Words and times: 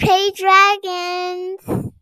play 0.00 0.30
dragons. 0.34 1.92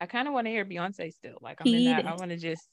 I 0.00 0.06
kind 0.06 0.26
of 0.26 0.34
want 0.34 0.46
to 0.46 0.50
hear 0.50 0.64
Beyonce 0.64 1.12
still. 1.12 1.38
Like 1.40 1.60
I'm 1.60 1.72
in 1.72 1.84
that. 1.84 2.06
I 2.06 2.14
want 2.14 2.30
to 2.30 2.36
just. 2.36 2.68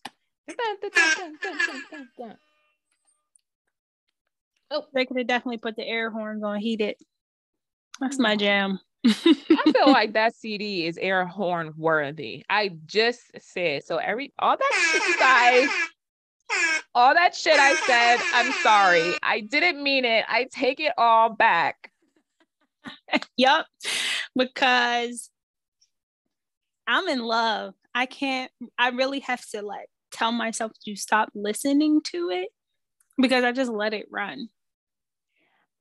Oh, 4.71 4.85
they 4.93 5.05
could 5.05 5.17
have 5.17 5.27
definitely 5.27 5.57
put 5.57 5.75
the 5.75 5.85
air 5.85 6.09
horns 6.09 6.43
on. 6.43 6.59
Heated. 6.59 6.95
That's 7.99 8.17
my 8.17 8.35
jam. 8.35 8.79
I 9.05 9.13
feel 9.13 9.87
like 9.87 10.13
that 10.13 10.35
CD 10.35 10.87
is 10.87 10.97
air 10.97 11.25
horn 11.25 11.73
worthy. 11.77 12.43
I 12.49 12.71
just 12.85 13.21
said 13.39 13.83
so. 13.83 13.97
Every 13.97 14.33
all 14.39 14.57
that 14.57 14.89
shit, 14.91 15.03
you 15.07 15.19
guys, 15.19 15.69
all 16.95 17.13
that 17.13 17.35
shit 17.35 17.59
I 17.59 17.75
said. 17.75 18.19
I'm 18.33 18.51
sorry. 18.63 19.15
I 19.23 19.41
didn't 19.41 19.81
mean 19.81 20.05
it. 20.05 20.25
I 20.27 20.47
take 20.51 20.79
it 20.79 20.93
all 20.97 21.29
back. 21.29 21.91
yep, 23.37 23.65
because 24.35 25.29
I'm 26.87 27.07
in 27.07 27.19
love. 27.19 27.73
I 27.93 28.05
can't. 28.05 28.51
I 28.77 28.89
really 28.89 29.19
have 29.21 29.41
to 29.51 29.61
like 29.61 29.89
tell 30.11 30.31
myself 30.31 30.71
to 30.85 30.95
stop 30.95 31.29
listening 31.35 32.01
to 32.05 32.29
it 32.29 32.49
because 33.17 33.43
I 33.43 33.51
just 33.51 33.71
let 33.71 33.93
it 33.93 34.07
run. 34.09 34.47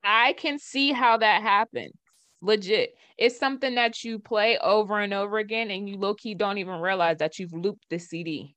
I 0.05 0.35
can 0.35 0.59
see 0.59 0.93
how 0.93 1.19
that 1.19 1.43
happens 1.43 1.95
legit. 2.41 2.95
It's 3.17 3.39
something 3.39 3.75
that 3.75 4.05
you 4.05 4.19
play 4.19 4.59
over 4.59 4.99
and 5.01 5.13
over 5.13 5.39
again, 5.39 5.71
and 5.71 5.89
you 5.89 5.97
low 5.97 6.15
key 6.15 6.35
don't 6.35 6.59
even 6.59 6.81
realize 6.81 7.19
that 7.19 7.39
you've 7.39 7.53
looped 7.53 7.85
the 7.91 7.99
CD. 7.99 8.55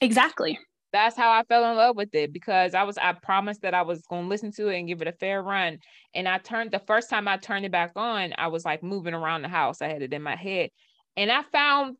Exactly. 0.00 0.58
That's 0.94 1.16
how 1.16 1.32
I 1.32 1.42
fell 1.42 1.68
in 1.72 1.76
love 1.76 1.96
with 1.96 2.14
it 2.14 2.32
because 2.32 2.72
I 2.72 2.84
was 2.84 2.96
I 2.98 3.14
promised 3.14 3.62
that 3.62 3.74
I 3.74 3.82
was 3.82 4.02
going 4.02 4.22
to 4.22 4.28
listen 4.28 4.52
to 4.52 4.68
it 4.68 4.78
and 4.78 4.86
give 4.86 5.02
it 5.02 5.08
a 5.08 5.12
fair 5.12 5.42
run. 5.42 5.78
And 6.14 6.28
I 6.28 6.38
turned 6.38 6.70
the 6.70 6.78
first 6.78 7.10
time 7.10 7.26
I 7.26 7.36
turned 7.36 7.64
it 7.64 7.72
back 7.72 7.90
on, 7.96 8.32
I 8.38 8.46
was 8.46 8.64
like 8.64 8.80
moving 8.84 9.12
around 9.12 9.42
the 9.42 9.48
house. 9.48 9.82
I 9.82 9.88
had 9.88 10.02
it 10.02 10.12
in 10.12 10.22
my 10.22 10.36
head, 10.36 10.70
and 11.16 11.32
I 11.32 11.42
found 11.50 11.96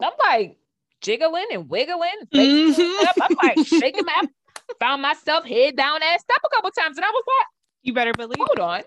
I'm 0.00 0.12
like 0.24 0.56
jiggling 1.00 1.48
and 1.50 1.68
wiggling, 1.68 2.10
mm-hmm. 2.32 3.20
I'm 3.20 3.36
like 3.42 3.66
shaking 3.66 4.04
my. 4.04 4.22
Found 4.80 5.02
myself 5.02 5.44
head 5.44 5.76
down 5.76 6.00
and 6.02 6.20
step 6.20 6.38
a 6.42 6.48
couple 6.48 6.70
times, 6.70 6.96
and 6.96 7.04
I 7.04 7.10
was 7.10 7.22
like, 7.26 7.46
"You 7.82 7.92
better 7.92 8.14
believe." 8.14 8.38
Hold 8.38 8.58
on, 8.58 8.82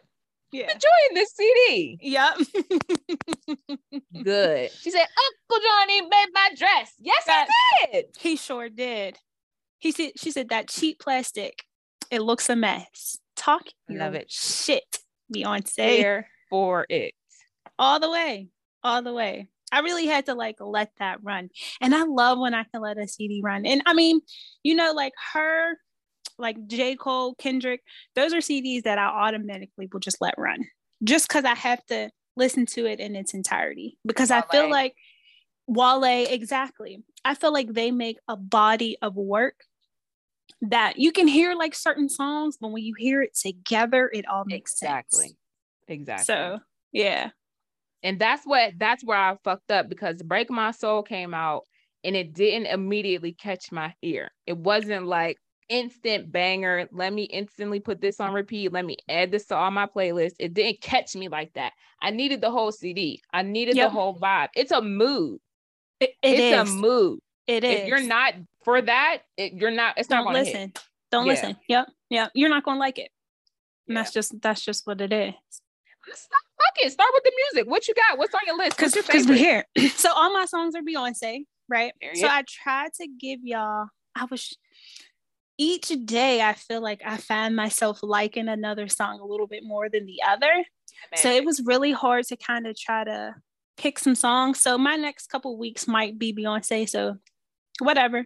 yeah. 0.52 0.72
Enjoying 0.72 1.14
this 1.14 1.34
CD. 1.36 1.98
Yep. 2.02 2.38
Good. 4.24 4.72
She 4.72 4.92
said, 4.92 5.06
Uncle 5.06 5.68
Johnny 5.68 6.02
made 6.02 6.28
my 6.34 6.50
dress. 6.58 6.94
Yes, 7.00 7.24
that, 7.26 7.48
he 7.82 7.92
did. 7.92 8.06
He 8.18 8.36
sure 8.36 8.70
did. 8.70 9.18
He 9.80 9.92
said, 9.92 10.12
she 10.18 10.32
said 10.32 10.50
that 10.50 10.70
cheap 10.70 11.00
plastic, 11.00 11.64
it 12.10 12.22
looks 12.22 12.50
a 12.50 12.56
mess. 12.56 13.18
Talk 13.36 13.64
love 13.90 14.16
it. 14.16 14.32
Shit, 14.32 15.00
Beyonce. 15.34 15.98
Here 15.98 16.28
for 16.50 16.86
it. 16.90 17.14
All 17.78 18.00
the 18.00 18.10
way. 18.10 18.50
All 18.84 19.02
the 19.02 19.14
way. 19.14 19.48
I 19.72 19.82
really 19.82 20.08
had 20.08 20.26
to 20.28 20.34
like 20.34 20.58
let 20.60 20.92
that 21.00 21.20
run. 21.22 21.50
And 21.82 21.94
I 21.94 22.04
love 22.04 22.40
when 22.40 22.54
I 22.54 22.64
can 22.64 22.82
let 22.82 22.98
a 22.98 23.08
CD 23.08 23.42
run. 23.44 23.66
And 23.66 23.82
I 23.86 23.94
mean, 23.94 24.22
you 24.64 24.76
know, 24.76 24.94
like 24.94 25.14
her 25.34 25.78
like 26.38 26.68
J. 26.68 26.96
Cole, 26.96 27.36
Kendrick, 27.36 27.82
those 28.16 28.34
are 28.34 28.38
CDs 28.38 28.84
that 28.84 28.98
I 28.98 29.06
automatically 29.06 29.90
will 29.92 30.00
just 30.00 30.22
let 30.22 30.36
run 30.38 30.66
just 31.04 31.28
because 31.28 31.46
I 31.46 31.56
have 31.56 31.86
to 31.88 32.10
listen 32.36 32.66
to 32.68 32.86
it 32.86 33.00
in 33.00 33.16
its 33.16 33.34
entirety. 33.34 33.98
Because 34.06 34.30
Wale. 34.30 34.44
I 34.48 34.52
feel 34.52 34.70
like 34.70 34.96
Wale, 35.68 36.28
exactly. 36.30 37.04
I 37.26 37.36
feel 37.36 37.52
like 37.52 37.74
they 37.74 37.92
make 37.92 38.18
a 38.28 38.38
body 38.38 38.98
of 39.02 39.16
work 39.16 39.56
that 40.62 40.98
you 40.98 41.12
can 41.12 41.28
hear 41.28 41.56
like 41.56 41.76
certain 41.76 42.10
songs, 42.10 42.58
but 42.60 42.72
when 42.72 42.84
you 42.84 42.94
hear 42.98 43.22
it 43.22 43.36
together, 43.36 44.10
it 44.14 44.28
all 44.28 44.46
makes 44.46 44.74
exactly. 44.74 45.20
sense. 45.20 45.36
Exactly. 45.88 45.96
Exactly. 45.96 46.26
So 46.26 46.60
yeah. 46.92 47.30
And 48.04 48.20
that's 48.20 48.46
what 48.46 48.74
that's 48.78 49.04
where 49.04 49.18
I 49.18 49.38
fucked 49.44 49.72
up 49.72 49.90
because 49.90 50.22
Break 50.22 50.50
My 50.50 50.72
Soul 50.72 51.04
came 51.04 51.34
out 51.34 51.64
and 52.04 52.16
it 52.16 52.34
didn't 52.34 52.68
immediately 52.68 53.34
catch 53.34 53.72
my 53.72 53.94
ear. 54.02 54.32
It 54.46 54.58
wasn't 54.58 55.08
like, 55.08 55.38
instant 55.70 56.32
banger. 56.32 56.88
Let 56.92 57.14
me 57.14 57.24
instantly 57.24 57.80
put 57.80 58.02
this 58.02 58.20
on 58.20 58.34
repeat. 58.34 58.72
Let 58.72 58.86
me 58.86 58.98
add 59.10 59.32
this 59.32 59.46
to 59.48 59.56
all 59.56 59.72
my 59.72 59.86
playlists. 59.86 60.36
It 60.40 60.54
didn't 60.54 60.82
catch 60.82 61.16
me 61.16 61.30
like 61.30 61.54
that. 61.54 61.74
I 62.02 62.12
needed 62.12 62.42
the 62.42 62.52
whole 62.52 62.72
CD. 62.72 63.22
I 63.34 63.42
needed 63.42 63.76
yep. 63.76 63.88
the 63.88 63.90
whole 63.92 64.16
vibe. 64.16 64.50
It's 64.56 64.72
a 64.72 64.82
mood. 64.82 65.40
It, 66.00 66.12
it 66.22 66.40
it's 66.40 66.70
is. 66.70 66.76
a 66.76 66.78
mood. 66.78 67.20
It 67.48 67.64
is. 67.64 67.82
If 67.82 67.88
you're 67.88 68.02
not 68.02 68.34
for 68.64 68.82
that, 68.82 69.20
it, 69.38 69.54
you're 69.54 69.72
not. 69.72 69.98
It's 69.98 70.08
Don't 70.08 70.26
not 70.26 70.32
going 70.32 70.36
to 70.36 70.42
listen. 70.44 70.62
Hit. 70.62 70.84
Don't 71.12 71.26
yeah. 71.26 71.32
listen. 71.32 71.58
Yep. 71.68 71.88
Yep. 72.10 72.32
You're 72.36 72.50
not 72.50 72.64
going 72.64 72.76
to 72.76 72.80
like 72.80 73.00
it. 73.00 73.10
And 73.88 73.96
yeah. 73.96 74.02
that's 74.02 74.14
just 74.14 74.42
that's 74.42 74.64
just 74.64 74.86
what 74.86 75.00
it 75.02 75.14
is. 75.14 75.34
Fuck 76.06 76.76
it. 76.78 76.92
Start 76.92 77.10
with 77.14 77.24
the 77.24 77.32
music. 77.54 77.70
What 77.70 77.88
you 77.88 77.94
got? 77.94 78.18
What's 78.18 78.34
on 78.34 78.42
your 78.46 78.58
list? 78.58 78.78
Because 78.78 78.94
because 78.94 79.28
we 79.28 79.38
here. 79.38 79.66
so 79.96 80.12
all 80.14 80.34
my 80.34 80.46
songs 80.46 80.76
are 80.76 80.82
Beyonce, 80.82 81.44
right? 81.70 81.94
So 82.16 82.28
I 82.28 82.44
tried 82.48 82.94
to 83.00 83.08
give 83.20 83.40
y'all. 83.44 83.88
I 84.16 84.26
was 84.26 84.58
each 85.58 85.92
day 86.06 86.42
I 86.42 86.54
feel 86.54 86.82
like 86.82 87.02
I 87.06 87.18
find 87.18 87.56
myself 87.56 88.00
liking 88.04 88.48
another 88.48 88.88
song 88.88 89.20
a 89.20 89.26
little 89.26 89.48
bit 89.48 89.64
more 89.64 89.90
than 89.90 90.06
the 90.06 90.22
other. 90.28 90.66
So 91.16 91.32
it 91.32 91.46
was 91.46 91.62
really 91.62 91.92
hard 91.92 92.26
to 92.28 92.38
kind 92.38 92.68
of 92.68 92.78
try 92.78 93.04
to 93.04 93.36
pick 93.78 94.00
some 94.00 94.16
songs. 94.16 94.60
So 94.62 94.78
my 94.78 94.96
next 94.96 95.28
couple 95.28 95.58
weeks 95.58 95.88
might 95.88 96.18
be 96.18 96.34
Beyonce. 96.34 96.90
So 96.90 97.18
whatever. 97.80 98.26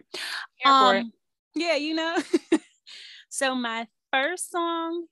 Um, 0.64 1.12
yeah, 1.54 1.76
you 1.76 1.94
know. 1.94 2.18
so 3.28 3.54
my 3.54 3.86
first 4.12 4.50
song 4.50 5.06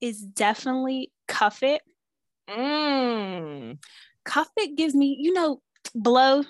is 0.00 0.20
definitely 0.20 1.12
Cuff 1.26 1.62
It. 1.62 1.82
Mm. 2.48 3.78
Cuff 4.24 4.48
It 4.56 4.76
gives 4.76 4.94
me, 4.94 5.16
you 5.18 5.32
know, 5.32 5.62
blow. 5.94 6.44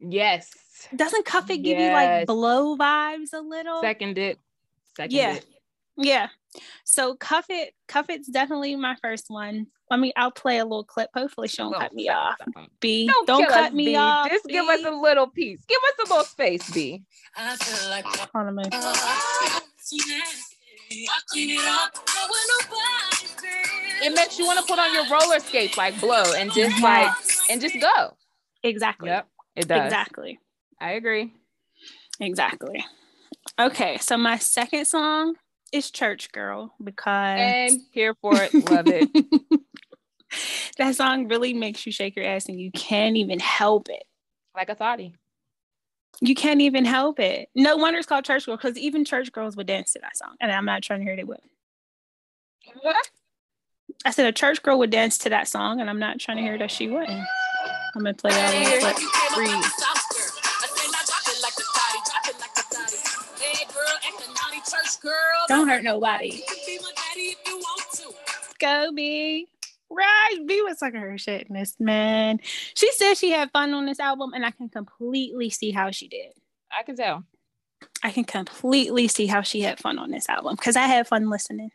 Yes. 0.00 0.50
Doesn't 0.94 1.24
Cuff 1.24 1.50
It 1.50 1.58
give 1.58 1.78
yes. 1.78 1.88
you 1.88 1.92
like 1.92 2.26
blow 2.26 2.76
vibes 2.76 3.32
a 3.32 3.40
little? 3.40 3.80
Second 3.80 4.18
it. 4.18 4.38
Second 4.96 5.12
yeah. 5.12 5.34
It. 5.34 5.46
Yeah. 5.96 6.28
So 6.84 7.14
Cuff 7.14 7.46
It, 7.48 7.74
Cuff 7.88 8.06
It's 8.10 8.28
definitely 8.28 8.76
my 8.76 8.96
first 9.02 9.26
one. 9.28 9.68
I 9.90 9.96
mean, 9.96 10.12
I'll 10.16 10.32
play 10.32 10.58
a 10.58 10.64
little 10.64 10.84
clip. 10.84 11.10
Hopefully 11.14 11.46
she 11.48 11.62
won't 11.62 11.76
cut 11.76 11.92
me 11.92 12.08
off. 12.08 12.36
B, 12.80 13.06
don't, 13.06 13.26
don't 13.26 13.48
cut 13.48 13.66
us, 13.66 13.72
me 13.72 13.86
B. 13.86 13.96
off. 13.96 14.28
Just 14.28 14.46
B. 14.46 14.52
give 14.52 14.66
us 14.66 14.84
a 14.84 14.90
little 14.90 15.28
piece. 15.28 15.64
Give 15.66 15.78
us 15.78 16.06
a 16.06 16.12
little 16.12 16.24
space, 16.24 16.68
B. 16.70 17.04
Hold 17.36 18.28
on 18.34 18.48
a 18.48 18.52
minute. 18.52 18.74
It 24.02 24.14
makes 24.14 24.38
you 24.38 24.46
want 24.46 24.58
to 24.58 24.64
put 24.66 24.78
on 24.78 24.92
your 24.92 25.08
roller 25.08 25.38
skates 25.38 25.78
like 25.78 25.98
blow 26.00 26.24
and 26.36 26.52
just 26.52 26.82
like 26.82 27.12
and 27.48 27.60
just 27.60 27.80
go. 27.80 28.16
Exactly. 28.64 29.08
Yep. 29.08 29.28
It 29.56 29.68
does. 29.68 29.86
Exactly. 29.86 30.38
I 30.80 30.92
agree. 30.92 31.32
Exactly. 32.20 32.84
Okay, 33.58 33.98
so 33.98 34.16
my 34.16 34.38
second 34.38 34.84
song 34.84 35.34
is 35.72 35.90
Church 35.90 36.30
Girl 36.32 36.74
because 36.82 37.40
and 37.40 37.80
here 37.90 38.14
for 38.20 38.34
it, 38.36 38.52
love 38.70 38.86
it. 38.86 39.08
that 40.78 40.94
song 40.94 41.28
really 41.28 41.54
makes 41.54 41.86
you 41.86 41.92
shake 41.92 42.16
your 42.16 42.24
ass 42.24 42.46
and 42.46 42.60
you 42.60 42.70
can't 42.72 43.16
even 43.16 43.40
help 43.40 43.88
it. 43.88 44.04
Like 44.54 44.68
a 44.68 44.74
thotty. 44.74 45.14
You 46.20 46.34
can't 46.34 46.62
even 46.62 46.84
help 46.84 47.20
it. 47.20 47.48
No 47.54 47.76
wonder 47.76 47.98
it's 47.98 48.08
called 48.08 48.24
Church 48.24 48.46
Girl 48.46 48.56
because 48.56 48.78
even 48.78 49.04
church 49.04 49.32
girls 49.32 49.56
would 49.56 49.66
dance 49.66 49.92
to 49.92 49.98
that 50.00 50.16
song. 50.16 50.34
And 50.40 50.50
I'm 50.50 50.64
not 50.64 50.82
trying 50.82 51.00
to 51.00 51.04
hear 51.04 51.16
they 51.16 51.24
would. 51.24 51.40
What? 52.80 53.10
I 54.04 54.10
said 54.10 54.26
a 54.26 54.32
church 54.32 54.62
girl 54.62 54.78
would 54.78 54.90
dance 54.90 55.18
to 55.18 55.30
that 55.30 55.48
song, 55.48 55.80
and 55.80 55.88
I'm 55.88 55.98
not 55.98 56.18
trying 56.18 56.38
to 56.38 56.42
hear 56.42 56.58
that 56.58 56.70
she 56.70 56.88
wouldn't. 56.88 57.26
I'm 57.96 58.02
gonna 58.02 58.12
play 58.12 58.30
that 58.30 58.52
one. 58.52 58.80
But 58.82 59.34
breathe. 59.34 59.64
Don't 65.48 65.66
hurt 65.66 65.82
nobody. 65.82 66.42
Go 68.58 68.92
B. 68.94 69.48
Right, 69.88 70.36
B 70.44 70.62
was 70.62 70.78
sucking 70.78 71.00
her 71.00 71.16
shit 71.16 71.46
in 71.48 71.54
this 71.54 71.76
man. 71.78 72.40
She 72.74 72.92
said 72.92 73.14
she 73.14 73.30
had 73.30 73.50
fun 73.52 73.72
on 73.72 73.86
this 73.86 74.00
album, 74.00 74.32
and 74.34 74.44
I 74.44 74.50
can 74.50 74.68
completely 74.68 75.48
see 75.48 75.70
how 75.70 75.90
she 75.90 76.08
did. 76.08 76.32
I 76.76 76.82
can 76.82 76.96
tell. 76.96 77.24
I 78.02 78.10
can 78.10 78.24
completely 78.24 79.08
see 79.08 79.26
how 79.26 79.40
she 79.40 79.62
had 79.62 79.78
fun 79.78 79.98
on 79.98 80.10
this 80.10 80.28
album 80.28 80.56
because 80.56 80.76
I 80.76 80.82
had 80.82 81.06
fun 81.06 81.30
listening. 81.30 81.70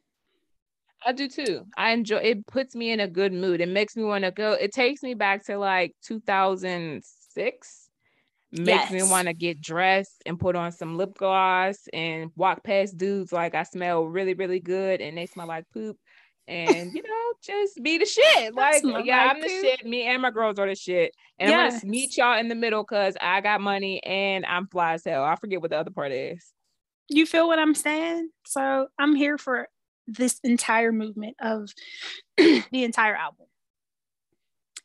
I 1.06 1.14
do 1.14 1.28
too. 1.28 1.66
I 1.78 1.92
enjoy 1.92 2.18
it 2.18 2.48
puts 2.48 2.76
me 2.76 2.92
in 2.92 3.00
a 3.00 3.08
good 3.08 3.34
mood. 3.34 3.62
It 3.62 3.70
makes 3.70 3.96
me 3.96 4.04
want 4.04 4.24
to 4.24 4.32
go. 4.32 4.54
It 4.54 4.72
takes 4.72 5.02
me 5.02 5.14
back 5.14 5.46
to 5.46 5.58
like 5.58 5.96
2006 6.04 7.90
makes 8.52 8.68
yes. 8.68 8.92
me 8.92 9.04
want 9.04 9.28
to 9.28 9.34
get 9.34 9.62
dressed 9.62 10.22
and 10.26 10.40
put 10.40 10.56
on 10.56 10.72
some 10.72 10.98
lip 10.98 11.18
gloss 11.18 11.78
and 11.94 12.32
walk 12.36 12.64
past 12.64 12.98
dudes 12.98 13.32
like 13.32 13.56
I 13.56 13.64
smell 13.64 14.04
really, 14.04 14.34
really 14.34 14.60
good 14.60 15.02
and 15.02 15.18
they 15.18 15.26
smell 15.26 15.48
like 15.48 15.66
poop. 15.74 15.98
And 16.48 16.92
you 16.94 17.02
know, 17.02 17.34
just 17.44 17.82
be 17.82 17.98
the 17.98 18.06
shit. 18.06 18.54
Like, 18.54 18.84
yeah, 18.84 18.92
like 18.92 19.10
I'm 19.10 19.42
the 19.42 19.48
shit. 19.48 19.86
Me 19.86 20.04
and 20.04 20.22
my 20.22 20.32
girls 20.32 20.60
are 20.60 20.68
the 20.68 20.76
shit. 20.76 21.14
And 21.40 21.50
yes. 21.50 21.76
I'm 21.76 21.80
gonna 21.80 21.92
meet 21.92 22.18
y'all 22.18 22.38
in 22.38 22.50
the 22.50 22.56
middle 22.56 22.84
because 22.84 23.16
I 23.22 23.42
got 23.42 23.62
money 23.62 24.04
and 24.04 24.46
I'm 24.46 24.68
fly 24.68 24.94
as 24.94 25.06
hell. 25.06 25.24
I 25.24 25.36
forget 25.36 25.62
what 25.62 25.72
the 25.72 25.78
other 25.78 25.92
part 25.92 26.12
is. 26.12 26.46
You 27.08 27.26
feel 27.26 27.48
what 27.48 27.60
I'm 27.60 27.76
saying? 27.76 28.30
So 28.46 28.88
I'm 29.00 29.16
here 29.16 29.38
for 29.38 29.68
this 30.14 30.40
entire 30.44 30.92
movement 30.92 31.36
of 31.42 31.70
the 32.38 32.84
entire 32.84 33.16
album. 33.16 33.48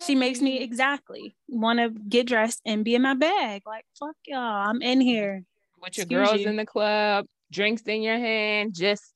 She 0.04 0.14
makes 0.14 0.40
me 0.40 0.60
exactly 0.60 1.34
want 1.48 1.78
to 1.78 1.88
get 1.88 2.26
dressed 2.26 2.60
and 2.66 2.84
be 2.84 2.94
in 2.94 3.02
my 3.02 3.14
bag. 3.14 3.62
Like, 3.64 3.86
fuck 3.98 4.16
y'all, 4.26 4.38
I'm 4.38 4.82
in 4.82 5.00
here. 5.00 5.42
With 5.80 5.96
your 5.96 6.06
girls 6.06 6.40
you. 6.40 6.48
in 6.48 6.56
the 6.56 6.66
club, 6.66 7.26
drinks 7.50 7.82
in 7.82 8.02
your 8.02 8.18
hand, 8.18 8.74
just 8.74 9.12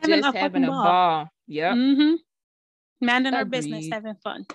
Having 0.00 0.22
just 0.22 0.34
a 0.34 0.38
having 0.38 0.64
a 0.64 0.68
ball. 0.68 0.84
ball. 0.84 1.28
Yep. 1.46 1.74
Mm-hmm. 1.74 3.06
Minding 3.06 3.34
our 3.34 3.44
business, 3.44 3.88
having 3.92 4.14
fun. 4.22 4.46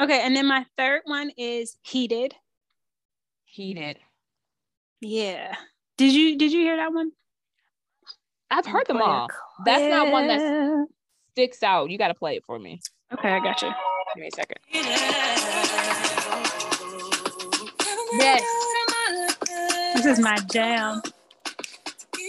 Okay, 0.00 0.20
and 0.22 0.34
then 0.34 0.46
my 0.46 0.64
third 0.76 1.02
one 1.04 1.30
is 1.36 1.76
heated. 1.82 2.34
Heated. 3.44 3.98
Yeah. 5.00 5.54
Did 5.96 6.12
you 6.12 6.36
did 6.38 6.52
you 6.52 6.60
hear 6.60 6.76
that 6.76 6.92
one? 6.92 7.12
I've 8.56 8.66
heard 8.66 8.86
them 8.86 9.02
all. 9.02 9.28
That's 9.64 9.90
not 9.90 10.10
one 10.12 10.28
that 10.28 10.86
sticks 11.32 11.62
out. 11.62 11.90
You 11.90 11.98
got 11.98 12.08
to 12.08 12.14
play 12.14 12.36
it 12.36 12.44
for 12.44 12.58
me. 12.58 12.80
Okay, 13.12 13.30
I 13.30 13.40
got 13.40 13.60
you. 13.62 13.70
Give 14.14 14.20
me 14.22 14.28
a 14.28 14.30
second. 14.30 14.58
Yes. 18.16 18.42
This 19.94 20.06
is 20.06 20.20
my 20.20 20.36
jam. 20.52 21.02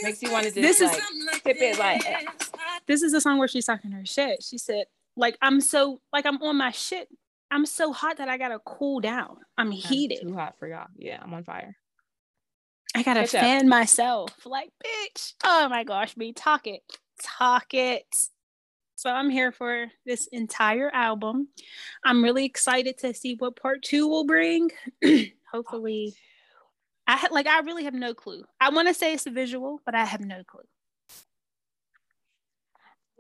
Makes 0.01 0.21
you 0.23 0.31
want 0.31 0.45
to 0.45 0.51
just 0.51 0.55
This 0.61 0.81
is- 0.81 0.91
like 0.91 1.43
tip 1.43 1.57
it 1.59 1.77
like 1.79 2.03
This 2.87 3.01
is 3.03 3.13
a 3.13 3.21
song 3.21 3.37
where 3.37 3.47
she's 3.47 3.65
talking 3.65 3.91
her 3.91 4.05
shit. 4.05 4.41
She 4.43 4.57
said, 4.57 4.85
like, 5.15 5.37
I'm 5.41 5.61
so 5.61 6.01
like 6.11 6.25
I'm 6.25 6.41
on 6.41 6.57
my 6.57 6.71
shit. 6.71 7.07
I'm 7.51 7.65
so 7.65 7.93
hot 7.93 8.17
that 8.17 8.27
I 8.27 8.37
gotta 8.37 8.59
cool 8.65 8.99
down. 8.99 9.37
I'm 9.57 9.67
I'm 9.67 9.71
heated. 9.71 10.21
Too 10.21 10.33
hot 10.33 10.57
for 10.57 10.67
y'all. 10.67 10.87
Yeah, 10.97 11.19
I'm 11.21 11.33
on 11.33 11.43
fire. 11.43 11.77
I 12.95 13.03
gotta 13.03 13.21
Catch 13.21 13.35
up. 13.35 13.41
fan 13.41 13.67
myself. 13.67 14.31
Like, 14.45 14.69
bitch. 14.83 15.33
Oh 15.43 15.67
my 15.69 15.83
gosh, 15.83 16.15
me 16.15 16.31
talk 16.31 16.65
it. 16.65 16.81
Talk 17.21 17.73
it. 17.73 18.05
So 18.95 19.09
I'm 19.09 19.29
here 19.29 19.51
for 19.51 19.87
this 20.05 20.27
entire 20.27 20.89
album. 20.93 21.49
I'm 22.05 22.23
really 22.23 22.45
excited 22.45 22.97
to 22.99 23.13
see 23.13 23.35
what 23.35 23.57
part 23.61 23.83
two 23.83 24.07
will 24.07 24.25
bring. 24.25 24.71
Hopefully, 25.51 26.15
I 27.05 27.17
ha- 27.17 27.27
like 27.31 27.47
I 27.47 27.59
really 27.59 27.83
have 27.83 27.93
no 27.93 28.13
clue. 28.13 28.45
I 28.61 28.69
want 28.69 28.87
to 28.87 28.93
say 28.93 29.13
it's 29.13 29.27
a 29.27 29.31
visual, 29.31 29.81
but 29.85 29.93
I 29.93 30.05
have 30.05 30.21
no 30.21 30.41
clue. 30.47 30.63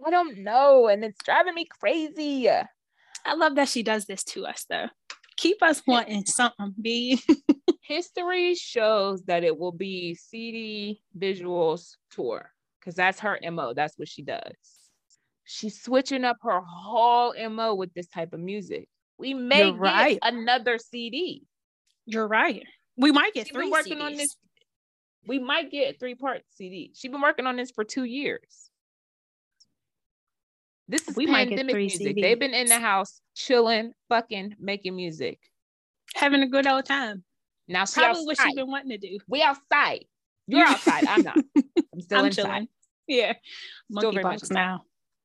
I 0.05 0.09
don't 0.09 0.39
know, 0.39 0.87
and 0.87 1.03
it's 1.03 1.21
driving 1.23 1.55
me 1.55 1.65
crazy. 1.65 2.49
I 2.49 3.33
love 3.35 3.55
that 3.55 3.67
she 3.69 3.83
does 3.83 4.05
this 4.05 4.23
to 4.25 4.45
us 4.45 4.65
though. 4.69 4.87
Keep 5.37 5.61
us 5.61 5.81
wanting 5.85 6.25
something, 6.25 6.73
B. 6.81 7.19
History 7.81 8.55
shows 8.55 9.23
that 9.23 9.43
it 9.43 9.57
will 9.57 9.71
be 9.71 10.15
CD 10.15 11.01
visuals 11.17 11.95
tour 12.09 12.51
because 12.79 12.95
that's 12.95 13.19
her 13.19 13.39
mo. 13.51 13.73
That's 13.73 13.97
what 13.97 14.07
she 14.07 14.23
does. 14.23 14.41
She's 15.43 15.81
switching 15.81 16.23
up 16.23 16.37
her 16.41 16.61
whole 16.61 17.33
mo 17.49 17.75
with 17.75 17.93
this 17.93 18.07
type 18.07 18.33
of 18.33 18.39
music. 18.39 18.87
We 19.17 19.33
may 19.33 19.65
You're 19.69 19.73
get 19.73 19.79
right. 19.79 20.19
another 20.23 20.77
CD. 20.77 21.43
You're 22.05 22.27
right. 22.27 22.63
We 22.97 23.11
might 23.11 23.33
get 23.33 23.47
She's 23.47 23.55
three 23.55 23.69
working 23.69 23.97
CDs. 23.99 24.05
on 24.05 24.15
this. 24.15 24.35
We 25.27 25.39
might 25.39 25.71
get 25.71 25.95
a 25.95 25.97
three 25.97 26.15
part 26.15 26.41
CD. 26.51 26.91
She's 26.95 27.11
been 27.11 27.21
working 27.21 27.45
on 27.45 27.55
this 27.55 27.71
for 27.71 27.83
two 27.83 28.03
years. 28.03 28.69
This 30.87 31.07
is 31.07 31.15
We 31.15 31.25
pandemic 31.27 31.75
music. 31.75 32.15
They've 32.19 32.39
been 32.39 32.53
in 32.53 32.67
the 32.67 32.79
house 32.79 33.21
chilling, 33.33 33.93
fucking 34.09 34.55
making 34.59 34.95
music. 34.95 35.39
Having 36.15 36.43
a 36.43 36.47
good 36.47 36.67
old 36.67 36.85
time. 36.85 37.23
Now 37.67 37.85
she 37.85 37.99
Probably 37.99 38.25
what 38.25 38.39
she's 38.39 38.53
been 38.53 38.69
wanting 38.69 38.91
to 38.91 38.97
do. 38.97 39.17
We 39.27 39.41
outside. 39.41 40.05
You're 40.47 40.67
outside. 40.67 41.07
I'm 41.07 41.23
not. 41.23 41.37
I'm 41.37 42.01
still 42.01 42.19
I'm 42.19 42.25
inside. 42.25 42.43
chilling. 42.43 42.67
Yeah. 43.07 43.33
Still 43.91 44.11
very 44.11 44.23
much 44.23 44.41
Monkeypox 44.41 44.51
now. 44.51 44.81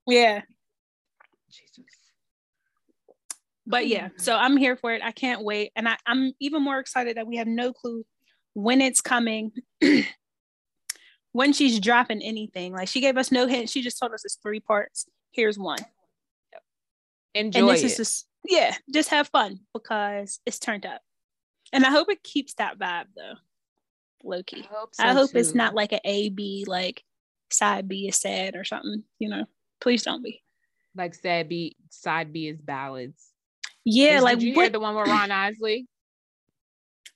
Yeah. 0.07 0.43
Jesus. 1.51 1.85
But 3.67 3.87
yeah, 3.87 4.09
so 4.17 4.35
I'm 4.35 4.57
here 4.57 4.75
for 4.75 4.93
it. 4.93 5.01
I 5.01 5.13
can't 5.13 5.45
wait. 5.45 5.71
And 5.77 5.89
I, 5.89 5.97
I'm 6.05 6.33
even 6.41 6.61
more 6.63 6.81
excited 6.81 7.17
that 7.17 7.29
we 7.29 7.37
have 7.37 7.47
no 7.47 7.73
clue 7.73 8.05
when 8.55 8.81
it's 8.81 9.01
coming, 9.01 9.53
when 11.33 11.53
she's 11.53 11.79
dropping 11.79 12.21
anything. 12.21 12.73
Like 12.73 12.89
she 12.89 13.01
gave 13.01 13.17
us 13.17 13.31
no 13.31 13.47
hint. 13.47 13.71
She 13.71 13.83
just 13.83 13.97
told 13.97 14.13
us 14.13 14.25
it's 14.25 14.39
three 14.43 14.59
parts. 14.59 15.07
Here's 15.33 15.59
one. 15.59 15.79
Enjoy 17.35 17.61
and 17.61 17.69
this 17.69 17.83
it. 17.83 17.87
is 17.87 17.97
just 17.97 18.27
yeah, 18.49 18.75
just 18.93 19.11
have 19.11 19.29
fun 19.29 19.61
because 19.73 20.41
it's 20.47 20.59
turned 20.59 20.87
up. 20.87 21.01
And 21.73 21.85
I 21.85 21.91
hope 21.91 22.11
it 22.11 22.23
keeps 22.23 22.55
that 22.55 22.79
vibe 22.79 23.07
though. 23.17 23.35
Low 24.25 24.43
key. 24.43 24.67
I 24.71 24.75
hope, 24.75 24.91
I 24.99 25.13
hope 25.13 25.31
it's 25.35 25.55
not 25.55 25.75
like 25.75 25.93
an 25.93 26.01
A 26.05 26.31
B 26.31 26.65
like 26.67 27.05
side 27.51 27.87
B 27.89 28.09
is 28.09 28.17
sad 28.17 28.57
or 28.57 28.65
something, 28.65 29.05
you 29.19 29.29
know. 29.29 29.45
Please 29.81 30.03
don't 30.03 30.23
be. 30.23 30.43
like 30.97 31.15
sad 31.15 31.49
B 31.49 31.77
side 31.91 32.33
B 32.33 32.49
is 32.49 32.61
ballads. 32.61 33.29
Yeah, 33.85 34.17
Is- 34.17 34.23
like 34.25 34.39
did 34.41 34.47
you 34.49 34.55
hear 34.55 34.69
the 34.69 34.81
one 34.81 34.95
with 34.97 35.07
Ron 35.07 35.31
Isley? 35.31 35.87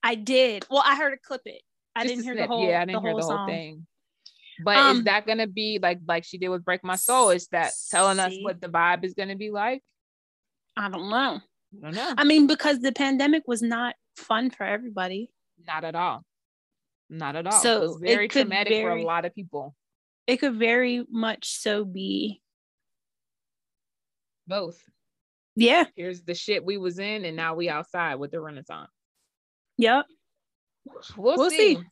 I 0.02 0.14
did. 0.14 0.67
Well, 0.70 0.82
I 0.84 0.96
heard 0.96 1.14
a 1.14 1.19
clip 1.19 1.43
it. 1.46 1.62
I 1.96 2.02
Just 2.05 2.14
didn't 2.17 2.25
a 2.25 2.34
hear 2.34 2.37
the 2.43 2.46
whole 2.46 2.69
Yeah, 2.69 2.81
I 2.81 2.84
didn't 2.84 2.94
the 2.94 3.00
hear 3.00 3.10
whole 3.10 3.20
the 3.20 3.25
whole 3.26 3.37
song. 3.37 3.49
thing. 3.49 3.87
But 4.62 4.77
Um, 4.77 4.99
is 4.99 5.05
that 5.05 5.27
gonna 5.27 5.47
be 5.47 5.79
like 5.83 6.01
like 6.06 6.25
she 6.25 6.39
did 6.39 6.49
with 6.49 6.65
Break 6.65 6.85
My 6.85 6.97
Soul? 6.97 7.31
Is 7.31 7.49
that 7.49 7.73
telling 7.91 8.21
us 8.21 8.35
what 8.43 8.61
the 8.61 8.69
vibe 8.69 9.05
is 9.05 9.15
gonna 9.15 9.37
be 9.37 9.51
like? 9.51 9.83
I 10.77 10.89
don't 10.89 11.09
know. 11.09 11.41
I 11.41 11.81
don't 11.83 11.95
know. 11.95 12.15
I 12.17 12.25
mean, 12.25 12.47
because 12.47 12.81
the 12.81 12.93
pandemic 12.93 13.45
was 13.47 13.62
not 13.62 13.95
fun 14.17 14.51
for 14.51 14.65
everybody. 14.65 15.31
Not 15.67 15.85
at 15.85 15.95
all. 15.95 16.25
Not 17.11 17.37
at 17.37 17.47
all. 17.47 17.53
So 17.61 17.77
it 17.77 17.81
was 17.81 17.99
very 18.01 18.29
could 18.29 18.43
traumatic 18.49 18.83
for 18.83 18.91
a 18.91 19.03
lot 19.03 19.25
of 19.25 19.35
people. 19.35 19.75
It 20.27 20.39
could 20.39 20.55
very 20.55 21.05
much 21.11 21.49
so 21.59 21.85
be. 21.85 22.41
Both. 24.47 24.83
Yeah. 25.56 25.85
Here's 25.97 26.23
the 26.23 26.35
shit 26.35 26.65
we 26.65 26.77
was 26.77 26.99
in, 26.99 27.25
and 27.25 27.37
now 27.37 27.55
we 27.55 27.69
outside 27.69 28.17
with 28.17 28.31
the 28.31 28.41
Renaissance. 28.41 28.91
Yep. 29.79 30.06
We'll, 31.17 31.37
We'll 31.37 31.51
see. 31.51 31.77
see. 31.77 31.83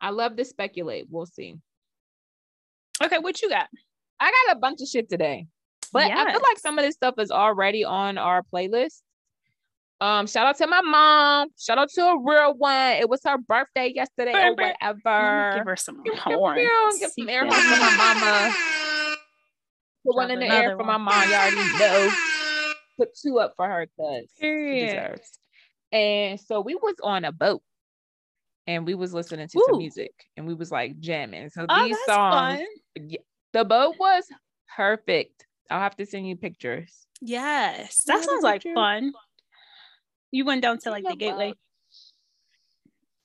I 0.00 0.10
love 0.10 0.36
to 0.36 0.44
speculate. 0.44 1.06
We'll 1.10 1.26
see. 1.26 1.56
Okay. 3.02 3.18
What 3.18 3.40
you 3.42 3.48
got? 3.48 3.68
I 4.20 4.32
got 4.46 4.56
a 4.56 4.58
bunch 4.58 4.80
of 4.82 4.88
shit 4.88 5.08
today, 5.08 5.46
but 5.92 6.02
I 6.10 6.32
feel 6.32 6.42
like 6.42 6.58
some 6.58 6.78
of 6.78 6.84
this 6.84 6.94
stuff 6.94 7.14
is 7.18 7.30
already 7.30 7.84
on 7.84 8.18
our 8.18 8.42
playlist. 8.52 9.02
Um, 10.00 10.26
shout 10.28 10.46
out 10.46 10.56
to 10.58 10.66
my 10.66 10.80
mom. 10.80 11.48
Shout 11.58 11.78
out 11.78 11.88
to 11.90 12.02
a 12.02 12.18
real 12.22 12.54
one. 12.54 12.92
It 12.96 13.08
was 13.08 13.20
her 13.24 13.36
birthday 13.38 13.92
yesterday 13.94 14.32
or 14.32 14.54
whatever. 14.54 15.52
Give 15.56 15.66
her 15.66 15.76
some 15.76 16.02
Pew, 16.02 16.12
pew, 16.12 16.36
horn. 16.36 16.58
Give 17.00 17.10
some 17.10 17.28
air 17.28 17.44
horns 17.44 17.64
for 17.64 17.80
my 17.80 17.96
mama. 17.96 18.54
Put 20.06 20.16
one 20.16 20.30
in 20.30 20.40
the 20.40 20.46
air 20.46 20.76
for 20.76 20.84
my 20.84 20.96
mom. 20.96 21.28
You 21.28 21.34
already 21.34 21.56
know. 21.78 22.10
Put 22.96 23.10
two 23.14 23.38
up 23.38 23.54
for 23.56 23.66
her 23.66 23.86
because 23.86 24.28
she 24.38 24.86
deserves. 24.86 25.38
And 25.92 26.40
so 26.40 26.60
we 26.60 26.74
was 26.76 26.94
on 27.02 27.24
a 27.24 27.32
boat 27.32 27.62
and 28.68 28.86
we 28.86 28.94
was 28.94 29.14
listening 29.14 29.48
to 29.48 29.58
Ooh. 29.58 29.64
some 29.66 29.78
music 29.78 30.12
and 30.36 30.46
we 30.46 30.52
was 30.54 30.70
like 30.70 31.00
jamming. 31.00 31.48
So 31.48 31.66
Oh, 31.68 31.82
these 31.82 31.96
songs, 32.04 32.60
fun. 32.94 33.10
the 33.54 33.64
boat 33.64 33.96
was 33.98 34.24
perfect. 34.76 35.46
I'll 35.70 35.80
have 35.80 35.96
to 35.96 36.06
send 36.06 36.28
you 36.28 36.36
pictures. 36.36 37.06
Yes. 37.22 38.04
That 38.04 38.22
sounds 38.22 38.44
like 38.44 38.62
picture? 38.62 38.74
fun. 38.74 39.12
You 40.30 40.44
went 40.44 40.60
down 40.60 40.78
to 40.80 40.90
like 40.90 41.04
the 41.08 41.16
gateway. 41.16 41.54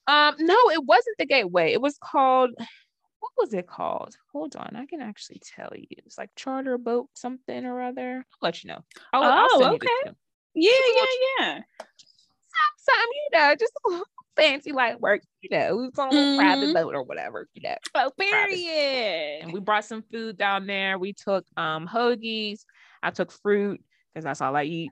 Um, 0.07 0.35
no, 0.39 0.55
it 0.71 0.83
wasn't 0.85 1.17
the 1.19 1.25
gateway. 1.25 1.73
It 1.73 1.81
was 1.81 1.97
called 2.01 2.51
what 2.57 3.31
was 3.37 3.53
it 3.53 3.67
called? 3.67 4.15
Hold 4.31 4.55
on, 4.55 4.75
I 4.75 4.85
can 4.85 5.01
actually 5.01 5.41
tell 5.43 5.71
you. 5.75 5.87
It's 6.05 6.17
like 6.17 6.29
charter 6.35 6.77
boat 6.77 7.09
something 7.15 7.65
or 7.65 7.81
other. 7.81 8.17
I'll 8.17 8.37
let 8.41 8.63
you 8.63 8.69
know. 8.69 8.79
I'll, 9.11 9.23
I'll 9.23 9.47
Oh, 9.51 9.69
you 9.71 9.75
okay. 9.75 9.87
too. 10.05 10.11
Yeah, 10.55 10.71
yeah, 10.95 11.05
yeah. 11.39 11.59
Something, 12.77 13.11
you 13.13 13.39
know, 13.39 13.55
just 13.55 13.73
a 13.85 13.89
little 13.89 14.05
fancy 14.35 14.71
like 14.71 14.99
work, 14.99 15.21
you 15.41 15.49
know. 15.49 15.75
We 15.77 15.83
was 15.87 15.99
on 15.99 16.09
a 16.09 16.13
little 16.13 16.35
private 16.37 16.73
boat 16.73 16.95
or 16.95 17.03
whatever, 17.03 17.47
you 17.53 17.61
know. 17.61 17.75
Oh, 17.95 18.11
period. 18.17 19.43
And 19.43 19.53
we 19.53 19.59
brought 19.59 19.85
some 19.85 20.03
food 20.11 20.37
down 20.37 20.67
there. 20.67 20.97
We 20.97 21.13
took 21.13 21.45
um 21.57 21.87
hoagies. 21.87 22.61
I 23.01 23.11
took 23.11 23.31
fruit 23.31 23.81
because 24.13 24.23
that's 24.25 24.41
all 24.41 24.55
I 24.55 24.63
eat. 24.63 24.91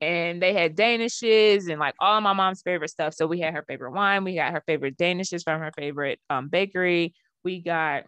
And 0.00 0.42
they 0.42 0.52
had 0.52 0.76
danishes 0.76 1.70
and 1.70 1.80
like 1.80 1.94
all 2.00 2.16
of 2.18 2.22
my 2.22 2.34
mom's 2.34 2.62
favorite 2.62 2.90
stuff. 2.90 3.14
So 3.14 3.26
we 3.26 3.40
had 3.40 3.54
her 3.54 3.64
favorite 3.66 3.92
wine. 3.92 4.24
We 4.24 4.34
got 4.34 4.52
her 4.52 4.62
favorite 4.66 4.96
danishes 4.98 5.42
from 5.42 5.60
her 5.60 5.72
favorite 5.76 6.20
um, 6.28 6.48
bakery. 6.48 7.14
We 7.44 7.60
got 7.62 8.04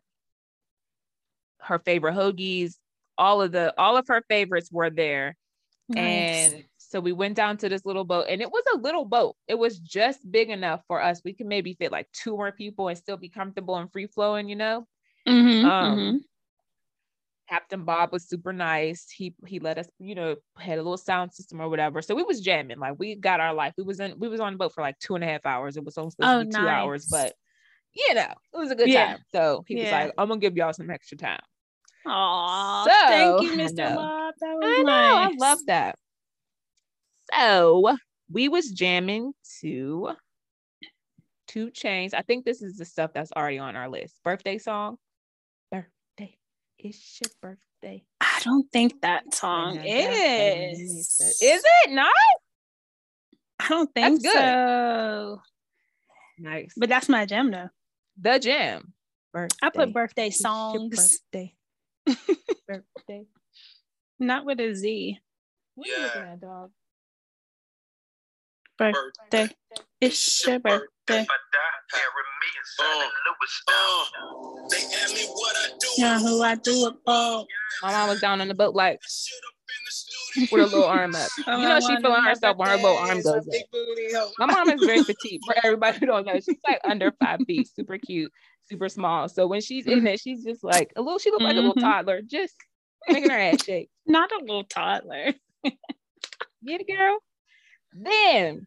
her 1.61 1.79
favorite 1.79 2.15
hoagies. 2.15 2.77
All 3.17 3.43
of 3.43 3.53
the 3.53 3.75
all 3.79 3.97
of 3.97 4.07
her 4.09 4.23
favorites 4.29 4.71
were 4.71 4.91
there. 4.91 5.37
Nice. 5.89 6.53
And 6.53 6.65
so 6.89 7.01
we 7.01 7.13
went 7.13 7.37
down 7.37 7.57
to 7.59 7.69
this 7.69 7.85
little 7.87 8.05
boat, 8.05 8.27
and 8.29 8.41
it 8.43 8.51
was 8.51 8.65
a 8.75 8.79
little 8.79 9.05
boat. 9.05 9.37
It 9.49 9.57
was 9.59 9.79
just 9.81 10.31
big 10.31 10.51
enough 10.51 10.83
for 10.89 11.03
us. 11.03 11.21
We 11.25 11.35
could 11.35 11.47
maybe 11.47 11.75
fit 11.75 11.93
like 11.93 12.11
two 12.13 12.33
more 12.33 12.53
people 12.53 12.89
and 12.89 12.99
still 12.99 13.17
be 13.19 13.29
comfortable 13.29 13.77
and 13.77 13.91
free 13.93 14.07
flowing, 14.07 14.49
you 14.49 14.57
know. 14.57 14.87
Mhm, 15.27 15.71
Um, 15.71 15.79
mhm. 15.81 16.25
Captain 17.49 17.85
Bob 17.85 18.13
was 18.13 18.29
super 18.29 18.53
nice. 18.53 19.09
He 19.11 19.35
he 19.47 19.59
let 19.59 19.79
us, 19.79 19.89
you 19.99 20.15
know, 20.15 20.37
had 20.59 20.75
a 20.79 20.83
little 20.83 20.99
sound 20.99 21.33
system 21.33 21.61
or 21.63 21.69
whatever. 21.71 22.03
So 22.03 22.15
we 22.15 22.23
was 22.23 22.43
jamming. 22.43 22.79
Like 22.79 22.99
we 22.99 23.15
got 23.15 23.41
our 23.41 23.55
life. 23.55 23.73
We 23.79 23.85
was 23.85 24.01
in 24.01 24.19
we 24.19 24.29
was 24.29 24.41
on 24.41 24.53
the 24.53 24.59
boat 24.59 24.75
for 24.75 24.83
like 24.83 24.99
two 24.99 25.15
and 25.15 25.25
a 25.25 25.27
half 25.27 25.47
hours. 25.47 25.77
It 25.79 25.85
was 25.85 25.97
only 25.97 26.11
supposed 26.11 26.33
Oh, 26.33 26.39
to 26.39 26.45
be 26.45 26.47
two 26.47 26.69
hours, 26.69 27.07
but 27.07 27.37
you 27.95 28.15
know, 28.15 28.35
it 28.55 28.59
was 28.59 28.71
a 28.73 28.77
good 28.77 28.93
Yeah. 28.93 28.93
time. 28.93 29.25
So 29.33 29.65
he 29.69 29.77
was 29.77 29.91
like, 29.93 30.13
I'm 30.19 30.29
gonna 30.29 30.41
give 30.41 30.57
y'all 30.57 30.73
some 30.75 30.91
extra 30.91 31.19
time. 31.19 31.41
Aw, 32.07 32.89
So, 32.89 32.91
thank 33.07 33.41
you, 33.41 33.53
Mr. 33.53 33.89
Bob. 33.91 34.35
That 34.41 34.55
was 34.57 34.75
I 34.75 34.83
know, 34.87 35.17
nice. 35.17 35.31
I 35.31 35.33
love 35.37 35.67
that. 35.67 35.99
So 37.35 37.97
we 38.31 38.49
was 38.49 38.71
jamming 38.71 39.33
to 39.61 40.11
2 41.49 41.71
Chainz. 41.71 42.15
I 42.15 42.23
think 42.23 42.45
this 42.45 42.63
is 42.63 42.77
the 42.77 42.85
stuff 42.85 43.13
that's 43.15 43.33
already 43.33 43.59
on 43.59 43.77
our 43.77 43.89
list. 43.89 44.21
Birthday 44.23 44.59
song. 44.59 44.97
Birthday. 45.71 46.37
It's 46.79 47.21
your 47.23 47.31
birthday. 47.41 48.05
I 48.21 48.41
don't 48.45 48.71
think 48.73 49.01
that 49.03 49.35
song 49.35 49.77
is. 49.79 49.85
That 49.85 50.73
is. 50.73 51.41
Is 51.43 51.63
it 51.85 51.91
not? 51.91 52.13
I 53.61 53.69
don't 53.69 53.91
That's 53.95 54.09
think 54.09 54.23
good. 54.23 54.33
so. 54.33 55.41
Nice. 56.39 56.73
But 56.77 56.89
that's 56.89 57.09
my 57.09 57.27
gem 57.27 57.51
though. 57.51 57.69
the 58.21 58.39
jam. 58.39 58.93
Birthday. 59.33 59.57
I 59.63 59.71
put 59.71 59.93
birthday 59.93 60.31
songs, 60.31 61.21
Birthday. 61.33 61.55
birthday. 62.69 63.27
not 64.19 64.45
with 64.47 64.61
a 64.61 64.75
Z. 64.75 65.19
What 65.75 65.89
are 65.89 65.91
you 65.91 66.03
looking 66.03 66.23
at, 66.23 66.41
dog? 66.41 66.71
Birthday. 68.79 69.49
It's 70.01 70.47
your 70.47 70.59
birthday. 70.61 70.87
They 71.09 71.27
ask 74.77 75.15
me 75.15 75.27
what 75.35 75.57
I 75.57 75.69
do. 75.79 75.87
You 75.97 76.05
know 76.05 76.19
who 76.19 76.43
I 76.43 76.55
do 76.55 76.87
it 76.87 76.95
for. 77.05 77.47
My 77.83 77.93
mom 77.93 78.09
was 78.09 78.21
down 78.21 78.41
in 78.41 78.49
the 78.49 78.55
boat 78.55 78.75
like 78.75 79.01
with 80.37 80.51
her 80.51 80.67
little 80.67 80.85
arm 80.85 81.15
up. 81.15 81.31
Oh, 81.47 81.61
You 81.61 81.69
know 81.69 81.81
she 81.81 81.97
feeling 82.03 82.23
herself 82.23 82.57
when 82.57 82.69
her 82.69 82.77
little 82.77 82.97
arm 82.97 83.23
goes 83.23 83.49
up. 83.49 84.31
My 84.39 84.47
mom 84.47 84.69
is 84.71 84.85
very 84.85 85.03
petite. 85.03 85.41
For 85.47 85.55
everybody 85.65 85.99
who 85.99 86.07
don't 86.07 86.27
know, 86.27 86.35
she's 86.35 86.59
like 86.67 86.81
under 86.85 87.13
five 87.21 87.41
feet, 87.47 87.69
super 87.75 87.99
cute, 87.99 88.33
super 88.69 88.89
small. 88.89 89.29
So 89.29 89.47
when 89.47 89.61
she's 89.61 89.87
in 89.87 90.07
it, 90.07 90.21
she's 90.21 90.45
just 90.45 90.63
like 90.63 90.93
a 90.97 91.03
little. 91.03 91.19
She 91.19 91.31
looks 91.31 91.45
like 91.45 91.57
a 91.57 91.61
little 91.61 91.75
Mhm. 91.75 91.81
toddler, 91.81 92.23
just 92.23 92.55
making 93.09 93.31
her 93.31 93.39
ass 93.39 93.65
shake. 93.65 93.91
Not 94.07 94.31
a 94.33 94.41
little 94.41 94.65
toddler. 94.65 95.33
Get 95.65 96.81
it, 96.83 96.89
girl. 96.89 97.19
Then, 98.01 98.67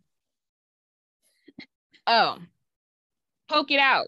oh, 2.07 2.37
poke 3.47 3.71
it 3.71 3.79
out. 3.79 4.07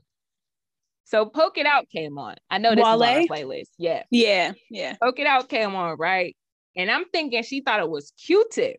So 1.06 1.26
poke 1.26 1.58
it 1.58 1.66
out 1.66 1.88
came 1.90 2.18
on. 2.18 2.36
I 2.50 2.58
know 2.58 2.72
this 2.72 2.80
is 2.80 2.86
on 2.86 3.02
our 3.02 3.20
playlist. 3.22 3.70
Yeah, 3.78 4.04
Yeah, 4.10 4.54
yeah. 4.70 4.96
poke 5.02 5.20
it 5.20 5.28
out 5.28 5.48
came 5.48 5.76
on, 5.76 5.98
right? 5.98 6.36
And 6.76 6.90
I'm 6.90 7.06
thinking 7.06 7.44
she 7.44 7.62
thought 7.62 7.80
it 7.82 7.90
was 7.90 8.12
Q-tip. 8.26 8.78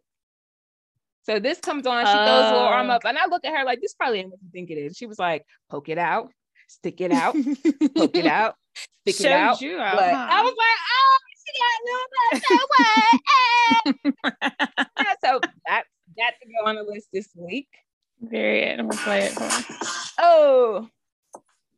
So 1.23 1.39
this 1.39 1.59
comes 1.61 1.87
on, 1.87 2.05
she 2.05 2.13
throws 2.13 2.51
a 2.51 2.57
arm 2.57 2.91
Oh. 2.91 2.95
up, 2.95 3.05
and 3.05 3.17
I 3.17 3.27
look 3.27 3.45
at 3.47 3.57
her 3.57 3.65
like, 3.65 3.81
this 3.81 3.95
probably 3.95 4.19
ain't 4.19 4.31
what 4.31 4.41
you 4.43 4.49
think 4.53 4.71
it 4.71 4.75
is. 4.75 4.97
She 4.97 5.07
was 5.07 5.19
like, 5.19 5.45
poke 5.71 5.89
it 5.89 5.97
out, 5.97 6.31
stick 6.69 7.01
it 7.01 7.13
out, 7.13 7.35
poke 7.97 8.17
it 8.17 8.27
out, 8.27 8.57
stick 9.07 9.21
it 9.25 9.33
out. 9.33 9.61
you 9.63 9.79
out, 9.79 9.97
But 9.97 10.11
huh? 10.13 10.27
I 10.29 10.41
uh-huh. 10.41 10.43
was 10.43 10.55
like, 10.59 10.79
oh, 10.93 11.19
she 11.47 11.53
got 11.63 11.81
a 11.81 11.85
little 11.89 12.09
bit 12.15 14.13
of 15.01 15.15
so 15.25 15.41
that 16.25 16.41
to 16.41 16.49
go 16.49 16.69
on 16.69 16.77
the 16.77 16.83
list 16.83 17.09
this 17.13 17.29
week. 17.35 17.69
Very 18.21 18.71
I'm 18.71 18.89
gonna 18.89 19.03
play 19.03 19.25
it 19.25 19.33
for. 19.33 20.15
Oh, 20.19 20.89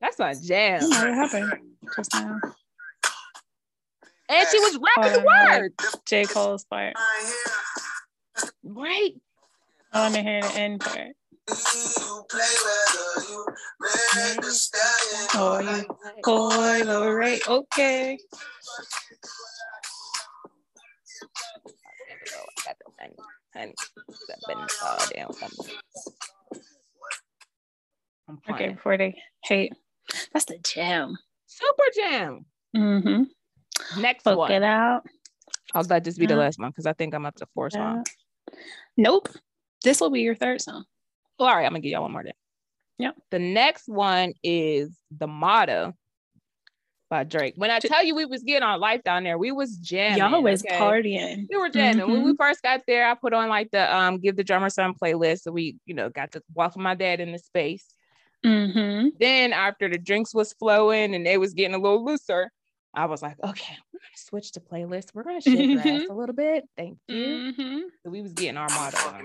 that's 0.00 0.18
my 0.18 0.34
jam. 0.34 0.80
Oh, 0.82 0.88
what 0.88 1.14
happened 1.14 1.52
just 1.96 2.14
now? 2.14 2.40
And 4.28 4.48
she 4.50 4.58
was 4.58 4.78
rapping 4.96 5.12
the 5.12 5.18
Hold 5.18 5.52
on, 5.52 5.60
word. 5.60 5.72
J. 6.04 6.24
Cole's 6.24 6.64
part. 6.64 6.94
Right. 8.64 9.12
I 9.92 10.00
want 10.00 10.14
to 10.14 10.22
hear 10.22 10.42
the 10.42 10.54
end 10.54 10.80
part. 10.80 11.12
Oh, 15.34 15.60
you 15.60 15.84
boy, 16.24 16.92
all 16.92 17.14
right, 17.14 17.48
okay. 17.48 18.18
Honey, 23.56 23.72
honey, 23.74 23.74
stepping 24.10 24.66
all 24.84 24.98
down 25.14 25.32
something. 25.32 25.74
I'm 28.28 28.38
Okay, 28.50 28.76
40. 28.82 29.14
Hey. 29.44 29.70
That's 30.32 30.44
the 30.46 30.58
gem. 30.58 31.16
Super 31.46 31.84
jam. 31.94 32.44
Mm-hmm. 32.76 34.00
Next 34.00 34.24
Book 34.24 34.38
one. 34.38 34.52
it 34.52 34.62
out. 34.62 35.02
I'll 35.74 35.82
let 35.84 36.04
this 36.04 36.18
be 36.18 36.26
the 36.26 36.36
last 36.36 36.58
one 36.58 36.70
because 36.70 36.86
I 36.86 36.92
think 36.92 37.14
I'm 37.14 37.26
up 37.26 37.34
to 37.36 37.46
four 37.54 37.68
Yeah. 37.72 37.78
songs. 37.94 38.08
Nope. 38.96 39.28
This 39.82 40.00
will 40.00 40.10
be 40.10 40.20
your 40.22 40.34
third 40.34 40.60
song. 40.60 40.84
Well, 41.38 41.48
all 41.48 41.54
right, 41.56 41.64
I'm 41.66 41.72
gonna 41.72 41.80
give 41.80 41.92
y'all 41.92 42.02
one 42.02 42.12
more 42.12 42.24
then. 42.24 42.32
Yep. 42.98 43.16
The 43.30 43.38
next 43.38 43.88
one 43.88 44.32
is 44.42 44.96
the 45.16 45.26
motto 45.26 45.92
by 47.08 47.24
Drake. 47.24 47.54
When 47.56 47.70
I 47.70 47.78
tell 47.78 48.04
you 48.04 48.14
we 48.14 48.24
was 48.24 48.42
getting 48.42 48.62
our 48.62 48.78
life 48.78 49.02
down 49.04 49.24
there, 49.24 49.38
we 49.38 49.52
was 49.52 49.76
jamming. 49.76 50.18
Y'all 50.18 50.42
was 50.42 50.64
okay? 50.64 50.76
partying. 50.76 51.46
We 51.48 51.56
were 51.56 51.68
jamming. 51.68 52.06
When 52.06 52.16
Mm-hmm. 52.18 52.26
we 52.30 52.36
first 52.36 52.62
got 52.62 52.82
there, 52.86 53.08
I 53.08 53.14
put 53.14 53.32
on 53.32 53.48
like 53.48 53.70
the 53.70 53.94
um 53.94 54.18
give 54.18 54.36
the 54.36 54.44
drummer 54.44 54.70
some 54.70 54.94
playlist. 54.94 55.42
So 55.42 55.52
we, 55.52 55.76
you 55.86 55.94
know, 55.94 56.08
got 56.10 56.32
to 56.32 56.42
welcome 56.54 56.82
my 56.82 56.94
dad 56.94 57.20
in 57.20 57.32
the 57.32 57.38
space. 57.38 57.86
Mm-hmm. 58.44 59.08
Then 59.18 59.52
after 59.52 59.88
the 59.88 59.98
drinks 59.98 60.34
was 60.34 60.52
flowing 60.52 61.14
and 61.14 61.24
they 61.26 61.38
was 61.38 61.54
getting 61.54 61.74
a 61.74 61.78
little 61.78 62.04
looser, 62.04 62.50
I 62.94 63.06
was 63.06 63.22
like, 63.22 63.36
okay, 63.42 63.76
we're 63.92 64.00
gonna 64.00 64.16
switch 64.16 64.52
to 64.52 64.60
playlist. 64.60 65.14
We're 65.14 65.24
gonna 65.24 65.40
shake 65.40 65.58
your 65.70 65.80
ass 65.80 66.06
a 66.08 66.14
little 66.14 66.34
bit. 66.34 66.64
Thank 66.76 66.98
you. 67.08 67.16
Mm-hmm. 67.16 67.78
So 68.02 68.10
we 68.10 68.22
was 68.22 68.32
getting 68.32 68.56
our 68.56 68.68
motto 68.68 69.10
man, 69.12 69.24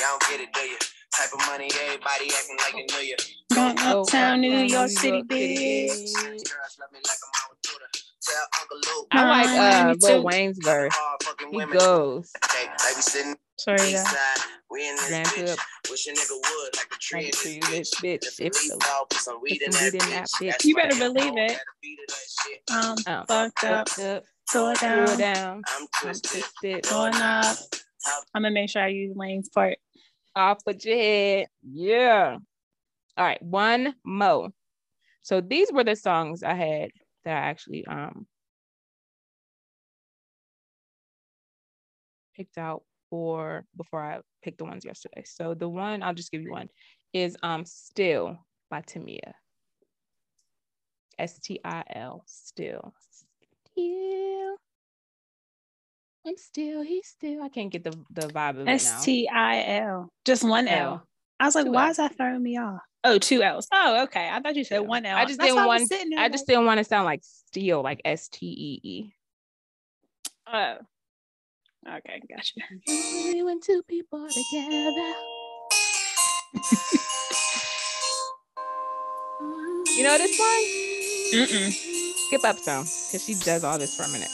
y'all 0.00 0.18
get 0.30 0.40
it, 0.40 0.52
do 0.52 0.60
you? 0.60 0.76
Type 1.16 1.32
of 1.34 1.40
money, 1.46 1.68
everybody 1.84 2.30
acting 2.32 2.56
like 2.58 2.72
they 2.72 2.94
know 2.94 3.00
you. 3.00 3.16
Going 3.54 3.76
Oh, 3.80 4.00
uptown 4.02 4.40
New 4.40 4.50
uptown 4.52 4.68
York 4.68 4.88
New 4.88 4.96
City, 4.96 5.16
York 5.18 5.26
City, 5.32 5.54
bitch. 5.56 5.90
bitch. 5.90 6.50
Girls 6.50 6.76
love 6.80 6.92
me 6.92 6.98
like 7.04 7.18
I'm 7.22 7.32
out 7.42 7.50
with 7.50 7.62
Buddha. 7.62 7.84
Tell 8.22 8.46
Uncle 8.60 8.78
Luke. 8.78 9.08
I 9.12 9.28
like 9.28 9.48
uh 9.48 9.88
Me 9.88 9.98
Lil. 10.00 10.22
Wayne's 10.24 10.58
verse. 10.62 10.94
He 11.50 11.64
goes. 11.66 12.32
Okay, 12.44 12.66
like 12.66 13.36
Sorry, 13.58 13.76
east 13.82 13.92
yeah. 13.92 14.04
side. 14.04 14.44
We 14.70 14.88
in 14.88 14.96
this 14.96 15.10
bitch. 15.10 15.52
up 15.52 15.58
Wish 15.90 16.06
a 16.06 16.10
nigga 16.12 16.30
would 16.32 16.76
like 16.76 16.86
a 16.90 16.98
tree 16.98 17.18
like 17.18 17.26
a 17.26 17.28
in 17.28 17.32
tree 17.32 17.60
this 17.60 17.94
bitch. 17.94 18.02
bitch. 18.02 18.26
If 18.26 18.40
If 18.40 18.52
the 18.54 18.58
leaf 18.58 18.72
the 18.78 18.84
fall, 18.84 19.06
some 19.12 19.40
weed 19.42 19.62
in 19.62 19.70
that 19.72 19.92
weed 19.92 20.02
in 20.02 20.10
that 20.10 20.28
bitch. 20.40 20.54
bitch. 20.54 20.64
You 20.64 20.74
better 20.76 20.96
believe 20.96 21.36
it. 21.36 21.48
gotta 21.48 21.60
beat 21.82 21.98
of 22.00 22.14
that 22.14 22.94
shit. 22.96 23.06
Um, 23.06 23.14
um, 23.18 23.26
fucked 23.26 23.64
up, 23.64 23.88
fucked 23.90 24.00
up, 24.00 24.24
slow 24.48 24.70
it 24.70 24.80
down, 24.80 25.18
down, 25.18 25.62
I'm 25.68 25.82
I'm 25.82 25.86
twisted. 26.00 26.42
twisted, 26.62 26.84
going 26.88 27.14
up. 27.16 27.56
I'm 28.34 28.42
gonna 28.42 28.50
make 28.54 28.70
sure 28.70 28.82
I 28.82 28.88
use 28.88 29.14
Wayne's 29.14 29.48
part. 29.50 29.76
Off 30.34 30.58
with 30.66 30.84
your 30.84 30.96
head. 30.96 31.46
Yeah. 31.62 32.38
All 33.16 33.24
right, 33.24 33.42
one 33.42 33.94
mo. 34.04 34.50
So 35.22 35.40
these 35.40 35.70
were 35.72 35.84
the 35.84 35.96
songs 35.96 36.42
I 36.42 36.54
had 36.54 36.90
that 37.24 37.36
I 37.36 37.48
actually 37.48 37.86
um 37.86 38.26
picked 42.36 42.58
out 42.58 42.82
for 43.10 43.64
before 43.76 44.02
I 44.02 44.20
picked 44.42 44.58
the 44.58 44.64
ones 44.64 44.84
yesterday. 44.84 45.22
So 45.26 45.54
the 45.54 45.68
one 45.68 46.02
I'll 46.02 46.14
just 46.14 46.32
give 46.32 46.42
you 46.42 46.50
one 46.52 46.68
is 47.12 47.36
um 47.42 47.64
Still 47.64 48.38
by 48.70 48.80
Tamia. 48.80 49.32
S 51.18 51.38
T 51.38 51.60
I 51.64 51.84
L 51.90 52.24
still. 52.26 52.94
Still. 53.70 54.56
I'm 56.26 56.36
still, 56.36 56.82
he's 56.82 57.08
still. 57.08 57.42
I 57.42 57.48
can't 57.48 57.70
get 57.70 57.82
the, 57.84 57.90
the 58.10 58.28
vibe 58.28 58.50
of 58.50 58.58
it 58.60 58.64
now. 58.64 58.72
S 58.72 59.04
T 59.04 59.28
I 59.28 59.64
L. 59.80 60.08
Just 60.24 60.44
one 60.44 60.68
L. 60.68 60.78
L. 60.90 61.06
I 61.40 61.46
was 61.46 61.54
like, 61.56 61.64
Two 61.64 61.72
why 61.72 61.86
Ls. 61.86 61.90
is 61.92 61.96
that 61.96 62.16
throwing 62.16 62.42
me 62.42 62.58
off? 62.58 62.80
Oh, 63.04 63.18
two 63.18 63.42
L's. 63.42 63.66
Oh, 63.72 64.04
okay. 64.04 64.28
I 64.30 64.38
thought 64.40 64.54
you 64.54 64.62
said 64.62 64.82
Yeah. 64.82 64.86
one 64.86 65.04
L. 65.04 65.16
I 65.16 65.24
just 65.24 65.40
That's 65.40 65.52
didn't 65.52 65.66
want- 65.66 65.82
I 66.16 66.28
just 66.28 66.42
like, 66.42 66.46
didn't 66.46 66.66
want 66.66 66.78
to 66.78 66.84
sound 66.84 67.04
like 67.06 67.20
steel, 67.24 67.82
like 67.82 68.00
S 68.04 68.28
T 68.28 68.46
E 68.46 68.80
E. 68.88 69.12
Oh. 70.52 70.76
Okay, 71.88 72.22
gotcha. 72.30 72.60
Only 72.88 73.42
when 73.42 73.60
two 73.60 73.82
people 73.88 74.28
together. 74.28 75.14
you 79.96 80.04
know 80.04 80.16
this 80.18 80.38
one? 80.38 80.64
Mm-mm. 81.34 81.72
Skip 82.28 82.44
up 82.44 82.56
some, 82.58 82.84
because 82.84 83.24
she 83.24 83.34
does 83.34 83.64
all 83.64 83.78
this 83.78 83.96
for 83.96 84.04
a 84.04 84.08
minute. 84.08 84.28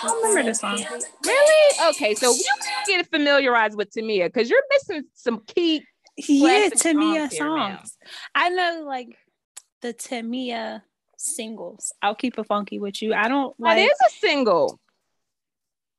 I 0.00 0.20
remember 0.22 0.42
this 0.44 0.60
song. 0.60 0.84
Really? 1.24 1.88
Okay, 1.90 2.14
so 2.14 2.32
you 2.32 2.44
get 2.86 3.10
familiarized 3.10 3.76
with 3.76 3.90
Tamia 3.90 4.26
because 4.26 4.48
you're 4.48 4.62
missing 4.70 5.04
some 5.14 5.42
key. 5.46 5.84
Yeah, 6.16 6.68
Tamia 6.70 7.30
songs 7.30 7.36
songs. 7.36 7.96
I 8.34 8.48
know 8.50 8.84
like 8.86 9.16
the 9.82 9.94
Tamia 9.94 10.82
singles. 11.16 11.92
I'll 12.02 12.14
keep 12.14 12.38
it 12.38 12.46
funky 12.46 12.78
with 12.78 13.00
you. 13.02 13.14
I 13.14 13.28
don't 13.28 13.56
That 13.58 13.76
like. 13.76 13.90
is 13.90 13.98
a 14.06 14.10
single. 14.18 14.80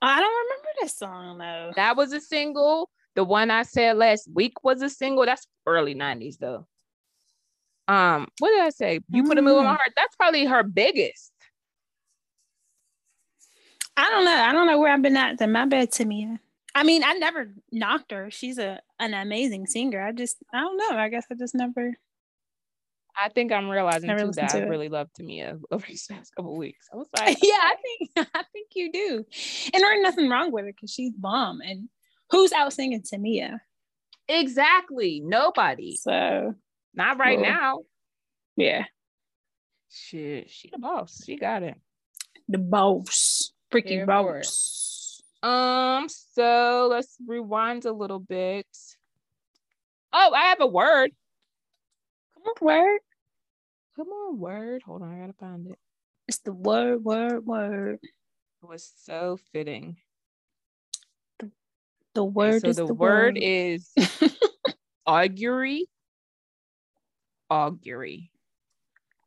I 0.01 0.19
don't 0.19 0.45
remember 0.45 0.69
this 0.81 0.97
song 0.97 1.37
though. 1.37 1.71
That 1.75 1.97
was 1.97 2.13
a 2.13 2.21
single. 2.21 2.89
The 3.15 3.23
one 3.23 3.51
I 3.51 3.63
said 3.63 3.97
last 3.97 4.29
week 4.33 4.63
was 4.63 4.81
a 4.81 4.89
single. 4.89 5.25
That's 5.25 5.45
early 5.65 5.95
90s 5.95 6.37
though. 6.37 6.67
Um, 7.89 8.27
what 8.39 8.50
did 8.50 8.62
I 8.62 8.69
say? 8.69 9.00
You 9.10 9.24
put 9.24 9.38
a 9.38 9.41
move 9.41 9.58
on 9.58 9.65
my 9.65 9.72
Mm. 9.74 9.75
heart. 9.77 9.91
That's 9.96 10.15
probably 10.15 10.46
her 10.46 10.63
biggest. 10.63 11.31
I 13.98 14.10
don't 14.10 14.25
know. 14.25 14.31
I 14.36 14.51
don't 14.53 14.67
know 14.67 14.79
where 14.79 14.93
I've 14.93 15.01
been 15.01 15.17
at. 15.17 15.39
Then 15.39 15.51
my 15.51 15.65
bad, 15.65 15.91
Tamia. 15.91 16.39
I 16.75 16.84
mean, 16.84 17.03
I 17.03 17.13
never 17.13 17.51
knocked 17.72 18.12
her. 18.12 18.29
She's 18.31 18.58
a 18.58 18.79
an 19.00 19.13
amazing 19.13 19.65
singer. 19.65 20.01
I 20.01 20.12
just 20.12 20.38
I 20.53 20.60
don't 20.62 20.77
know. 20.77 20.98
I 20.98 21.10
guess 21.10 21.25
I 21.31 21.36
just 21.36 21.55
never 21.55 21.93
I 23.17 23.27
think 23.29 23.51
I'm 23.51 23.69
realizing 23.69 24.15
too 24.17 24.31
that 24.34 24.53
I 24.55 24.60
to 24.60 24.65
it. 24.65 24.69
really 24.69 24.88
love 24.88 25.10
Tamia 25.19 25.60
over 25.72 25.86
these 25.86 26.05
past 26.05 26.34
couple 26.36 26.55
weeks. 26.55 26.88
I 26.93 26.96
was 26.96 27.08
like, 27.17 27.38
yeah, 27.41 27.55
I 27.60 27.75
think 27.81 28.12
I 28.36 28.43
think 28.53 28.67
you 28.75 28.91
do. 28.91 29.25
And 29.74 29.84
there 29.84 29.93
ain't 29.93 30.03
nothing 30.03 30.29
wrong 30.29 30.51
with 30.51 30.65
it 30.65 30.75
because 30.75 30.91
she's 30.93 31.12
bomb. 31.13 31.60
And 31.62 31.89
who's 32.29 32.53
out 32.53 32.72
singing 32.72 33.01
Tamia? 33.01 33.60
exactly. 34.27 35.22
Nobody. 35.25 35.96
So 35.98 36.53
Not 36.93 37.17
right 37.17 37.39
Well, 37.39 37.51
now. 37.51 37.79
yeah. 38.55 38.86
Shit, 39.89 40.50
she 40.50 40.69
the 40.69 40.77
boss. 40.79 41.24
She 41.25 41.38
got 41.38 41.63
it. 41.63 41.75
The 42.48 42.58
boss. 42.58 43.51
Freaking 43.72 43.88
Here 43.89 44.05
boss. 44.05 45.22
Um, 45.41 46.08
so 46.10 46.88
let's 46.89 47.15
rewind 47.25 47.86
a 47.86 47.93
little 47.93 48.19
bit. 48.19 48.67
Oh, 50.12 50.31
I 50.34 50.50
have 50.50 50.62
a 50.62 50.67
word. 50.67 51.12
Come 52.36 52.43
on, 52.43 52.65
word. 52.65 53.00
Come 53.96 54.08
on, 54.10 54.39
word. 54.39 54.81
Hold 54.86 55.01
on, 55.03 55.13
I 55.13 55.19
gotta 55.22 55.34
find 55.34 55.67
it. 55.67 55.77
It's 56.27 56.39
the 56.39 56.53
word, 56.53 57.03
word, 57.03 57.46
word. 57.46 58.00
It 58.03 58.67
was 58.67 58.91
so 59.03 59.38
fitting. 59.53 59.98
The 62.15 62.24
Okay, 62.24 62.31
word 62.34 62.62
so 62.62 62.69
is 62.69 62.75
the, 62.77 62.86
the, 62.88 62.93
word 62.93 63.36
word. 63.36 63.38
is 63.41 63.93
augury. 65.05 65.88
Augury. 67.50 68.32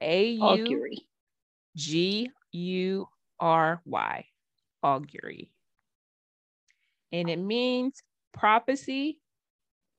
A 0.01 0.31
U 0.31 0.43
augury. 0.43 1.07
G 1.77 2.31
U 2.53 3.09
R 3.41 3.81
Y. 3.85 4.25
Augury. 4.83 5.51
And 7.13 7.29
it 7.29 7.39
means 7.39 8.03
prophecy 8.33 9.21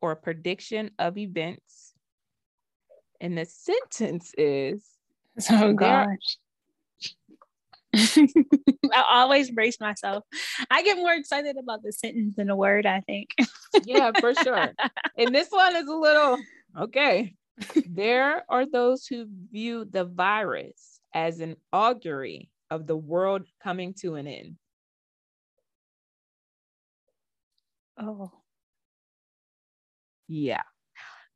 or 0.01 0.15
prediction 0.15 0.92
of 1.00 1.18
events. 1.18 1.94
And 3.22 3.38
the 3.38 3.46
sentence 3.46 4.34
is 4.38 4.84
Oh 5.50 5.74
gosh. 5.74 6.38
I 7.96 9.03
always 9.10 9.51
brace 9.51 9.80
myself. 9.80 10.24
I 10.70 10.84
get 10.84 10.98
more 10.98 11.13
excited 11.13 11.58
about 11.58 11.84
the 11.84 11.92
sentence 11.92 12.36
than 12.36 12.50
a 12.50 12.56
word, 12.56 12.86
I 12.86 13.01
think. 13.01 13.30
yeah, 13.86 14.12
for 14.20 14.34
sure. 14.34 14.74
And 15.18 15.34
this 15.34 15.50
one 15.51 15.75
is 15.75 15.88
a 15.88 15.94
little 15.94 16.39
okay. 16.80 17.36
There 17.88 18.43
are 18.50 18.65
those 18.65 19.05
who 19.05 19.27
view 19.51 19.86
the 19.86 20.05
virus 20.05 21.00
as 21.13 21.39
an 21.39 21.55
augury 21.72 22.50
of 22.72 22.88
the 22.88 22.98
world 22.98 23.43
coming 23.62 23.93
to 24.01 24.15
an 24.15 24.27
end. 24.27 24.55
Oh. 27.98 28.31
Yeah. 30.27 30.63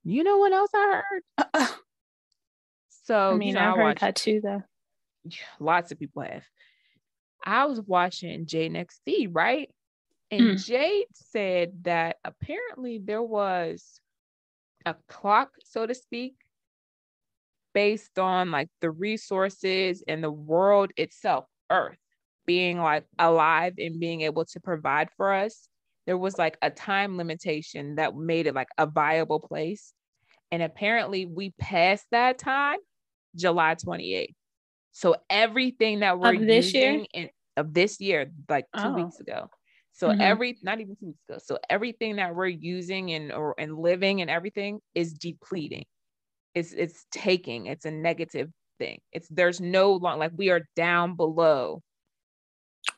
You 0.04 0.24
know 0.24 0.38
what 0.38 0.54
else 0.54 0.72
I 0.74 1.02
heard? 1.38 1.70
So, 3.04 3.32
I 3.32 3.38
mean, 3.38 3.50
you 3.50 3.54
know, 3.54 3.62
I've 3.62 3.74
I 3.74 3.78
heard 3.78 3.84
watch 3.84 4.00
that 4.02 4.16
too, 4.18 4.42
though. 4.44 4.64
lots 5.62 5.94
of 5.94 6.00
people 6.00 6.24
have. 6.24 6.44
I 7.46 7.64
was 7.66 7.80
watching 7.80 8.46
Jade 8.46 8.74
XD, 8.74 9.30
right? 9.32 9.70
And 10.30 10.42
Mm. 10.42 10.66
Jade 10.66 11.06
said 11.14 11.84
that 11.84 12.18
apparently 12.26 12.98
there 12.98 13.24
was 13.24 14.02
a 14.88 14.96
clock, 15.10 15.52
so 15.64 15.86
to 15.86 15.94
speak, 15.94 16.36
based 17.74 18.18
on 18.18 18.52
like 18.52 18.70
the 18.82 18.90
resources 18.90 20.04
and 20.08 20.24
the 20.24 20.32
world 20.32 20.92
itself, 20.98 21.46
Earth, 21.70 21.98
being 22.46 22.80
like 22.80 23.06
alive 23.20 23.74
and 23.78 24.00
being 24.00 24.22
able 24.22 24.46
to 24.46 24.60
provide 24.60 25.10
for 25.18 25.34
us. 25.34 25.68
There 26.06 26.18
was 26.18 26.38
like 26.38 26.58
a 26.62 26.70
time 26.72 27.18
limitation 27.18 27.96
that 27.96 28.16
made 28.16 28.48
it 28.48 28.56
like 28.56 28.70
a 28.78 28.88
viable 28.88 29.42
place. 29.42 29.94
And 30.52 30.64
apparently 30.64 31.26
we 31.26 31.52
passed 31.60 32.06
that 32.12 32.38
time 32.38 32.78
July 33.36 33.76
28th. 33.76 34.34
So 34.94 35.18
everything 35.30 36.00
that 36.00 36.18
we're 36.18 36.34
Of 36.34 36.48
this 36.48 36.74
year? 36.74 36.94
using 36.94 37.06
in, 37.14 37.30
of 37.58 37.74
this 37.74 38.00
year, 38.00 38.32
like 38.50 38.66
two 38.78 38.88
Oh. 38.88 38.94
weeks 38.94 39.20
ago. 39.20 39.50
So 39.98 40.12
Mhm. 40.12 40.20
every 40.20 40.60
not 40.62 40.80
even 40.80 40.96
two 40.96 41.08
weeks 41.08 41.24
ago. 41.28 41.40
So 41.44 41.58
everything 41.72 42.18
that 42.18 42.36
we're 42.36 42.48
using 42.48 43.12
and 43.14 43.32
or 43.32 43.56
and 43.58 43.76
living 43.80 44.22
and 44.22 44.30
everything 44.30 44.80
is 44.94 45.14
depleting. 45.14 45.86
It's 46.54 46.72
it's 46.72 47.08
taking. 47.12 47.66
It's 47.66 47.86
a 47.86 47.92
negative 47.92 48.52
thing. 48.78 49.00
It's 49.12 49.28
there's 49.30 49.60
no 49.60 49.94
long 49.94 50.20
like 50.20 50.34
we 50.36 50.52
are 50.52 50.62
down 50.76 51.16
below. 51.16 51.82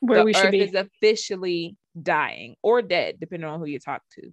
Where 0.00 0.20
the 0.20 0.24
we 0.24 0.34
should 0.34 0.50
be. 0.50 0.60
is 0.62 0.74
officially 0.74 1.76
dying 2.00 2.56
or 2.62 2.82
dead, 2.82 3.18
depending 3.18 3.48
on 3.48 3.60
who 3.60 3.66
you 3.66 3.78
talk 3.78 4.02
to. 4.20 4.30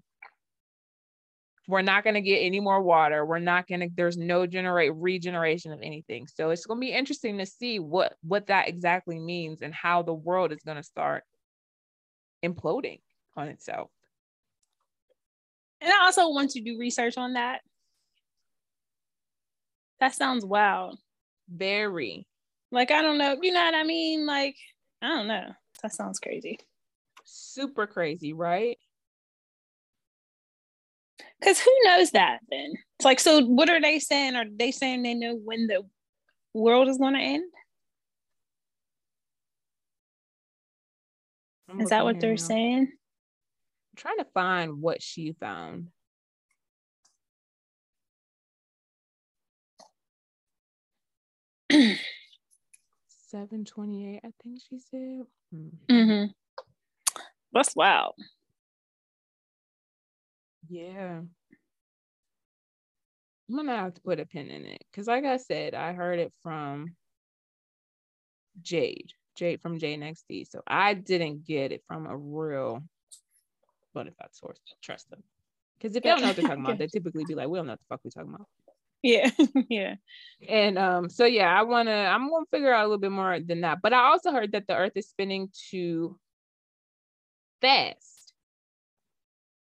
We're 1.69 1.81
not 1.81 2.03
going 2.03 2.15
to 2.15 2.21
get 2.21 2.39
any 2.39 2.59
more 2.59 2.81
water. 2.81 3.25
We're 3.25 3.39
not 3.39 3.67
going 3.67 3.81
to. 3.81 3.89
There's 3.95 4.17
no 4.17 4.45
generate 4.45 4.93
regeneration 4.95 5.71
of 5.71 5.81
anything. 5.81 6.27
So 6.27 6.49
it's 6.49 6.65
going 6.65 6.79
to 6.81 6.85
be 6.85 6.93
interesting 6.93 7.37
to 7.37 7.45
see 7.45 7.79
what 7.79 8.15
what 8.23 8.47
that 8.47 8.67
exactly 8.67 9.19
means 9.19 9.61
and 9.61 9.73
how 9.73 10.01
the 10.01 10.13
world 10.13 10.51
is 10.51 10.63
going 10.65 10.77
to 10.77 10.83
start 10.83 11.23
imploding 12.43 12.99
on 13.35 13.47
itself. 13.49 13.89
And 15.81 15.91
I 15.91 16.05
also 16.05 16.29
want 16.29 16.51
to 16.51 16.61
do 16.61 16.77
research 16.79 17.17
on 17.17 17.33
that. 17.33 17.61
That 19.99 20.15
sounds 20.15 20.45
wild. 20.45 20.99
Very. 21.49 22.27
Like, 22.71 22.91
I 22.91 23.01
don't 23.01 23.17
know. 23.17 23.37
You 23.41 23.53
know 23.53 23.63
what 23.63 23.75
I 23.75 23.83
mean? 23.83 24.25
Like, 24.25 24.55
I 25.01 25.07
don't 25.07 25.27
know. 25.27 25.51
That 25.83 25.93
sounds 25.93 26.19
crazy. 26.19 26.59
super 27.25 27.85
crazy, 27.87 28.33
right? 28.33 28.77
Because 31.39 31.59
who 31.59 31.71
knows 31.83 32.11
that 32.11 32.39
then? 32.49 32.73
It's 32.97 33.05
like, 33.05 33.19
so 33.19 33.41
what 33.43 33.69
are 33.69 33.81
they 33.81 33.99
saying? 33.99 34.35
Are 34.35 34.45
they 34.49 34.71
saying 34.71 35.03
they 35.03 35.13
know 35.13 35.35
when 35.35 35.67
the 35.67 35.83
world 36.53 36.87
is 36.87 36.97
going 36.97 37.13
to 37.13 37.19
end? 37.19 37.51
I'm 41.69 41.81
Is 41.81 41.89
that 41.89 42.03
what 42.03 42.19
they're 42.19 42.31
now. 42.31 42.35
saying? 42.37 42.79
I'm 42.81 43.95
trying 43.95 44.17
to 44.17 44.25
find 44.33 44.81
what 44.81 45.01
she 45.01 45.33
found. 45.33 45.87
Seven 53.29 53.65
twenty-eight, 53.65 54.21
I 54.23 54.29
think 54.41 54.59
she 54.69 54.79
said. 54.79 55.23
Hmm. 55.51 55.67
Mm-hmm. 55.89 56.31
That's 57.51 57.75
wild. 57.75 58.13
Yeah. 60.69 61.21
I'm 63.49 63.55
gonna 63.55 63.75
have 63.75 63.93
to 63.95 64.01
put 64.01 64.19
a 64.19 64.25
pin 64.25 64.49
in 64.49 64.65
it 64.65 64.81
because, 64.91 65.07
like 65.07 65.25
I 65.25 65.37
said, 65.37 65.73
I 65.73 65.93
heard 65.93 66.19
it 66.19 66.33
from 66.41 66.95
Jade, 68.61 69.11
Jade 69.37 69.61
from 69.61 69.79
Jade 69.79 70.01
XD. 70.01 70.49
So 70.49 70.61
I 70.67 70.93
didn't 70.93 71.45
get 71.45 71.71
it 71.71 71.83
from 71.87 72.05
a 72.05 72.17
real 72.17 72.83
bona 73.93 74.11
fide 74.11 74.35
source. 74.35 74.59
Trust 74.81 75.09
them. 75.09 75.23
Because 75.77 75.95
if 75.95 76.03
they 76.03 76.09
don't 76.09 76.21
know 76.21 76.27
what 76.27 76.35
they're 76.35 76.47
talking 76.47 76.63
about, 76.63 76.77
they 76.79 76.87
typically 76.87 77.23
be 77.25 77.35
like, 77.35 77.47
"We 77.47 77.59
don't 77.59 77.67
know 77.67 77.73
what 77.73 77.79
the 77.79 77.85
fuck 77.87 78.01
we're 78.03 78.11
talking 78.11 78.33
about." 78.33 78.47
Yeah. 79.03 79.29
yeah. 79.69 79.95
And 80.47 80.77
um, 80.77 81.09
so 81.09 81.25
yeah, 81.25 81.47
I 81.57 81.63
wanna, 81.63 81.91
I'm 81.91 82.29
gonna 82.29 82.45
figure 82.51 82.73
out 82.73 82.81
a 82.81 82.87
little 82.87 82.97
bit 82.97 83.11
more 83.11 83.39
than 83.39 83.61
that. 83.61 83.79
But 83.81 83.93
I 83.93 84.07
also 84.07 84.31
heard 84.31 84.53
that 84.53 84.67
the 84.67 84.75
Earth 84.75 84.93
is 84.95 85.07
spinning 85.07 85.49
too 85.69 86.19
fast, 87.61 88.33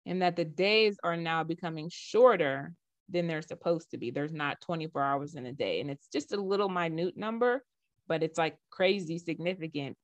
and 0.06 0.22
that 0.22 0.36
the 0.36 0.44
days 0.44 0.96
are 1.04 1.16
now 1.16 1.44
becoming 1.44 1.90
shorter 1.92 2.72
than 3.08 3.26
they're 3.26 3.42
supposed 3.42 3.90
to 3.90 3.98
be. 3.98 4.10
There's 4.10 4.32
not 4.32 4.60
24 4.62 5.02
hours 5.02 5.34
in 5.34 5.46
a 5.46 5.52
day, 5.52 5.80
and 5.80 5.90
it's 5.90 6.08
just 6.08 6.32
a 6.32 6.40
little 6.40 6.68
minute 6.68 7.16
number, 7.16 7.62
but 8.08 8.22
it's 8.22 8.38
like 8.38 8.56
crazy 8.70 9.18
significant. 9.18 9.96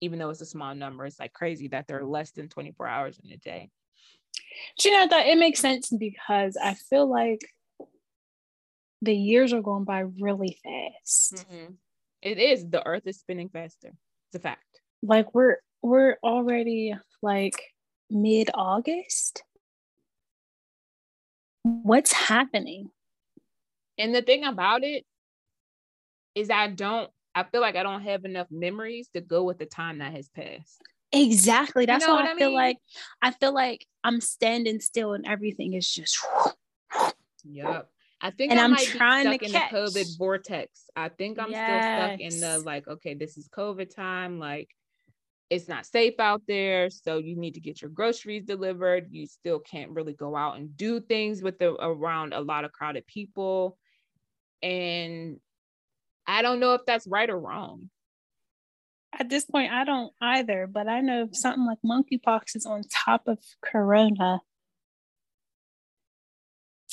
Even 0.00 0.18
though 0.18 0.30
it's 0.30 0.40
a 0.40 0.46
small 0.46 0.74
number, 0.74 1.06
it's 1.06 1.20
like 1.20 1.32
crazy 1.32 1.68
that 1.68 1.86
there 1.86 1.98
are 2.00 2.04
less 2.04 2.32
than 2.32 2.48
24 2.48 2.88
hours 2.88 3.20
in 3.22 3.30
a 3.30 3.36
day. 3.36 3.70
Do 4.78 4.88
you 4.88 4.98
know 4.98 5.08
that 5.08 5.26
it 5.26 5.38
makes 5.38 5.60
sense 5.60 5.90
because 5.90 6.56
I 6.62 6.74
feel 6.74 7.08
like 7.08 7.40
the 9.02 9.14
years 9.14 9.52
are 9.52 9.60
going 9.60 9.84
by 9.84 10.04
really 10.20 10.58
fast. 10.62 11.34
Mm-hmm. 11.34 11.72
It 12.22 12.38
is 12.38 12.68
the 12.68 12.86
Earth 12.86 13.02
is 13.06 13.18
spinning 13.18 13.48
faster. 13.48 13.88
It's 14.28 14.36
a 14.36 14.38
fact. 14.38 14.64
Like 15.02 15.34
we're 15.34 15.56
we're 15.82 16.16
already 16.22 16.94
like 17.20 17.60
mid 18.08 18.48
August. 18.54 19.42
What's 21.64 22.12
happening? 22.12 22.90
And 23.98 24.14
the 24.14 24.22
thing 24.22 24.44
about 24.44 24.84
it 24.84 25.04
is 26.34 26.48
I 26.48 26.68
don't 26.68 27.10
I 27.34 27.44
feel 27.44 27.60
like 27.60 27.76
I 27.76 27.82
don't 27.82 28.02
have 28.02 28.24
enough 28.24 28.48
memories 28.50 29.08
to 29.14 29.20
go 29.20 29.42
with 29.44 29.58
the 29.58 29.66
time 29.66 29.98
that 29.98 30.12
has 30.12 30.28
passed. 30.28 30.82
Exactly. 31.12 31.86
That's 31.86 32.06
know 32.06 32.14
why 32.14 32.22
what 32.22 32.30
I, 32.30 32.32
I 32.32 32.36
feel 32.36 32.54
like 32.54 32.78
I 33.20 33.30
feel 33.32 33.54
like 33.54 33.86
I'm 34.02 34.20
standing 34.20 34.80
still 34.80 35.12
and 35.12 35.26
everything 35.26 35.74
is 35.74 35.88
just 35.88 36.18
Yep. 37.44 37.88
I 38.20 38.30
think 38.30 38.52
And 38.52 38.60
I 38.60 38.64
I'm 38.64 38.70
might 38.72 38.86
trying 38.86 39.30
be 39.30 39.38
to 39.38 39.44
stuck 39.46 39.48
in 39.48 39.52
catch. 39.52 39.70
the 39.72 39.76
COVID 39.76 40.18
vortex. 40.18 40.90
I 40.94 41.08
think 41.08 41.38
I'm 41.38 41.48
still 41.48 41.82
stuck 41.82 42.20
in 42.20 42.40
the 42.40 42.62
like, 42.64 42.86
okay, 42.86 43.14
this 43.14 43.36
is 43.36 43.48
COVID 43.48 43.94
time. 43.94 44.38
Like 44.38 44.70
it's 45.50 45.68
not 45.68 45.84
safe 45.84 46.14
out 46.18 46.42
there. 46.48 46.88
So 46.88 47.18
you 47.18 47.36
need 47.36 47.54
to 47.54 47.60
get 47.60 47.82
your 47.82 47.90
groceries 47.90 48.44
delivered. 48.44 49.08
You 49.10 49.26
still 49.26 49.58
can't 49.58 49.90
really 49.90 50.14
go 50.14 50.34
out 50.36 50.56
and 50.56 50.74
do 50.76 51.00
things 51.00 51.42
with 51.42 51.58
the 51.58 51.72
around 51.84 52.32
a 52.32 52.40
lot 52.40 52.64
of 52.64 52.72
crowded 52.72 53.06
people. 53.06 53.76
And 54.62 55.40
I 56.26 56.42
don't 56.42 56.60
know 56.60 56.74
if 56.74 56.82
that's 56.86 57.06
right 57.06 57.28
or 57.28 57.38
wrong. 57.38 57.90
At 59.18 59.28
this 59.28 59.44
point, 59.44 59.72
I 59.72 59.84
don't 59.84 60.12
either, 60.20 60.66
but 60.66 60.88
I 60.88 61.00
know 61.00 61.24
if 61.24 61.36
something 61.36 61.66
like 61.66 61.78
monkeypox 61.84 62.56
is 62.56 62.64
on 62.64 62.82
top 62.90 63.24
of 63.26 63.38
corona, 63.62 64.40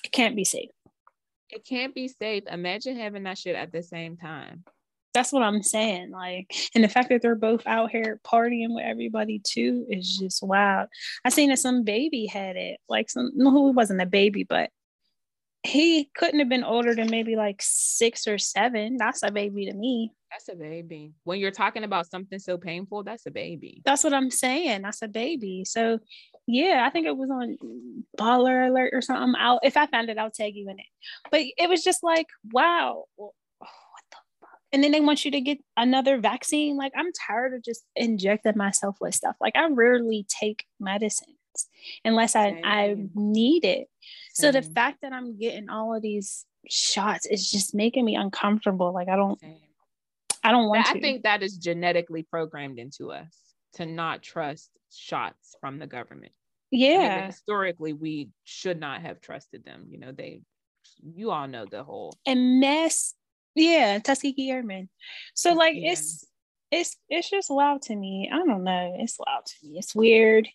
it 0.04 0.12
can't 0.12 0.36
be 0.36 0.44
safe. 0.44 0.72
It 1.50 1.66
can't 1.66 1.96
be 1.96 2.08
safe. 2.08 2.44
Imagine 2.52 2.98
having 2.98 3.24
that 3.24 3.38
shit 3.38 3.56
at 3.56 3.72
the 3.72 3.82
same 3.82 4.18
time. 4.18 4.64
That's 5.14 5.32
what 5.32 5.42
I'm 5.42 5.64
saying. 5.64 6.12
Like, 6.12 6.54
and 6.76 6.84
the 6.84 6.90
fact 6.90 7.10
that 7.10 7.22
they're 7.22 7.36
both 7.36 7.66
out 7.66 7.90
here 7.90 8.20
partying 8.24 8.76
with 8.76 8.86
everybody 8.86 9.42
too 9.44 9.86
is 9.90 10.18
just 10.18 10.44
wild. 10.44 10.90
I 11.26 11.30
seen 11.30 11.50
that 11.50 11.60
some 11.60 11.84
baby 11.84 12.28
had 12.28 12.56
it. 12.56 12.80
Like 12.88 13.10
some 13.10 13.32
no, 13.34 13.70
it 13.70 13.76
wasn't 13.76 14.02
a 14.02 14.06
baby, 14.06 14.44
but 14.44 14.70
he 15.64 16.10
couldn't 16.16 16.40
have 16.40 16.50
been 16.50 16.64
older 16.64 16.96
than 16.96 17.10
maybe 17.10 17.36
like 17.36 17.58
six 17.60 18.28
or 18.28 18.38
seven. 18.38 18.98
That's 18.98 19.24
a 19.24 19.32
baby 19.32 19.66
to 19.66 19.74
me. 19.74 20.14
That's 20.32 20.48
a 20.50 20.56
baby. 20.56 21.14
When 21.24 21.40
you're 21.40 21.52
talking 21.52 21.84
about 21.84 22.10
something 22.10 22.40
so 22.40 22.58
painful, 22.58 23.04
that's 23.04 23.26
a 23.26 23.32
baby. 23.32 23.82
That's 23.84 24.04
what 24.04 24.14
I'm 24.14 24.32
saying. 24.32 24.84
That's 24.84 25.02
a 25.02 25.08
baby. 25.08 25.66
So 25.66 26.00
yeah, 26.48 26.84
I 26.86 26.92
think 26.92 27.08
it 27.08 27.18
was 27.18 27.30
on 27.30 27.58
Baller 28.18 28.70
Alert 28.70 28.92
or 28.94 29.02
something. 29.02 29.34
I'll 29.38 29.60
if 29.64 29.76
I 29.76 29.88
find 29.88 30.10
it, 30.10 30.18
I'll 30.18 30.32
tag 30.32 30.56
you 30.56 30.70
in 30.70 30.80
it. 30.80 30.86
But 31.32 31.42
it 31.58 31.68
was 31.68 31.84
just 31.84 32.04
like, 32.04 32.28
wow, 32.52 33.06
what 33.16 33.34
the 33.60 34.18
fuck? 34.40 34.50
And 34.72 34.84
then 34.84 34.92
they 34.92 35.02
want 35.02 35.26
you 35.26 35.32
to 35.32 35.42
get 35.42 35.58
another 35.76 36.20
vaccine. 36.20 36.78
Like 36.78 36.94
I'm 36.96 37.12
tired 37.28 37.54
of 37.54 37.64
just 37.64 37.84
injecting 37.96 38.56
myself 38.56 38.98
with 39.02 39.16
stuff. 39.16 39.36
Like 39.42 39.56
I 39.56 39.68
rarely 39.68 40.26
take 40.30 40.66
medicines 40.80 41.36
unless 42.06 42.36
I, 42.36 42.62
I 42.64 42.96
need 43.14 43.66
it. 43.66 43.89
So 44.40 44.52
the 44.52 44.62
fact 44.62 45.00
that 45.02 45.14
I'm 45.14 45.38
getting 45.38 45.70
all 45.70 45.96
of 45.96 46.02
these 46.02 46.46
shots 46.70 47.26
is 47.26 47.52
just 47.52 47.74
making 47.74 48.06
me 48.06 48.16
uncomfortable. 48.16 48.94
Like 48.94 49.10
I 49.10 49.16
don't 49.16 49.40
Same. 49.40 49.58
I 50.44 50.52
don't 50.52 50.70
want 50.70 50.90
I 50.90 50.94
to. 50.94 51.02
think 51.02 51.24
that 51.24 51.44
is 51.44 51.58
genetically 51.58 52.24
programmed 52.24 52.80
into 52.80 53.12
us 53.12 53.28
to 53.74 53.86
not 53.86 54.22
trust 54.22 54.70
shots 54.92 55.56
from 55.60 55.80
the 55.80 55.88
government. 55.88 56.32
Yeah. 56.72 56.98
I 56.98 57.16
mean, 57.18 57.26
historically, 57.26 57.94
we 57.94 58.30
should 58.44 58.80
not 58.80 59.02
have 59.02 59.22
trusted 59.22 59.66
them. 59.66 59.88
You 59.90 60.00
know, 60.00 60.12
they, 60.12 60.42
you 61.02 61.32
all 61.32 61.48
know 61.48 61.66
the 61.66 61.84
whole. 61.84 62.16
And 62.26 62.60
mess. 62.60 63.16
Yeah, 63.56 64.00
Tuskegee 64.00 64.52
Airmen. 64.52 64.90
So, 65.34 65.54
like, 65.54 65.76
it's, 65.76 66.26
it's, 66.72 66.96
it's 67.10 67.30
just 67.30 67.50
loud 67.50 67.82
to 67.84 67.96
me. 67.96 68.30
I 68.32 68.38
don't 68.38 68.64
know. 68.64 68.96
It's 69.00 69.20
loud 69.20 69.46
to 69.46 69.54
me. 69.64 69.80
It's 69.80 69.96
weird. 69.96 70.48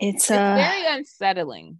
It's, 0.00 0.24
it's 0.24 0.30
uh, 0.30 0.56
very 0.56 0.86
unsettling. 0.86 1.78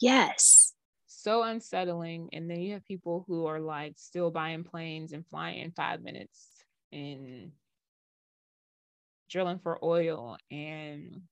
Yes. 0.00 0.74
So 1.06 1.42
unsettling. 1.42 2.28
And 2.32 2.50
then 2.50 2.60
you 2.60 2.74
have 2.74 2.84
people 2.84 3.24
who 3.26 3.46
are 3.46 3.60
like 3.60 3.94
still 3.96 4.30
buying 4.30 4.64
planes 4.64 5.12
and 5.12 5.26
flying 5.26 5.60
in 5.60 5.72
five 5.72 6.02
minutes 6.02 6.46
and 6.92 7.52
drilling 9.28 9.58
for 9.58 9.84
oil 9.84 10.36
and 10.50 11.22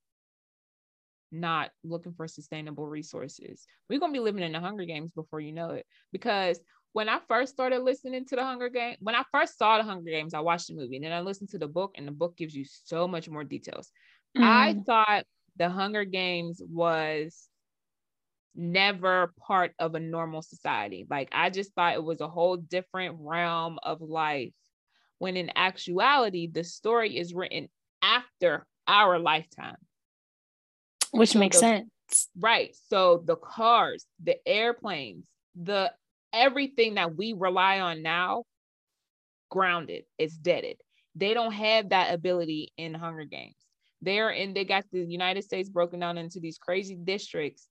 not 1.32 1.70
looking 1.82 2.12
for 2.12 2.28
sustainable 2.28 2.86
resources. 2.86 3.66
We're 3.88 4.00
going 4.00 4.12
to 4.12 4.18
be 4.18 4.24
living 4.24 4.42
in 4.42 4.52
the 4.52 4.60
Hunger 4.60 4.84
Games 4.84 5.12
before 5.12 5.40
you 5.40 5.52
know 5.52 5.70
it. 5.70 5.86
Because 6.12 6.60
when 6.92 7.08
I 7.08 7.20
first 7.28 7.52
started 7.52 7.82
listening 7.82 8.24
to 8.26 8.36
the 8.36 8.44
Hunger 8.44 8.68
Games, 8.68 8.98
when 9.00 9.14
I 9.14 9.22
first 9.32 9.58
saw 9.58 9.76
the 9.76 9.84
Hunger 9.84 10.10
Games, 10.10 10.34
I 10.34 10.40
watched 10.40 10.68
the 10.68 10.74
movie 10.74 10.96
and 10.96 11.04
then 11.04 11.12
I 11.12 11.20
listened 11.20 11.50
to 11.50 11.58
the 11.58 11.68
book, 11.68 11.92
and 11.96 12.06
the 12.06 12.12
book 12.12 12.36
gives 12.36 12.54
you 12.54 12.64
so 12.64 13.06
much 13.06 13.28
more 13.28 13.44
details. 13.44 13.90
Mm. 14.36 14.42
I 14.44 14.76
thought 14.86 15.24
the 15.56 15.68
Hunger 15.68 16.04
Games 16.04 16.62
was 16.66 17.48
never 18.56 19.32
part 19.38 19.72
of 19.78 19.94
a 19.94 20.00
normal 20.00 20.42
society. 20.42 21.06
Like, 21.08 21.28
I 21.32 21.50
just 21.50 21.74
thought 21.74 21.94
it 21.94 22.04
was 22.04 22.20
a 22.20 22.28
whole 22.28 22.56
different 22.56 23.16
realm 23.20 23.78
of 23.82 24.00
life. 24.00 24.52
When 25.18 25.36
in 25.36 25.50
actuality, 25.56 26.46
the 26.46 26.64
story 26.64 27.16
is 27.16 27.34
written 27.34 27.68
after 28.02 28.66
our 28.86 29.18
lifetime 29.18 29.76
which 31.10 31.30
so 31.30 31.38
makes 31.38 31.56
the, 31.56 31.60
sense 31.60 32.28
right 32.38 32.76
so 32.88 33.22
the 33.24 33.36
cars 33.36 34.06
the 34.22 34.36
airplanes 34.46 35.26
the 35.60 35.92
everything 36.32 36.94
that 36.94 37.16
we 37.16 37.32
rely 37.32 37.80
on 37.80 38.02
now 38.02 38.44
grounded 39.50 40.04
it's 40.18 40.36
deaded 40.36 40.76
they 41.14 41.34
don't 41.34 41.52
have 41.52 41.88
that 41.90 42.12
ability 42.12 42.72
in 42.76 42.94
hunger 42.94 43.24
games 43.24 43.56
they're 44.02 44.30
in 44.30 44.54
they 44.54 44.64
got 44.64 44.84
the 44.92 45.00
united 45.00 45.42
states 45.42 45.68
broken 45.68 46.00
down 46.00 46.18
into 46.18 46.40
these 46.40 46.58
crazy 46.58 46.96
districts 46.96 47.68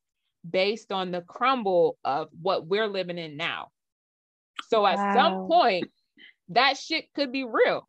based 0.50 0.92
on 0.92 1.12
the 1.12 1.22
crumble 1.22 1.98
of 2.04 2.30
what 2.42 2.68
we're 2.68 2.88
living 2.88 3.18
in 3.18 3.38
now 3.38 3.70
so 4.70 4.86
at 4.86 4.98
wow. 4.98 5.14
some 5.14 5.48
point 5.48 5.90
that 6.50 6.78
shit 6.78 7.06
could 7.14 7.32
be 7.32 7.44
real 7.44 7.88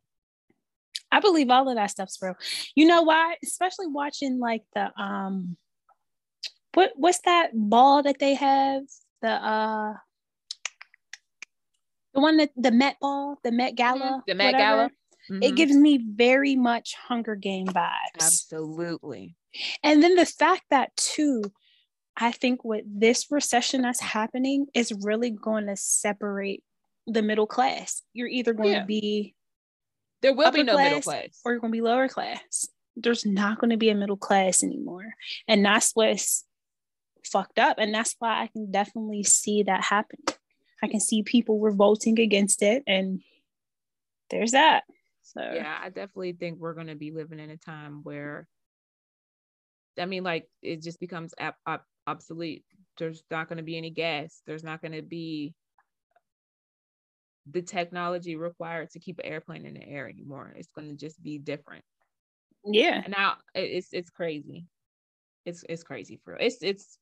I 1.11 1.19
believe 1.19 1.49
all 1.49 1.69
of 1.69 1.75
that 1.75 1.91
stuff's 1.91 2.17
real. 2.21 2.35
You 2.75 2.85
know 2.85 3.03
why? 3.03 3.37
Especially 3.43 3.87
watching 3.87 4.39
like 4.39 4.63
the 4.75 4.91
um 5.01 5.57
what 6.73 6.91
what's 6.95 7.21
that 7.25 7.51
ball 7.53 8.03
that 8.03 8.19
they 8.19 8.33
have? 8.33 8.83
The 9.21 9.29
uh 9.29 9.93
the 12.13 12.21
one 12.21 12.37
that 12.37 12.51
the 12.55 12.71
Met 12.71 12.97
ball, 12.99 13.39
the 13.43 13.51
Met 13.51 13.75
Gala. 13.75 13.99
Mm-hmm. 13.99 14.19
The 14.27 14.35
Met 14.35 14.53
whatever. 14.53 14.59
Gala. 14.59 14.89
Mm-hmm. 15.31 15.43
It 15.43 15.55
gives 15.55 15.75
me 15.75 16.03
very 16.15 16.55
much 16.55 16.95
Hunger 17.07 17.35
Game 17.35 17.67
vibes. 17.67 18.15
Absolutely. 18.15 19.35
And 19.83 20.01
then 20.01 20.15
the 20.15 20.25
fact 20.25 20.63
that 20.69 20.95
too, 20.95 21.43
I 22.17 22.31
think 22.31 22.65
what 22.65 22.81
this 22.85 23.27
recession 23.29 23.83
that's 23.83 24.01
happening 24.01 24.65
is 24.73 24.91
really 25.03 25.29
going 25.29 25.67
to 25.67 25.75
separate 25.75 26.63
the 27.05 27.21
middle 27.21 27.45
class. 27.45 28.01
You're 28.13 28.27
either 28.27 28.53
going 28.53 28.73
yeah. 28.73 28.81
to 28.81 28.85
be 28.85 29.35
there 30.21 30.33
will 30.33 30.51
be 30.51 30.63
no 30.63 30.73
class, 30.73 30.85
middle 30.85 31.01
class. 31.01 31.41
Or 31.45 31.51
you're 31.51 31.61
going 31.61 31.71
to 31.71 31.77
be 31.77 31.81
lower 31.81 32.07
class. 32.07 32.67
There's 32.95 33.25
not 33.25 33.59
going 33.59 33.69
to 33.69 33.77
be 33.77 33.89
a 33.89 33.95
middle 33.95 34.17
class 34.17 34.63
anymore. 34.63 35.13
And 35.47 35.63
that's 35.63 35.91
what's 35.93 36.43
fucked 37.23 37.59
up. 37.59 37.77
And 37.77 37.93
that's 37.93 38.15
why 38.17 38.41
I 38.41 38.47
can 38.47 38.71
definitely 38.71 39.23
see 39.23 39.63
that 39.63 39.83
happen. 39.83 40.19
I 40.81 40.87
can 40.87 40.99
see 40.99 41.21
people 41.21 41.59
revolting 41.59 42.19
against 42.19 42.63
it. 42.63 42.83
And 42.87 43.21
there's 44.31 44.51
that. 44.51 44.85
So, 45.21 45.41
yeah, 45.41 45.77
I 45.79 45.89
definitely 45.89 46.33
think 46.33 46.57
we're 46.57 46.73
going 46.73 46.87
to 46.87 46.95
be 46.95 47.11
living 47.11 47.39
in 47.39 47.51
a 47.51 47.57
time 47.57 47.99
where, 48.01 48.47
I 49.99 50.05
mean, 50.05 50.23
like, 50.23 50.47
it 50.63 50.81
just 50.81 50.99
becomes 50.99 51.33
ap- 51.37 51.57
ap- 51.67 51.85
obsolete. 52.07 52.63
There's 52.97 53.23
not 53.29 53.47
going 53.47 53.57
to 53.57 53.63
be 53.63 53.77
any 53.77 53.91
gas. 53.91 54.41
There's 54.47 54.63
not 54.63 54.81
going 54.81 54.93
to 54.93 55.03
be 55.03 55.53
the 57.51 57.61
technology 57.61 58.35
required 58.35 58.89
to 58.91 58.99
keep 58.99 59.19
an 59.19 59.25
airplane 59.25 59.65
in 59.65 59.75
the 59.75 59.87
air 59.87 60.09
anymore. 60.09 60.53
It's 60.57 60.69
going 60.75 60.89
to 60.89 60.95
just 60.95 61.21
be 61.21 61.37
different. 61.37 61.83
Yeah. 62.65 63.01
And 63.03 63.13
now 63.15 63.35
it's 63.53 63.89
it's 63.93 64.09
crazy. 64.09 64.65
It's 65.45 65.63
it's 65.69 65.83
crazy 65.83 66.19
for 66.23 66.33
real. 66.33 66.41
It's 66.41 66.57
it's. 66.61 66.97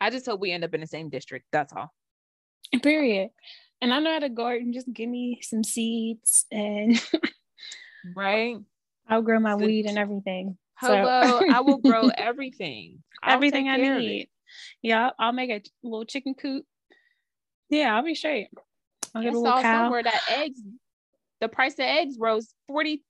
I 0.00 0.10
just 0.10 0.26
hope 0.26 0.40
we 0.40 0.52
end 0.52 0.64
up 0.64 0.74
in 0.74 0.80
the 0.80 0.86
same 0.86 1.08
district. 1.08 1.46
That's 1.52 1.72
all. 1.72 1.92
Period. 2.82 3.30
And 3.80 3.92
I 3.92 4.00
know 4.00 4.14
how 4.14 4.18
to 4.20 4.28
garden. 4.28 4.72
Just 4.72 4.92
give 4.92 5.08
me 5.08 5.40
some 5.42 5.62
seeds 5.62 6.46
and. 6.50 7.00
right. 8.16 8.56
I'll 9.08 9.22
grow 9.22 9.38
my 9.38 9.52
so, 9.52 9.64
weed 9.64 9.86
and 9.86 9.98
everything. 9.98 10.58
Hello, 10.76 11.40
so. 11.40 11.52
I 11.52 11.60
will 11.60 11.78
grow 11.78 12.08
everything. 12.16 13.02
everything 13.24 13.68
I 13.68 13.76
need. 13.76 14.28
Yeah, 14.82 15.10
I'll 15.18 15.32
make 15.32 15.50
a 15.50 15.62
little 15.82 16.04
chicken 16.04 16.34
coop 16.34 16.64
yeah, 17.68 17.94
I'll 17.94 18.04
be 18.04 18.14
straight. 18.14 18.48
I'll 19.14 19.22
get 19.22 19.32
I 19.32 19.36
a 19.36 19.38
little 19.38 19.62
cow. 19.62 19.84
somewhere 19.84 20.02
that 20.02 20.22
eggs, 20.30 20.60
the 21.40 21.48
price 21.48 21.74
of 21.74 21.80
eggs 21.80 22.16
rose 22.18 22.52
47%. 22.70 23.00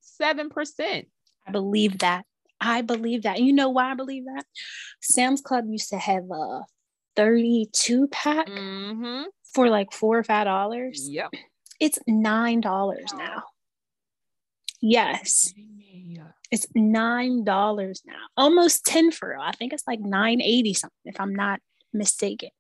I 1.46 1.52
believe 1.52 1.98
that. 1.98 2.24
I 2.60 2.82
believe 2.82 3.22
that. 3.22 3.40
You 3.40 3.52
know 3.52 3.68
why 3.68 3.92
I 3.92 3.94
believe 3.94 4.24
that? 4.24 4.44
Sam's 5.02 5.42
Club 5.42 5.66
used 5.68 5.90
to 5.90 5.98
have 5.98 6.24
a 6.32 6.62
32 7.14 8.08
pack 8.08 8.46
mm-hmm. 8.46 9.24
for 9.52 9.68
like 9.68 9.92
four 9.92 10.18
or 10.18 10.24
five 10.24 10.46
dollars. 10.46 11.06
Yep. 11.08 11.32
It's 11.78 11.98
nine 12.06 12.62
dollars 12.62 13.12
now. 13.14 13.42
Yes. 14.80 15.52
It's 16.50 16.66
nine 16.74 17.44
dollars 17.44 18.02
now. 18.06 18.14
Almost 18.36 18.84
10 18.86 19.10
for 19.10 19.30
real. 19.30 19.40
I 19.40 19.52
think 19.52 19.72
it's 19.72 19.86
like 19.86 20.00
980 20.00 20.74
something, 20.74 20.96
if 21.04 21.20
I'm 21.20 21.34
not 21.34 21.60
mistaken. 21.92 22.50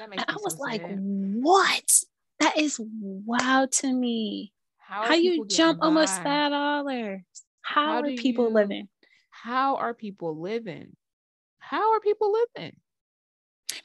I 0.00 0.36
was 0.42 0.56
so 0.56 0.62
like, 0.62 0.82
sad. 0.82 0.98
what? 1.00 2.00
That 2.40 2.56
is 2.56 2.80
wild 2.80 3.72
to 3.72 3.92
me. 3.92 4.52
How, 4.78 5.04
how 5.04 5.14
you 5.14 5.46
jump 5.46 5.80
almost 5.82 6.22
five 6.22 6.50
dollars? 6.52 7.22
How, 7.62 7.86
how, 7.86 8.02
are 8.02 8.10
people 8.12 8.48
you, 8.48 8.54
living? 8.54 8.88
How 9.30 9.76
are 9.76 9.92
people 9.92 10.40
living? 10.40 10.96
How 11.58 11.92
are 11.92 12.00
people 12.00 12.32
living? 12.56 12.76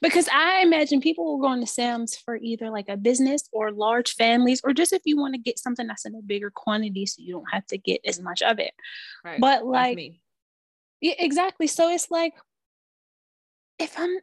Because 0.04 0.28
I 0.28 0.62
imagine 0.62 1.00
people 1.00 1.24
will 1.24 1.40
go 1.40 1.54
into 1.54 1.66
Sam's 1.66 2.18
for 2.18 2.36
either 2.36 2.70
like 2.70 2.90
a 2.90 2.98
business 2.98 3.48
or 3.54 3.72
large 3.72 4.16
families, 4.16 4.60
or 4.64 4.74
just 4.74 4.92
if 4.92 5.02
you 5.06 5.18
want 5.18 5.34
to 5.34 5.40
get 5.40 5.58
something 5.58 5.88
that's 5.88 6.06
in 6.06 6.14
a 6.14 6.22
bigger 6.22 6.52
quantity 6.52 7.06
so 7.06 7.22
you 7.24 7.34
don't 7.34 7.52
have 7.52 7.66
to 7.68 7.78
get 7.78 8.02
as 8.06 8.20
much 8.20 8.42
of 8.42 8.60
it. 8.60 8.74
Right. 9.24 9.40
But 9.40 9.66
like, 9.66 9.98
yeah, 11.00 11.14
exactly. 11.18 11.68
So 11.68 11.90
it's 11.90 12.12
like, 12.12 12.34
if 13.80 13.98
I'm 13.98 14.18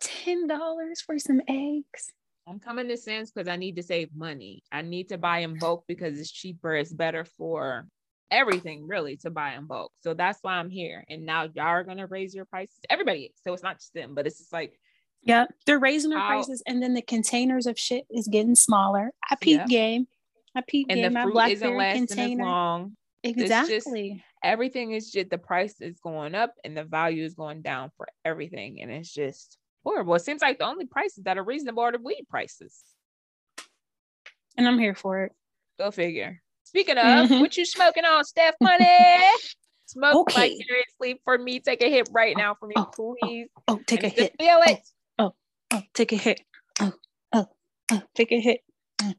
ten 0.00 0.46
dollars 0.46 1.00
for 1.00 1.18
some 1.18 1.40
eggs, 1.48 2.12
I'm 2.46 2.60
coming 2.60 2.86
to 2.88 2.96
Sam's 2.98 3.32
because 3.32 3.48
I 3.48 3.56
need 3.56 3.76
to 3.76 3.82
save 3.82 4.14
money. 4.14 4.62
I 4.70 4.82
need 4.82 5.08
to 5.08 5.18
buy 5.18 5.38
in 5.38 5.58
bulk 5.58 5.84
because 5.88 6.20
it's 6.20 6.30
cheaper. 6.30 6.74
It's 6.74 6.92
better 6.92 7.24
for 7.24 7.88
everything, 8.30 8.86
really, 8.86 9.16
to 9.18 9.30
buy 9.30 9.54
in 9.54 9.64
bulk. 9.64 9.92
So 10.02 10.12
that's 10.12 10.40
why 10.42 10.56
I'm 10.56 10.68
here. 10.68 11.04
And 11.08 11.24
now 11.24 11.44
y'all 11.44 11.64
are 11.64 11.84
gonna 11.84 12.06
raise 12.06 12.34
your 12.34 12.44
prices. 12.44 12.78
Everybody 12.90 13.22
is. 13.22 13.40
So 13.42 13.54
it's 13.54 13.62
not 13.62 13.78
just 13.78 13.94
them, 13.94 14.14
but 14.14 14.26
it's 14.26 14.36
just 14.36 14.52
like 14.52 14.78
yeah, 15.26 15.44
they're 15.66 15.78
raising 15.78 16.10
their 16.10 16.18
How- 16.20 16.28
prices, 16.28 16.62
and 16.66 16.82
then 16.82 16.94
the 16.94 17.02
containers 17.02 17.66
of 17.66 17.78
shit 17.78 18.06
is 18.10 18.26
getting 18.28 18.54
smaller. 18.54 19.10
I 19.30 19.34
peep 19.34 19.58
Yep. 19.58 19.68
game. 19.68 20.08
I 20.54 20.62
peep 20.66 20.86
and 20.88 20.96
game. 20.96 21.04
the 21.04 21.10
My 21.10 21.22
fruit 21.24 21.36
isn't 21.50 21.68
blackberry 21.68 21.78
lasting 21.78 22.02
as 22.04 22.08
container. 22.14 22.44
long. 22.44 22.96
just- 23.24 23.38
Exactly. 23.40 24.24
Everything 24.44 24.92
is 24.92 25.10
just 25.10 25.28
the 25.30 25.38
price 25.38 25.80
is 25.80 25.98
going 25.98 26.34
up 26.36 26.54
and 26.64 26.76
the 26.76 26.84
value 26.84 27.24
is 27.24 27.34
going 27.34 27.60
down 27.62 27.90
for 27.96 28.06
everything. 28.24 28.80
And 28.80 28.90
it's 28.90 29.12
just 29.12 29.58
horrible. 29.84 30.14
It 30.14 30.20
seems 30.20 30.40
like 30.42 30.58
the 30.58 30.64
only 30.66 30.86
prices 30.86 31.24
that 31.24 31.36
are 31.36 31.42
reasonable 31.42 31.82
are 31.82 31.90
the 31.92 31.98
weed 31.98 32.24
prices. 32.30 32.80
and 34.56 34.66
I'm 34.66 34.78
here 34.78 34.94
for 34.94 35.24
it. 35.24 35.32
Go 35.78 35.90
figure. 35.90 36.40
Speaking 36.64 36.96
of, 36.98 37.28
Mhm. 37.28 37.40
what 37.40 37.56
you 37.56 37.64
smoking 37.66 38.04
on, 38.04 38.24
Steph 38.24 38.54
Money? 38.60 38.86
Smoke 39.86 40.30
Okay. 40.30 40.56
seriously 40.58 41.20
for 41.24 41.36
me. 41.38 41.60
Take 41.60 41.82
a 41.82 41.90
hit 41.90 42.08
right 42.12 42.34
Oh, 42.36 42.40
now 42.40 42.54
for 42.54 42.66
me, 42.66 42.74
oh, 42.76 42.86
please. 43.20 43.48
Oh, 43.68 43.78
take 43.86 44.02
I 44.04 44.06
a 44.06 44.10
need 44.10 44.16
to 44.16 44.22
hit. 44.22 44.34
Feel 44.38 44.60
it. 44.66 44.80
Oh, 45.76 45.82
take 45.92 46.12
a 46.12 46.16
hit. 46.16 46.40
Oh, 46.80 46.92
oh, 47.34 47.46
oh, 47.92 48.02
take 48.14 48.32
a 48.32 48.40
hit. 48.40 48.60
Mm, 49.02 49.14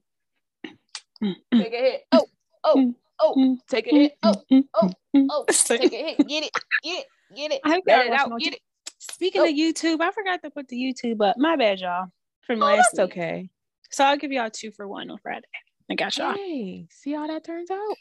mm, 1.23 1.35
mm, 1.53 1.61
Take 1.61 1.73
a 1.73 1.77
hit. 1.77 2.01
Oh, 2.11 2.25
oh, 2.63 2.75
Mm, 2.77 2.95
oh. 3.19 3.35
mm, 3.37 3.57
Take 3.69 3.85
a 3.87 3.89
hit. 3.91 4.13
Oh, 4.23 4.33
mm, 4.51 4.63
oh, 4.73 4.89
mm. 5.15 5.27
oh. 5.29 5.45
Take 5.51 5.93
a 5.93 5.95
hit. 5.95 6.27
Get 6.27 6.43
it. 6.45 6.51
Get 6.83 6.99
it. 6.99 7.05
Get 7.35 7.51
it. 7.51 7.61
I 7.63 7.79
gotta 7.81 8.07
it 8.07 8.13
out. 8.13 8.39
Get 8.39 8.53
it. 8.55 8.59
Speaking 8.97 9.41
Oh. 9.41 9.45
of 9.45 9.51
YouTube, 9.51 10.01
I 10.01 10.11
forgot 10.11 10.41
to 10.41 10.49
put 10.49 10.67
the 10.67 10.77
YouTube 10.77 11.21
up. 11.23 11.35
My 11.37 11.55
bad, 11.57 11.79
y'all. 11.79 12.07
From 12.41 12.63
Oh, 12.63 12.65
last 12.65 12.97
okay. 12.97 13.49
So 13.91 14.03
I'll 14.03 14.17
give 14.17 14.31
y'all 14.31 14.49
two 14.49 14.71
for 14.71 14.87
one 14.87 15.11
on 15.11 15.19
Friday. 15.19 15.45
I 15.91 15.93
got 15.95 16.17
y'all. 16.17 16.33
Hey, 16.33 16.87
see 16.89 17.13
how 17.13 17.27
that 17.27 17.43
turns 17.43 17.69
out? 17.69 17.97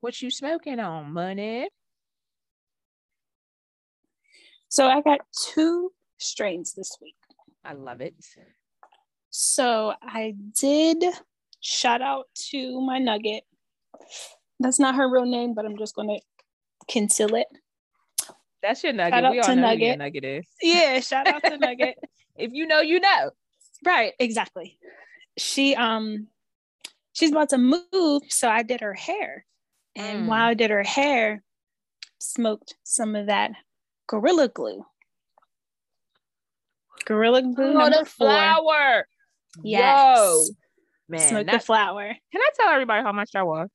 What 0.00 0.20
you 0.20 0.30
smoking 0.32 0.80
on, 0.80 1.12
money? 1.12 1.68
So 4.68 4.88
I 4.88 5.00
got 5.00 5.20
two 5.54 5.92
strains 6.18 6.72
this 6.74 6.96
week. 7.00 7.14
I 7.64 7.72
love 7.74 8.00
it. 8.00 8.14
So 9.30 9.92
I 10.02 10.34
did 10.60 11.04
shout 11.60 12.00
out 12.02 12.26
to 12.50 12.80
my 12.80 12.98
nugget. 12.98 13.44
That's 14.60 14.78
not 14.80 14.94
her 14.94 15.08
real 15.10 15.26
name, 15.26 15.54
but 15.54 15.64
I'm 15.66 15.76
just 15.76 15.94
gonna 15.94 16.18
conceal 16.88 17.34
it. 17.34 17.46
That's 18.62 18.82
your 18.82 18.92
nugget. 18.92 19.24
out 19.24 19.30
we 19.32 19.40
to 19.40 19.48
all 19.50 19.56
know 19.56 19.62
who 19.62 19.68
your 19.78 19.96
Nugget. 19.96 19.98
nugget 19.98 20.24
is. 20.24 20.46
Yeah, 20.62 21.00
shout 21.00 21.26
out 21.26 21.44
to 21.44 21.58
Nugget. 21.58 21.96
If 22.36 22.52
you 22.52 22.66
know, 22.66 22.80
you 22.80 23.00
know. 23.00 23.30
right, 23.84 24.12
exactly. 24.18 24.78
She 25.38 25.74
um 25.74 26.28
she's 27.12 27.30
about 27.30 27.50
to 27.50 27.58
move, 27.58 28.22
so 28.28 28.48
I 28.48 28.62
did 28.62 28.80
her 28.80 28.94
hair. 28.94 29.44
And 29.94 30.24
Mm. 30.24 30.26
while 30.28 30.48
I 30.48 30.54
did 30.54 30.70
her 30.70 30.82
hair, 30.82 31.42
smoked 32.18 32.74
some 32.82 33.14
of 33.14 33.26
that 33.26 33.52
Gorilla 34.08 34.48
Glue. 34.48 34.84
Gorilla 37.06 37.42
Glue 37.42 37.80
Oh, 37.80 37.88
the 37.88 38.04
four. 38.04 38.28
flower. 38.28 39.06
Yes. 39.62 40.18
Yo, 40.18 40.44
man. 41.08 41.20
Smoke 41.20 41.46
the 41.50 41.60
flower. 41.60 42.14
can 42.32 42.40
I 42.40 42.50
tell 42.56 42.68
everybody 42.70 43.02
how 43.02 43.12
much 43.12 43.30
that 43.32 43.46
was? 43.46 43.70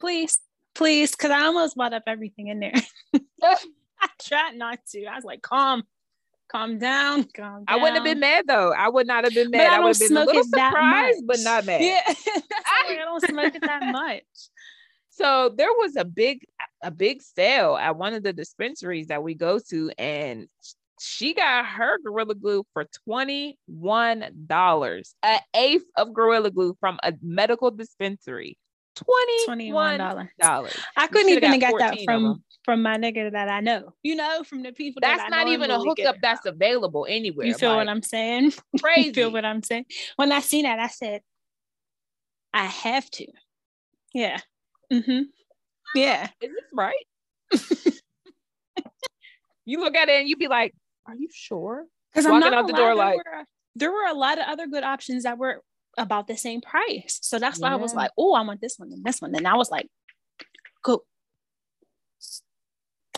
Please, 0.00 0.38
please, 0.74 1.10
because 1.10 1.30
I 1.30 1.42
almost 1.42 1.76
bought 1.76 1.92
up 1.92 2.04
everything 2.06 2.48
in 2.48 2.60
there. 2.60 2.72
I 3.42 4.08
tried 4.20 4.56
not 4.56 4.78
to. 4.92 5.04
I 5.04 5.14
was 5.16 5.24
like, 5.24 5.42
calm, 5.42 5.82
calm 6.50 6.78
down, 6.78 7.24
calm 7.36 7.64
down. 7.64 7.64
I 7.68 7.76
wouldn't 7.76 7.96
have 7.96 8.04
been 8.04 8.20
mad 8.20 8.46
though. 8.48 8.72
I 8.72 8.88
would 8.88 9.06
not 9.06 9.24
have 9.24 9.34
been 9.34 9.50
But 9.50 9.58
mad. 9.58 9.66
I 9.66 9.74
I, 9.74 9.76
don't 9.76 9.84
would 9.84 9.96
have 9.96 10.08
been 10.08 10.16
a 10.16 10.24
little 10.24 10.44
surprised, 10.44 11.26
but 11.26 11.40
not 11.40 11.66
mad. 11.66 11.82
Yeah, 11.82 12.00
why 12.34 12.42
I 12.88 12.94
don't 12.96 13.26
smoke 13.26 13.54
it 13.54 13.62
that 13.62 13.92
much. 13.92 14.22
So 15.10 15.52
there 15.56 15.68
was 15.76 15.96
a 15.96 16.04
big, 16.06 16.40
a 16.82 16.90
big 16.90 17.22
sale 17.22 17.76
at 17.76 17.96
one 17.96 18.14
of 18.14 18.22
the 18.22 18.32
dispensaries 18.32 19.08
that 19.08 19.22
we 19.22 19.34
go 19.34 19.60
to, 19.70 19.90
and 19.98 20.48
she 21.02 21.34
got 21.34 21.66
her 21.66 21.98
Gorilla 22.04 22.34
Glue 22.34 22.64
for 22.72 22.86
twenty-one 23.04 24.46
dollars, 24.46 25.14
an 25.22 25.40
eighth 25.54 25.84
of 25.96 26.14
Gorilla 26.14 26.50
Glue 26.50 26.76
from 26.80 26.98
a 27.02 27.12
medical 27.22 27.70
dispensary. 27.70 28.56
Twenty-one 28.94 29.46
Twenty-one 29.46 29.98
dollars. 29.98 30.28
dollars. 30.38 30.76
I 30.96 31.06
couldn't 31.06 31.30
even 31.30 31.50
have 31.50 31.60
got 31.60 31.78
that 31.78 31.98
from 32.04 32.44
from 32.64 32.82
my 32.82 32.96
nigga 32.96 33.32
that 33.32 33.48
I 33.48 33.60
know. 33.60 33.94
You 34.02 34.14
know, 34.14 34.44
from 34.44 34.62
the 34.62 34.72
people 34.72 35.00
that 35.00 35.16
That's 35.16 35.32
I 35.32 35.44
not 35.44 35.48
even 35.48 35.70
a 35.70 35.78
hookup 35.78 36.16
that's 36.22 36.46
available 36.46 37.06
anywhere. 37.08 37.46
You 37.46 37.54
feel 37.54 37.74
what 37.76 37.88
I'm 37.88 38.02
saying? 38.02 38.52
crazy? 38.80 39.02
You 39.08 39.12
feel 39.14 39.32
what 39.32 39.44
I'm 39.44 39.62
saying? 39.62 39.86
When 40.16 40.30
I 40.30 40.40
seen 40.40 40.64
that, 40.64 40.78
I 40.78 40.88
said, 40.88 41.22
I 42.52 42.66
have 42.66 43.10
to. 43.10 43.26
Yeah. 44.14 44.38
Mm-hmm. 44.92 45.22
Yeah. 45.94 46.28
Is 46.40 46.50
this 46.50 46.64
right? 46.74 46.94
you 49.64 49.80
look 49.80 49.96
at 49.96 50.08
it 50.08 50.20
and 50.20 50.28
you 50.28 50.36
be 50.36 50.48
like, 50.48 50.74
"Are 51.06 51.14
you 51.14 51.28
sure?" 51.32 51.86
Because 52.12 52.26
I'm 52.26 52.40
not 52.40 52.52
out 52.52 52.66
the 52.66 52.72
gonna 52.72 52.84
door 52.84 52.94
there 52.94 53.06
like- 53.06 53.16
were, 53.16 53.44
there 53.74 53.90
were 53.92 54.06
a 54.06 54.14
lot 54.14 54.38
of 54.38 54.46
other 54.46 54.66
good 54.66 54.84
options 54.84 55.22
that 55.24 55.38
were 55.38 55.62
about 55.98 56.26
the 56.26 56.36
same 56.36 56.60
price. 56.60 57.18
So 57.22 57.38
that's 57.38 57.58
why 57.58 57.70
I 57.70 57.76
was 57.76 57.94
like, 57.94 58.10
oh, 58.18 58.32
I 58.34 58.40
want 58.42 58.60
this 58.60 58.78
one 58.78 58.90
and 58.92 59.04
this 59.04 59.20
one. 59.20 59.34
And 59.34 59.46
I 59.46 59.56
was 59.56 59.70
like, 59.70 59.86
cool. 60.82 61.04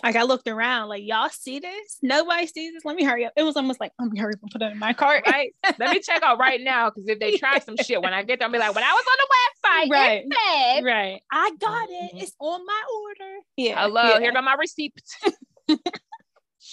Like 0.03 0.16
I 0.16 0.23
looked 0.25 0.49
around, 0.49 0.88
like 0.90 1.03
y'all 1.05 1.31
see 1.31 1.61
this? 1.61 1.99
Nobody 2.03 2.47
sees 2.47 2.75
this. 2.75 2.85
Let 2.85 2.94
me 2.97 3.05
hurry 3.05 3.25
up. 3.25 3.33
It 3.37 3.42
was 3.42 3.57
almost 3.57 3.81
like, 3.81 3.92
let 3.99 4.11
me 4.11 4.18
hurry 4.20 4.35
up 4.35 4.40
and 4.42 4.51
put 4.51 4.61
it 4.61 4.70
in 4.73 4.79
my 4.79 4.92
cart. 4.92 5.25
Right? 5.27 5.55
Let 5.79 5.90
me 5.90 6.01
check 6.01 6.23
out 6.23 6.38
right 6.38 6.61
now 6.61 6.90
because 6.90 7.09
if 7.09 7.18
they 7.20 7.37
try 7.38 7.59
some 7.61 7.77
shit 7.83 8.03
when 8.03 8.12
I 8.12 8.23
get 8.23 8.38
there, 8.38 8.47
I'll 8.47 8.53
be 8.53 8.59
like, 8.59 8.75
"When 8.75 8.85
I 8.85 8.92
was 8.92 9.05
on 9.09 9.16
the 9.18 9.88
website, 9.88 9.90
Right. 9.92 10.25
it 10.27 10.35
said." 10.77 10.85
right. 10.85 11.20
I 11.33 11.51
got 11.59 11.88
it. 11.88 12.14
Mhm. 12.16 12.23
It's 12.23 12.35
on 12.38 12.66
my 12.66 12.83
order. 13.03 13.35
Yeah. 13.57 13.81
Hello, 13.83 14.03
yeah. 14.03 14.20
here 14.20 14.33
go 14.33 14.42
my 14.42 14.55
receipt. 14.55 14.92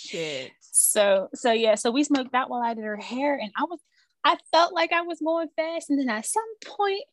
shit. 0.10 0.52
So 0.62 1.30
so 1.34 1.52
yeah, 1.52 1.76
so 1.76 1.92
we 1.92 2.04
smoked 2.04 2.32
that 2.34 2.50
while 2.50 2.62
I 2.62 2.74
did 2.74 2.84
her 2.86 2.98
hair, 2.98 3.36
and 3.36 3.52
I 3.58 3.64
was 3.64 3.80
I 4.24 4.38
felt 4.52 4.74
like 4.74 4.92
I 4.92 5.02
was 5.02 5.20
going 5.20 5.48
fast, 5.56 5.90
and 5.90 6.00
then 6.00 6.10
at 6.10 6.26
some 6.26 6.44
point 6.66 7.04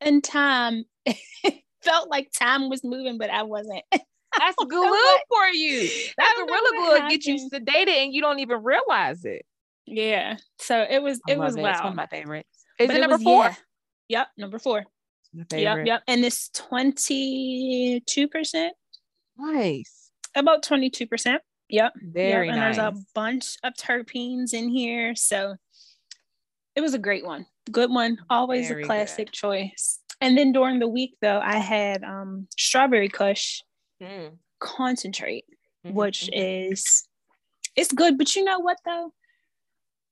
in 0.00 0.20
time, 0.22 0.84
it 1.06 1.62
felt 1.82 2.08
like 2.10 2.32
time 2.32 2.68
was 2.68 2.82
moving, 2.84 3.18
but 3.18 3.30
I 3.30 3.42
wasn't. 3.44 3.82
That's 3.92 4.56
don't 4.58 4.68
glue 4.70 4.80
what- 4.80 5.20
for 5.28 5.46
you. 5.48 5.88
That 6.16 6.34
gorilla 6.38 6.68
glue 6.70 6.88
will 7.00 7.08
get 7.10 7.24
you 7.26 7.48
sedated 7.52 8.04
and 8.04 8.14
you 8.14 8.22
don't 8.22 8.38
even 8.38 8.62
realize 8.62 9.24
it. 9.26 9.44
Yeah. 9.86 10.36
So 10.58 10.86
it 10.88 11.02
was 11.02 11.20
it 11.28 11.38
was 11.38 11.54
It's 11.54 11.62
one 11.62 11.74
of 11.86 11.94
my 11.94 12.06
favorites. 12.06 12.48
Is 12.78 12.86
But 12.88 12.96
it 12.96 13.00
number 13.00 13.16
was- 13.16 13.22
four? 13.24 13.44
yeah. 13.44 13.54
Yep, 14.08 14.28
number 14.38 14.58
four. 14.58 14.84
My 15.34 15.40
Yep, 15.40 15.50
favorite. 15.50 15.86
yep. 15.86 16.02
And 16.08 16.24
it's 16.24 16.48
twenty 16.50 18.00
two 18.06 18.26
percent, 18.28 18.74
Nice. 19.38 20.10
about 20.34 20.62
twenty 20.62 20.90
two 20.90 21.06
percent. 21.06 21.42
Yep. 21.72 21.94
Very 22.12 22.46
yep. 22.46 22.54
And 22.54 22.60
nice. 22.62 22.76
there's 22.76 22.86
a 22.86 22.94
bunch 23.14 23.56
of 23.64 23.72
terpenes 23.74 24.52
in 24.54 24.68
here, 24.68 25.16
so 25.16 25.56
it 26.76 26.82
was 26.82 26.94
a 26.94 26.98
great 26.98 27.24
one. 27.24 27.46
Good 27.70 27.90
one. 27.90 28.18
Always 28.30 28.68
Very 28.68 28.82
a 28.82 28.84
good. 28.84 28.86
classic 28.86 29.32
choice. 29.32 29.98
And 30.20 30.38
then 30.38 30.52
during 30.52 30.78
the 30.78 30.86
week, 30.88 31.16
though, 31.20 31.40
I 31.42 31.56
had 31.56 32.04
um, 32.04 32.46
strawberry 32.56 33.08
kush 33.08 33.62
Mm, 34.02 34.38
concentrate, 34.58 35.44
mhm, 35.86 35.92
which 35.94 36.22
mhm. 36.22 36.72
is 36.74 37.08
it's 37.76 37.92
good. 37.92 38.18
But 38.18 38.34
you 38.34 38.42
know 38.42 38.58
what 38.58 38.78
though? 38.84 39.12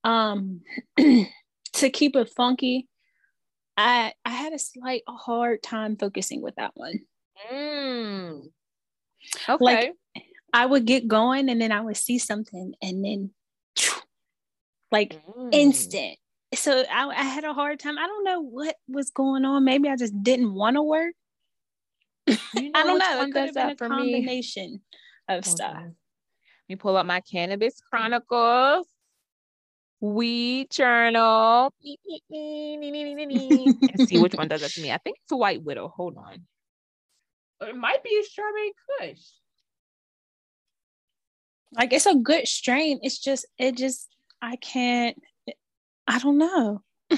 Um, 0.04 0.60
to 0.96 1.90
keep 1.90 2.14
it 2.14 2.30
funky, 2.30 2.88
I 3.76 4.12
I 4.24 4.30
had 4.30 4.52
a 4.52 4.58
slight 4.60 5.02
hard 5.08 5.62
time 5.62 5.96
focusing 5.96 6.40
with 6.40 6.54
that 6.54 6.70
one. 6.74 7.00
Mm. 7.52 8.42
Okay. 9.48 9.64
Like, 9.64 9.92
I 10.52 10.66
would 10.66 10.84
get 10.84 11.08
going 11.08 11.48
and 11.48 11.60
then 11.60 11.72
I 11.72 11.80
would 11.80 11.96
see 11.96 12.18
something 12.18 12.74
and 12.82 13.04
then 13.04 13.30
like 14.90 15.20
Mm. 15.36 15.52
instant. 15.52 16.18
So 16.54 16.84
I, 16.90 17.06
I 17.08 17.22
had 17.22 17.44
a 17.44 17.54
hard 17.54 17.78
time. 17.78 17.96
I 17.98 18.06
don't 18.06 18.24
know 18.24 18.40
what 18.40 18.74
was 18.88 19.10
going 19.10 19.44
on. 19.44 19.64
Maybe 19.64 19.88
I 19.88 19.96
just 19.96 20.20
didn't 20.22 20.52
want 20.52 20.76
to 20.76 20.82
work. 20.82 21.14
You 22.26 22.36
I 22.74 22.82
don't 22.82 22.98
know. 22.98 23.20
It 23.20 23.26
could 23.26 23.34
does 23.34 23.46
have 23.46 23.54
been 23.54 23.70
a 23.70 23.76
for 23.76 23.88
me? 23.88 24.12
combination 24.12 24.80
of 25.28 25.44
Hold 25.44 25.56
stuff. 25.56 25.76
Let 25.76 25.94
me 26.68 26.76
pull 26.76 26.96
up 26.96 27.06
my 27.06 27.20
cannabis 27.20 27.80
chronicles. 27.80 28.86
Weed 30.00 30.70
journal. 30.70 31.72
and 32.30 34.00
see 34.00 34.18
which 34.18 34.34
one 34.34 34.48
does 34.48 34.62
that 34.62 34.72
to 34.72 34.80
me. 34.80 34.90
I 34.90 34.98
think 34.98 35.18
it's 35.22 35.32
a 35.32 35.36
white 35.36 35.62
widow. 35.62 35.92
Hold 35.94 36.16
on. 36.16 36.46
It 37.60 37.76
might 37.76 38.02
be 38.02 38.18
a 38.18 38.24
strawberry 38.24 38.72
kush. 38.98 39.20
Like 41.72 41.92
it's 41.92 42.06
a 42.06 42.14
good 42.14 42.46
strain. 42.48 42.98
It's 43.02 43.18
just 43.18 43.46
it 43.58 43.76
just 43.76 44.08
I 44.42 44.56
can't. 44.56 45.16
I 46.06 46.18
don't 46.18 46.38
know. 46.38 46.82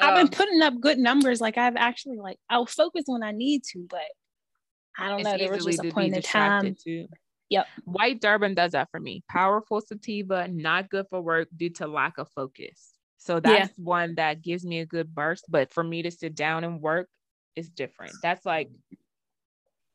I've 0.00 0.14
been 0.14 0.26
Um, 0.26 0.28
putting 0.28 0.60
up 0.62 0.80
good 0.80 0.98
numbers. 0.98 1.40
Like 1.40 1.56
I've 1.56 1.76
actually 1.76 2.18
like 2.18 2.38
I'll 2.50 2.66
focus 2.66 3.04
when 3.06 3.22
I 3.22 3.30
need 3.30 3.62
to, 3.72 3.86
but 3.88 4.00
I 4.98 5.08
don't 5.08 5.20
it's 5.20 5.30
know. 5.30 5.38
There 5.38 5.50
was 5.50 5.64
just 5.64 5.84
a 5.84 5.90
point 5.90 6.14
in 6.14 6.22
time. 6.22 6.76
too. 6.82 7.06
Yep. 7.50 7.66
White 7.84 8.20
Durban 8.20 8.54
does 8.54 8.72
that 8.72 8.90
for 8.90 8.98
me. 8.98 9.22
Powerful 9.28 9.80
sativa, 9.80 10.48
not 10.48 10.88
good 10.90 11.06
for 11.10 11.20
work 11.20 11.48
due 11.54 11.70
to 11.70 11.86
lack 11.86 12.18
of 12.18 12.28
focus. 12.30 12.94
So 13.18 13.34
Yeah. 13.36 13.40
that's 13.66 13.72
one 13.78 14.14
that 14.16 14.42
gives 14.42 14.64
me 14.64 14.80
a 14.80 14.86
good 14.86 15.14
burst. 15.14 15.44
But 15.48 15.70
for 15.72 15.84
me 15.84 16.02
to 16.02 16.10
sit 16.10 16.34
down 16.34 16.64
and 16.64 16.80
work 16.80 17.08
is 17.54 17.68
different. 17.68 18.14
That's 18.22 18.44
like 18.44 18.70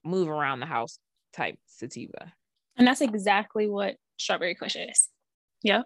move 0.04 0.30
around 0.30 0.60
the 0.60 0.66
house 0.66 1.00
type 1.34 1.58
sativa. 1.66 2.32
And 2.78 2.88
that's 2.88 3.02
exactly 3.02 3.68
what 3.68 3.96
strawberry 4.18 4.56
kush 4.56 4.76
is. 4.76 5.10
Yep. 5.64 5.86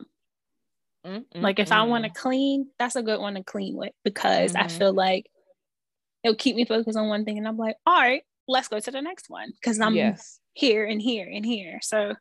Mm, 1.06 1.26
mm, 1.34 1.42
Like 1.42 1.60
if 1.60 1.72
I 1.72 1.84
want 1.84 2.04
to 2.04 2.12
mm. 2.12 2.16
clean, 2.16 2.68
that's 2.78 2.96
a 2.96 3.02
good 3.02 3.20
one 3.20 3.36
to 3.36 3.44
clean 3.44 3.76
with 3.76 3.94
because 4.04 4.56
I 4.56 4.64
Mhm. 4.64 4.78
feel 4.78 4.94
like 4.94 5.32
it'll 6.24 6.36
keep 6.36 6.56
me 6.56 6.66
focused 6.66 6.98
on 6.98 7.08
one 7.08 7.26
thing 7.26 7.38
and 7.38 7.48
I'm 7.48 7.58
like, 7.58 7.76
all 7.86 8.00
right, 8.00 8.24
let's 8.48 8.68
go 8.68 8.80
to 8.80 8.92
the 8.92 9.02
next 9.02 9.30
one. 9.30 9.52
Cause 9.64 9.80
I'm 9.80 9.96
yes. 9.96 10.40
here 10.54 10.86
and 10.86 11.02
here 11.02 11.28
and 11.32 11.46
here. 11.46 11.80
So 11.82 12.14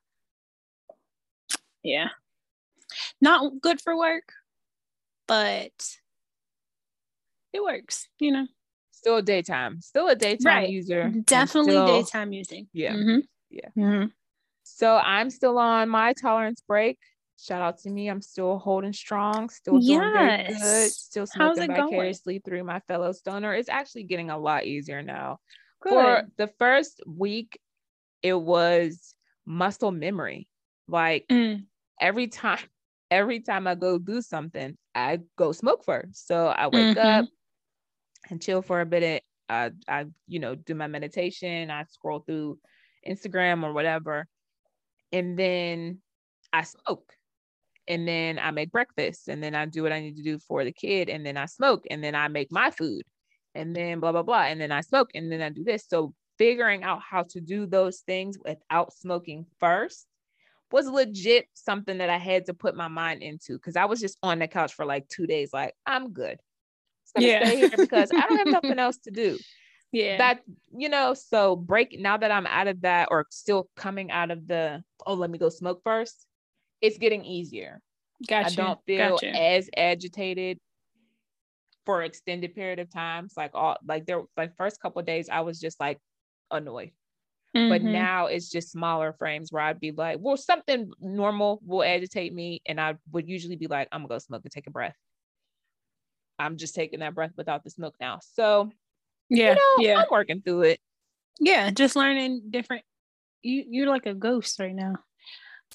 yeah. 1.83 2.09
Not 3.21 3.61
good 3.61 3.81
for 3.81 3.97
work, 3.97 4.33
but 5.29 5.73
it 7.53 7.63
works, 7.63 8.09
you 8.19 8.33
know. 8.33 8.47
Still 8.93 9.17
a 9.17 9.23
daytime. 9.23 9.81
Still 9.81 10.09
a 10.09 10.15
daytime 10.15 10.45
Right. 10.47 10.69
user. 10.71 11.09
Definitely 11.25 11.73
still- 11.73 11.87
daytime 11.87 12.33
using. 12.33 12.69
Yeah. 12.73 12.93
Mhm. 12.95 13.23
Yeah. 13.51 13.69
Mhm. 13.77 14.13
So 14.81 14.97
I'm 14.97 15.29
still 15.29 15.59
on 15.59 15.91
my 15.91 16.15
tolerance 16.15 16.63
break. 16.67 16.99
Shout 17.39 17.61
out 17.61 17.77
to 17.81 17.91
me. 17.91 18.09
I'm 18.09 18.23
still 18.23 18.59
holding 18.59 18.95
strong, 18.95 19.51
still 19.51 19.79
doing 19.79 20.01
very 20.01 20.47
good, 20.59 20.91
still 20.91 21.27
smoking 21.27 21.65
it 21.65 21.67
going? 21.67 21.91
vicariously 21.91 22.41
through 22.43 22.65
my 22.65 22.81
fellow 22.89 23.13
stoner. 23.13 23.53
It's 23.53 23.69
actually 23.69 24.05
getting 24.05 24.31
a 24.31 24.39
lot 24.39 24.65
easier 24.65 25.03
now. 25.03 25.37
Good. 25.83 25.91
For 25.91 26.23
the 26.39 26.47
first 26.59 27.03
week, 27.07 27.61
it 28.23 28.33
was 28.33 29.15
muscle 29.45 29.91
memory. 29.91 30.49
Like 30.89 31.27
Mm. 31.29 31.67
every 32.01 32.29
time, 32.29 32.65
every 33.11 33.41
time 33.41 33.67
I 33.67 33.75
go 33.75 33.99
do 33.99 34.23
something, 34.23 34.79
I 34.95 35.19
go 35.37 35.53
smoke 35.53 35.85
first. 35.85 36.27
So 36.27 36.47
I 36.47 36.69
wake 36.69 36.97
up 36.97 37.27
and 38.31 38.41
chill 38.41 38.63
for 38.63 38.81
a 38.81 38.87
bit. 38.87 39.23
I, 39.47 39.73
I, 39.87 40.07
you 40.27 40.39
know, 40.39 40.55
do 40.55 40.75
my 40.75 40.87
meditation. 40.87 41.71
I 41.71 41.85
scroll 41.85 42.21
through 42.21 42.59
Instagram 43.07 43.63
or 43.63 43.75
whatever, 43.75 44.27
and 45.13 45.39
then 45.39 46.01
I 46.53 46.63
smoke, 46.63 47.13
and 47.89 48.07
then 48.07 48.39
I 48.39 48.51
make 48.51 48.73
breakfast, 48.73 49.29
and 49.29 49.43
then 49.43 49.55
I 49.55 49.67
do 49.67 49.83
what 49.83 49.93
I 49.93 50.01
need 50.01 50.17
to 50.17 50.23
do 50.23 50.39
for 50.39 50.65
the 50.65 50.73
kid, 50.73 51.09
and 51.09 51.25
then 51.25 51.37
I 51.37 51.47
smoke, 51.47 51.85
and 51.91 52.03
then 52.03 52.15
I 52.15 52.29
make 52.29 52.53
my 52.53 52.71
food, 52.71 53.03
and 53.55 53.75
then 53.75 54.01
blah 54.01 54.13
blah 54.13 54.23
blah, 54.23 54.43
and 54.45 54.61
then 54.61 54.73
I 54.73 54.81
smoke, 54.83 55.11
and 55.15 55.31
then 55.31 55.43
I 55.43 55.51
do 55.51 55.65
this. 55.65 55.87
So 55.89 56.15
figuring 56.39 56.85
out 56.85 57.01
how 57.03 57.25
to 57.25 57.41
do 57.41 57.67
those 57.67 58.01
things 58.01 58.39
without 58.45 58.93
smoking 58.95 59.47
first 59.59 60.07
was 60.73 60.87
legit 60.87 61.47
something 61.55 61.99
that 61.99 62.11
I 62.11 62.17
had 62.17 62.47
to 62.47 62.55
put 62.55 62.77
my 62.77 62.89
mind 62.89 63.23
into 63.23 63.55
because 63.55 63.77
I 63.77 63.87
was 63.87 64.01
just 64.01 64.19
on 64.23 64.39
the 64.39 64.49
couch 64.49 64.73
for 64.73 64.87
like 64.87 65.09
two 65.09 65.27
days, 65.27 65.53
like 65.53 65.75
I'm 65.87 66.13
good. 66.13 66.39
Gonna 67.15 67.27
Yeah. 67.27 67.45
stay 67.45 67.57
here 67.57 67.71
because 67.77 68.11
I 68.17 68.27
don't 68.27 68.39
have 68.39 68.49
nothing 68.49 68.79
else 68.79 68.99
to 68.99 69.11
do. 69.11 69.39
Yeah. 69.93 70.19
That 70.19 70.43
you 70.77 70.89
know, 70.89 71.15
so 71.15 71.57
break 71.57 71.99
now 71.99 72.17
that 72.17 72.31
I'm 72.31 72.47
out 72.47 72.67
of 72.67 72.81
that 72.83 73.09
or 73.11 73.27
still 73.31 73.71
coming 73.77 74.11
out 74.11 74.31
of 74.31 74.49
the 74.49 74.83
oh, 75.07 75.15
let 75.15 75.31
me 75.31 75.39
go 75.39 75.49
smoke 75.49 75.83
first, 75.85 76.27
it's 76.83 76.99
getting 76.99 77.25
easier. 77.25 77.81
gotcha. 78.27 78.43
I 78.43 78.51
don't 78.51 78.81
feel 78.87 79.23
gotcha. 79.23 79.33
as 79.35 79.71
agitated 79.77 80.59
for 81.87 82.03
extended 82.03 82.55
period 82.55 82.79
of 82.79 82.91
times. 82.91 83.35
Like 83.37 83.53
all 83.55 83.77
like 83.87 84.07
there 84.07 84.23
like 84.37 84.57
first 84.57 84.81
couple 84.81 85.01
of 85.01 85.07
days, 85.07 85.29
I 85.29 85.41
was 85.41 85.61
just 85.61 85.81
like 85.81 85.99
annoyed 86.51 86.93
but 87.69 87.83
Mhm. 87.83 87.85
now 87.85 88.27
it's 88.27 88.51
just 88.51 88.71
smaller 88.73 89.13
frames 89.15 89.53
where 89.53 89.63
I'd 89.63 89.81
be 89.81 89.93
like, 89.93 90.19
well, 90.21 90.37
something 90.37 90.93
normal 91.01 91.61
will 91.65 91.85
agitate 91.85 92.35
me, 92.35 92.63
and 92.67 92.81
I 92.81 92.97
would 93.13 93.29
usually 93.29 93.57
be 93.57 93.69
like, 93.69 93.89
I'm 93.93 94.01
gonna 94.03 94.09
go 94.09 94.19
smoke 94.19 94.43
and 94.45 94.53
take 94.53 94.67
a 94.69 94.73
breath. 94.73 94.97
I'm 96.39 96.57
just 96.57 96.75
taking 96.75 97.01
that 97.01 97.15
breath 97.15 97.33
without 97.37 97.65
the 97.65 97.71
smoke 97.71 97.95
now. 98.01 98.19
So 98.23 98.73
yeah. 99.31 99.51
you 99.51 99.55
know, 99.55 99.89
yeah. 99.89 99.99
I'm 100.01 100.07
working 100.11 100.43
through 100.43 100.63
it. 100.63 100.81
Yeah. 101.39 101.71
Just 101.71 101.97
learning 101.97 102.43
different. 102.51 102.85
You 103.43 103.65
you're 103.69 103.89
like 103.89 104.07
a 104.07 104.15
ghost 104.15 104.59
right 104.61 104.75
now. 104.75 104.97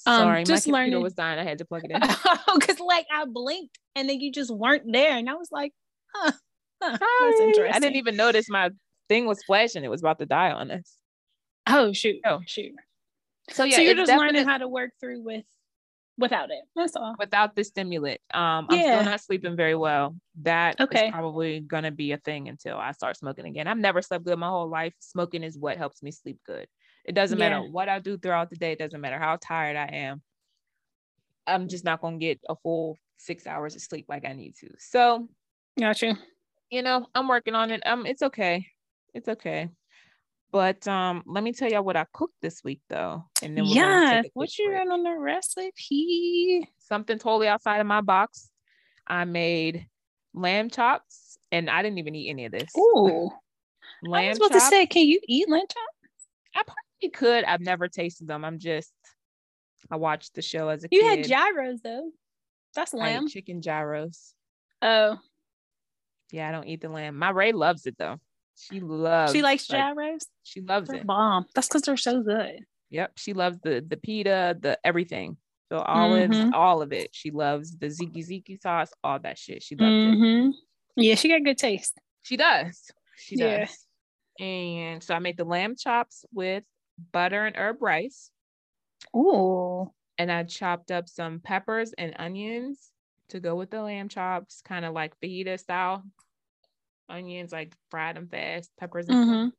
Um, 0.04 0.22
Sorry, 0.22 0.44
just 0.44 0.68
my 0.68 0.80
computer 0.80 0.96
learning- 0.96 1.02
was 1.02 1.14
dying. 1.14 1.38
I 1.38 1.44
had 1.44 1.58
to 1.58 1.64
plug 1.64 1.82
it 1.84 1.90
in. 1.90 2.00
Because 2.54 2.78
like 2.80 3.06
I 3.12 3.24
blinked 3.24 3.78
and 3.96 4.08
then 4.08 4.20
you 4.20 4.30
just 4.30 4.50
weren't 4.50 4.84
there, 4.90 5.16
and 5.16 5.28
I 5.28 5.34
was 5.34 5.48
like, 5.50 5.72
huh, 6.14 6.32
huh 6.82 6.98
that's 7.00 7.40
interesting. 7.40 7.74
I 7.74 7.80
didn't 7.80 7.96
even 7.96 8.16
notice 8.16 8.48
my 8.48 8.70
thing 9.08 9.26
was 9.26 9.42
flashing. 9.44 9.84
It 9.84 9.90
was 9.90 10.00
about 10.00 10.18
to 10.20 10.26
die 10.26 10.52
on 10.52 10.70
us. 10.70 10.96
Oh 11.66 11.92
shoot. 11.92 12.20
Oh. 12.24 12.40
shoot. 12.46 12.72
So 13.50 13.64
yeah, 13.64 13.76
so 13.76 13.82
you're 13.82 13.94
just 13.94 14.12
learning 14.12 14.44
how 14.44 14.58
to 14.58 14.68
work 14.68 14.90
through 15.00 15.22
with 15.22 15.44
without 16.18 16.50
it. 16.50 16.62
That's 16.74 16.96
all. 16.96 17.14
without 17.18 17.54
the 17.54 17.64
stimulant. 17.64 18.20
Um, 18.32 18.66
I'm 18.70 18.78
Yeah. 18.78 18.88
still 18.88 19.04
not 19.04 19.20
sleeping 19.20 19.56
very 19.56 19.74
well. 19.74 20.16
That 20.42 20.80
Okay. 20.80 21.10
probably 21.10 21.60
gonna 21.60 21.90
be 21.90 22.12
a 22.12 22.18
thing 22.18 22.48
until 22.48 22.76
I 22.78 22.92
start 22.92 23.16
smoking 23.16 23.46
again. 23.46 23.66
I've 23.66 23.78
never 23.78 24.02
slept 24.02 24.24
good 24.24 24.38
my 24.38 24.48
whole 24.48 24.68
life. 24.68 24.94
Smoking 25.00 25.42
is 25.42 25.58
what 25.58 25.76
helps 25.76 26.02
me 26.02 26.10
sleep 26.10 26.38
good. 26.46 26.66
It 27.04 27.14
doesn't 27.14 27.38
matter 27.38 27.58
what 27.60 27.88
I 27.88 27.98
do 28.00 28.18
throughout 28.18 28.50
the 28.50 28.56
day. 28.56 28.72
It 28.72 28.78
doesn't 28.78 29.00
matter 29.00 29.18
how 29.18 29.36
tired 29.40 29.76
I 29.76 29.86
am. 29.86 30.22
I'm 31.46 31.68
just 31.68 31.84
not 31.84 32.00
gonna 32.00 32.18
get 32.18 32.40
a 32.48 32.56
full 32.56 32.98
six 33.18 33.46
hours 33.46 33.74
of 33.76 33.82
sleep 33.82 34.06
like 34.08 34.24
I 34.24 34.32
need 34.32 34.54
to. 34.56 34.68
So, 34.78 35.28
Got 35.78 36.02
you. 36.02 36.16
you 36.70 36.82
know, 36.82 37.06
I'm 37.14 37.28
working 37.28 37.54
on 37.54 37.70
it. 37.70 37.86
Um, 37.86 38.06
it's 38.06 38.22
okay. 38.22 38.66
It's 39.14 39.28
okay. 39.28 39.70
But 40.52 40.86
um, 40.88 41.22
let 41.26 41.42
me 41.42 41.52
tell 41.52 41.70
y'all 41.70 41.84
what 41.84 41.96
I 41.96 42.06
cooked 42.12 42.36
this 42.40 42.62
week 42.64 42.80
though. 42.88 43.24
And 43.42 43.56
then 43.56 43.64
Yeah. 43.66 44.22
What 44.32 44.56
you 44.58 44.72
got 44.72 44.88
on 44.88 45.02
the 45.02 45.12
recipe? 45.12 46.68
something 46.78 47.18
totally 47.18 47.48
outside 47.48 47.80
of 47.80 47.86
my 47.86 48.00
box. 48.00 48.50
I 49.06 49.24
made 49.24 49.86
lamb 50.34 50.70
chops, 50.70 51.38
and 51.52 51.68
I 51.70 51.82
didn't 51.82 51.98
even 51.98 52.14
eat 52.14 52.30
any 52.30 52.44
of 52.46 52.52
this. 52.52 52.70
Ooh. 52.76 53.30
I 54.12 54.28
was 54.28 54.38
about 54.38 54.50
chops. 54.50 54.64
to 54.64 54.70
say, 54.70 54.86
can 54.86 55.06
you 55.06 55.20
eat 55.26 55.48
lamb 55.48 55.62
chops? 55.62 56.28
I 56.54 56.62
probably 56.62 57.10
could. 57.12 57.44
I've 57.44 57.60
never 57.60 57.88
tasted 57.88 58.26
them. 58.26 58.44
I'm 58.44 58.58
just. 58.58 58.92
I 59.90 59.96
watched 59.96 60.34
the 60.34 60.42
show 60.42 60.68
as 60.68 60.84
a 60.84 60.88
You 60.90 61.00
kid. 61.02 61.28
You 61.28 61.36
had 61.36 61.54
gyros 61.54 61.80
though. 61.82 62.10
That's 62.74 62.94
I 62.94 62.98
lamb. 62.98 63.28
chicken 63.28 63.62
gyros. 63.62 64.34
Oh, 64.82 65.18
Yeah, 66.32 66.48
I 66.48 66.52
don't 66.52 66.66
eat 66.66 66.80
the 66.80 66.88
lamb. 66.88 67.18
My 67.18 67.30
Ray 67.30 67.52
loves 67.52 67.86
it 67.86 67.96
though. 67.98 68.18
She 68.56 68.80
loves. 68.80 69.32
she 69.32 69.42
likes 69.42 69.68
like, 69.70 69.78
gyros. 69.80 70.26
She 70.42 70.60
loves 70.60 70.88
They're 70.88 71.00
it. 71.00 71.06
bomb. 71.06 71.46
That's 71.54 71.68
because 71.68 71.82
they're 71.82 71.96
so 71.96 72.22
good. 72.22 72.60
Yep, 72.90 73.12
she 73.18 73.32
loves 73.32 73.58
the 73.62 73.84
the 73.86 73.96
pita, 73.96 74.56
the 74.60 74.78
everything, 74.84 75.36
the 75.70 75.80
olives, 75.82 76.38
Mhm. 76.38 76.52
all 76.52 76.82
of 76.82 76.92
it. 76.92 77.10
She 77.12 77.30
loves 77.30 77.76
the 77.76 77.88
ziki 77.88 78.18
ziki 78.26 78.60
sauce, 78.60 78.92
all 79.04 79.18
that 79.20 79.38
shit. 79.38 79.62
She 79.62 79.74
loves 79.76 79.96
it. 79.96 80.14
hmm 80.14 80.50
Yeah, 80.96 81.16
she 81.16 81.28
got 81.28 81.42
good 81.44 81.58
taste. 81.58 81.98
She 82.22 82.36
does. 82.36 82.90
She 83.16 83.36
Yeah. 83.36 83.66
does. 83.66 83.86
And 84.38 85.02
so 85.02 85.14
I 85.14 85.18
made 85.18 85.36
the 85.36 85.44
lamb 85.44 85.76
chops 85.76 86.24
with 86.32 86.64
butter 87.12 87.44
and 87.44 87.56
herb 87.56 87.82
rice. 87.82 88.30
Ooh. 89.16 89.90
And 90.18 90.30
I 90.32 90.44
chopped 90.44 90.90
up 90.90 91.08
some 91.08 91.40
peppers 91.40 91.92
and 91.98 92.14
onions 92.18 92.90
to 93.28 93.40
go 93.40 93.54
with 93.56 93.70
the 93.70 93.82
lamb 93.82 94.08
chops, 94.08 94.62
kind 94.62 94.84
of 94.84 94.94
like 94.94 95.18
fajita 95.20 95.58
style. 95.58 96.04
Onions, 97.08 97.52
like 97.52 97.76
fried 97.90 98.16
them 98.16 98.28
fast, 98.28 98.72
peppers 98.78 99.08
and 99.08 99.16
Mhm. 99.16 99.52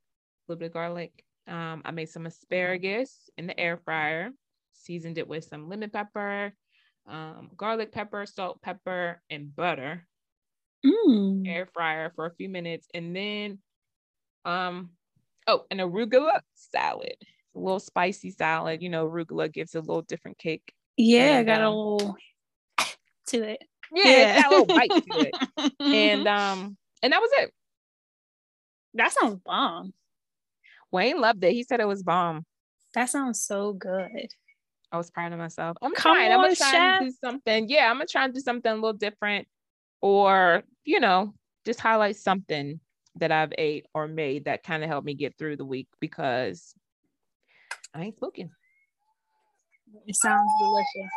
a 0.50 0.52
little 0.54 0.60
bit 0.60 0.68
of 0.68 0.74
garlic. 0.74 1.26
Um, 1.48 1.82
I 1.86 1.92
made 1.92 2.10
some 2.10 2.26
asparagus 2.28 3.30
in 3.38 3.48
the 3.48 3.60
air 3.60 3.78
fryer, 3.78 4.32
seasoned 4.74 5.18
it 5.18 5.28
with 5.28 5.46
some 5.46 5.70
lemon 5.70 5.90
pepper, 5.92 6.54
um, 7.08 7.52
garlic 7.58 7.92
pepper, 7.92 8.26
salt, 8.26 8.62
pepper, 8.62 9.22
and 9.30 9.56
butter. 9.56 10.08
Mm. 10.86 11.58
air 11.58 11.66
fryer 11.74 12.12
for 12.16 12.26
a 12.26 12.36
few 12.36 12.50
minutes 12.50 12.88
and 12.94 13.16
then 13.16 13.60
um 14.46 14.92
oh 15.48 15.66
an 15.72 15.80
arugula 15.80 16.42
salad 16.56 17.18
a 17.56 17.60
little 17.60 17.80
spicy 17.80 18.32
salad 18.32 18.82
you 18.82 18.90
know 18.90 19.08
arugula 19.10 19.52
gives 19.52 19.76
a 19.76 19.80
little 19.82 20.04
different 20.04 20.38
kick 20.38 20.74
Yeah, 20.98 21.44
And, 21.44 21.44
got 21.44 21.62
a 21.62 21.70
um, 21.70 21.70
little 21.70 22.18
to 23.28 23.44
it. 23.44 23.64
yeah, 23.92 24.22
it's 24.24 24.34
got 24.34 24.48
a 24.48 24.52
little 24.52 24.72
bite 24.76 24.96
to 25.08 25.20
it 25.22 25.36
and 25.92 26.28
um 26.28 26.78
and 27.08 27.14
that 27.14 27.22
was 27.22 27.30
it. 27.36 27.54
That 28.96 29.14
sounds 29.14 29.40
bomb. 29.46 29.94
wayne 30.92 31.22
loved 31.22 31.42
it. 31.42 31.54
He 31.54 31.64
said 31.64 31.80
it 31.80 31.88
was 31.88 32.04
bomb. 32.04 32.46
That 32.96 33.10
sounds 33.10 33.42
so 33.42 33.72
good. 33.72 34.28
i 34.92 34.98
was 34.98 35.10
proud 35.10 35.32
of 35.32 35.40
myself. 35.40 35.78
I'm 35.82 35.94
Come 35.94 36.18
trying. 36.18 36.34
I'm 36.34 36.42
gonna 36.42 36.54
try 36.54 36.98
and 36.98 37.06
do 37.06 37.16
something. 37.24 37.70
Yeah 37.70 37.90
i'm 37.90 37.96
gonna 37.96 38.08
try 38.08 38.26
and 38.26 38.34
do 38.34 38.42
something 38.42 38.70
a 38.70 38.76
little 38.76 38.92
different 38.92 39.48
or 40.02 40.64
you 40.84 41.00
know 41.00 41.34
just 41.66 41.80
highlight 41.80 42.18
something 42.18 42.78
that 43.16 43.32
i've 43.32 43.54
ate 43.58 43.86
or 43.94 44.06
made 44.10 44.44
that 44.46 44.64
kind 44.64 44.84
of 44.84 44.90
helped 44.90 45.06
me 45.06 45.14
get 45.14 45.38
through 45.38 45.56
the 45.56 45.66
week 45.66 45.88
because 46.02 46.76
i 47.94 48.02
ain't 48.04 48.18
smoking 48.18 48.50
It 50.06 50.16
sounds 50.18 50.52
delicious. 50.60 51.12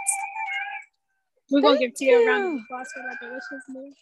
We're 1.50 1.62
gonna 1.62 1.80
give 1.80 1.94
Tia 1.94 2.16
a 2.16 2.26
round 2.26 2.44
of 2.44 2.64
applause 2.64 2.86
for 2.94 3.02
that 3.02 3.18
delicious 3.20 3.64
meal. 3.68 3.92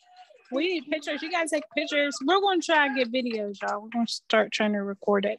We 0.50 0.68
need 0.68 0.84
pictures. 0.90 1.22
You 1.22 1.30
guys 1.30 1.50
take 1.50 1.64
pictures. 1.76 2.16
We're 2.24 2.40
gonna 2.40 2.60
try 2.60 2.86
and 2.86 2.96
get 2.96 3.12
videos, 3.12 3.60
y'all. 3.60 3.82
We're 3.82 3.90
gonna 3.90 4.06
start 4.06 4.52
trying 4.52 4.72
to 4.72 4.82
record 4.82 5.24
it. 5.24 5.38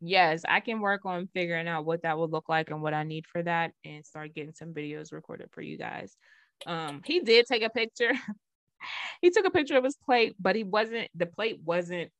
Yes, 0.00 0.42
I 0.48 0.60
can 0.60 0.80
work 0.80 1.04
on 1.04 1.28
figuring 1.34 1.66
out 1.66 1.84
what 1.84 2.02
that 2.02 2.18
would 2.18 2.30
look 2.30 2.48
like 2.48 2.70
and 2.70 2.82
what 2.82 2.94
I 2.94 3.02
need 3.02 3.26
for 3.26 3.42
that 3.42 3.72
and 3.84 4.04
start 4.06 4.34
getting 4.34 4.52
some 4.52 4.72
videos 4.72 5.12
recorded 5.12 5.48
for 5.50 5.60
you 5.60 5.76
guys. 5.76 6.16
Um, 6.66 7.02
he 7.04 7.20
did 7.20 7.46
take 7.46 7.62
a 7.62 7.70
picture. 7.70 8.12
he 9.22 9.30
took 9.30 9.46
a 9.46 9.50
picture 9.50 9.76
of 9.76 9.84
his 9.84 9.96
plate, 9.96 10.36
but 10.38 10.56
he 10.56 10.64
wasn't 10.64 11.08
the 11.14 11.26
plate 11.26 11.60
wasn't 11.64 12.10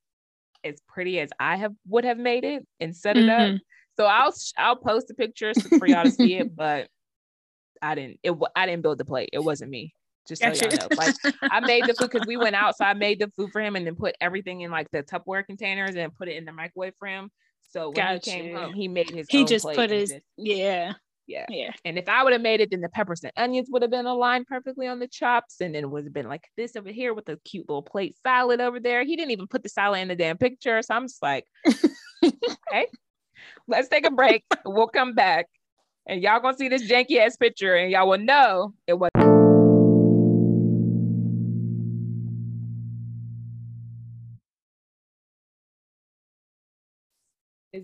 as 0.64 0.80
pretty 0.88 1.20
as 1.20 1.30
I 1.38 1.56
have 1.56 1.72
would 1.86 2.04
have 2.04 2.18
made 2.18 2.44
it 2.44 2.66
and 2.80 2.96
set 2.96 3.16
it 3.16 3.28
up. 3.28 3.40
Mhm. 3.40 3.60
So 3.96 4.06
I'll 4.06 4.34
I'll 4.56 4.76
post 4.76 5.08
the 5.08 5.14
pictures 5.14 5.60
for 5.78 5.86
y'all 5.86 6.04
to 6.04 6.10
see 6.10 6.34
it, 6.34 6.54
but 6.56 6.88
I 7.80 7.94
didn't 7.94 8.18
it 8.22 8.36
I 8.56 8.66
didn't 8.66 8.82
build 8.82 8.98
the 8.98 9.04
plate. 9.04 9.30
It 9.32 9.40
wasn't 9.40 9.70
me. 9.70 9.92
Just 10.28 10.42
so 10.42 10.48
y'all 10.48 10.70
know. 10.70 10.88
Like 10.96 11.14
I 11.42 11.60
made 11.60 11.86
the 11.86 11.94
food 11.94 12.10
because 12.10 12.26
we 12.26 12.36
went 12.36 12.54
out, 12.54 12.76
so 12.76 12.84
I 12.84 12.94
made 12.94 13.18
the 13.20 13.32
food 13.36 13.50
for 13.52 13.60
him 13.60 13.74
and 13.76 13.86
then 13.86 13.96
put 13.96 14.14
everything 14.20 14.60
in 14.60 14.70
like 14.70 14.90
the 14.92 15.02
Tupperware 15.02 15.44
containers 15.44 15.94
and 15.96 16.14
put 16.14 16.28
it 16.28 16.36
in 16.36 16.44
the 16.44 16.52
microwave 16.52 16.92
for 16.98 17.08
him. 17.08 17.30
So 17.70 17.90
when 17.90 18.14
he 18.14 18.20
came 18.20 18.54
home, 18.56 18.72
he 18.74 18.88
made 18.88 19.10
his. 19.10 19.26
he 19.28 19.44
just 19.44 19.64
put 19.66 19.90
his 19.90 20.10
just- 20.10 20.22
yeah, 20.36 20.92
yeah. 21.26 21.44
yeah. 21.50 21.70
And 21.84 21.98
if 21.98 22.08
I 22.08 22.24
would 22.24 22.32
have 22.32 22.40
made 22.40 22.60
it, 22.60 22.70
then 22.70 22.80
the 22.80 22.88
peppers 22.88 23.22
and 23.22 23.32
onions 23.36 23.68
would 23.70 23.82
have 23.82 23.90
been 23.90 24.06
aligned 24.06 24.46
perfectly 24.46 24.86
on 24.86 24.98
the 24.98 25.08
chops, 25.08 25.60
and 25.60 25.74
then 25.74 25.84
it 25.84 25.90
would 25.90 26.04
have 26.04 26.12
been 26.12 26.28
like 26.28 26.44
this 26.56 26.76
over 26.76 26.90
here 26.90 27.12
with 27.14 27.28
a 27.28 27.36
cute 27.44 27.68
little 27.68 27.82
plate 27.82 28.16
salad 28.22 28.60
over 28.60 28.80
there. 28.80 29.04
He 29.04 29.16
didn't 29.16 29.32
even 29.32 29.46
put 29.46 29.62
the 29.62 29.68
salad 29.68 30.00
in 30.00 30.08
the 30.08 30.16
damn 30.16 30.38
picture, 30.38 30.80
so 30.82 30.94
I'm 30.94 31.04
just 31.06 31.22
like, 31.22 31.44
okay, 32.24 32.86
let's 33.66 33.88
take 33.88 34.06
a 34.06 34.10
break. 34.10 34.44
we'll 34.64 34.88
come 34.88 35.14
back, 35.14 35.46
and 36.06 36.22
y'all 36.22 36.40
gonna 36.40 36.56
see 36.56 36.68
this 36.68 36.90
janky 36.90 37.18
ass 37.18 37.36
picture, 37.36 37.74
and 37.74 37.90
y'all 37.90 38.08
will 38.08 38.18
know 38.18 38.72
it 38.86 38.94
was. 38.94 39.10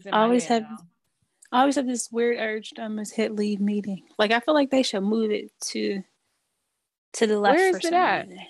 In 0.07 0.15
I 0.15 0.23
always 0.23 0.45
have- 0.47 0.63
now. 0.63 0.79
I 1.53 1.61
always 1.61 1.77
have 1.77 1.87
this 1.87 2.11
weird 2.11 2.39
urge 2.41 2.71
to 2.71 2.83
almost 2.83 3.15
hit 3.15 3.35
leave 3.35 3.61
meeting. 3.61 4.03
Like 4.19 4.33
I 4.33 4.41
feel 4.41 4.55
like 4.55 4.71
they 4.71 4.83
should 4.83 5.03
move 5.03 5.31
it 5.31 5.53
to 5.69 6.03
to 7.13 7.27
the 7.29 7.39
left 7.39 7.57
Where 7.57 7.73
for 7.73 7.79
it 7.79 7.93
at? 7.93 8.27
reason. 8.29 8.45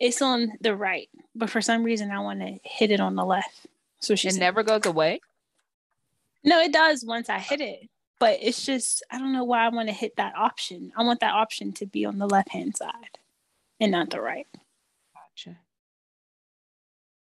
It's 0.00 0.20
on 0.20 0.52
the 0.60 0.74
right, 0.74 1.08
but 1.36 1.48
for 1.50 1.60
some 1.60 1.84
reason 1.84 2.10
I 2.10 2.18
want 2.18 2.40
to 2.40 2.58
hit 2.64 2.90
it 2.90 2.98
on 2.98 3.14
the 3.14 3.24
left. 3.24 3.66
So 4.00 4.16
she 4.16 4.28
It 4.28 4.32
said. 4.32 4.40
never 4.40 4.62
goes 4.64 4.84
away. 4.84 5.20
No, 6.42 6.60
it 6.60 6.72
does 6.72 7.04
once 7.04 7.28
I 7.30 7.38
hit 7.38 7.60
it, 7.60 7.88
but 8.18 8.38
it's 8.42 8.66
just 8.66 9.04
I 9.10 9.18
don't 9.18 9.32
know 9.32 9.44
why 9.44 9.64
I 9.64 9.68
want 9.68 9.88
to 9.88 9.94
hit 9.94 10.16
that 10.16 10.34
option. 10.36 10.92
I 10.96 11.04
want 11.04 11.20
that 11.20 11.34
option 11.34 11.72
to 11.74 11.86
be 11.86 12.04
on 12.04 12.18
the 12.18 12.26
left 12.28 12.48
hand 12.50 12.76
side 12.76 13.18
and 13.80 13.92
not 13.92 14.10
the 14.10 14.20
right. 14.20 14.48
Gotcha. 15.14 15.56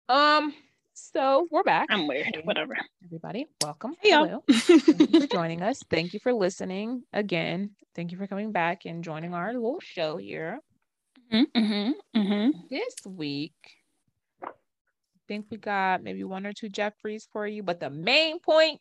Um, 0.08 0.52
so 0.96 1.46
we're 1.50 1.62
back. 1.62 1.88
I'm 1.90 2.06
weird. 2.06 2.24
Hey. 2.34 2.40
Whatever. 2.44 2.76
Everybody, 3.04 3.46
welcome. 3.62 3.94
Hey. 4.00 4.12
Hello. 4.12 4.42
Thank 4.50 4.88
you 4.88 5.20
for 5.20 5.26
joining 5.30 5.62
us. 5.62 5.82
Thank 5.90 6.14
you 6.14 6.20
for 6.20 6.32
listening 6.32 7.02
again. 7.12 7.72
Thank 7.94 8.12
you 8.12 8.18
for 8.18 8.26
coming 8.26 8.50
back 8.50 8.86
and 8.86 9.04
joining 9.04 9.34
our 9.34 9.52
little 9.52 9.80
show 9.80 10.16
here. 10.16 10.58
mm-hmm, 11.30 11.90
mm-hmm. 12.16 12.50
This 12.70 12.94
week, 13.06 13.52
I 14.42 14.48
think 15.28 15.46
we 15.50 15.58
got 15.58 16.02
maybe 16.02 16.24
one 16.24 16.46
or 16.46 16.54
two 16.54 16.70
Jeffries 16.70 17.28
for 17.30 17.46
you, 17.46 17.62
but 17.62 17.78
the 17.78 17.90
main 17.90 18.40
point, 18.40 18.80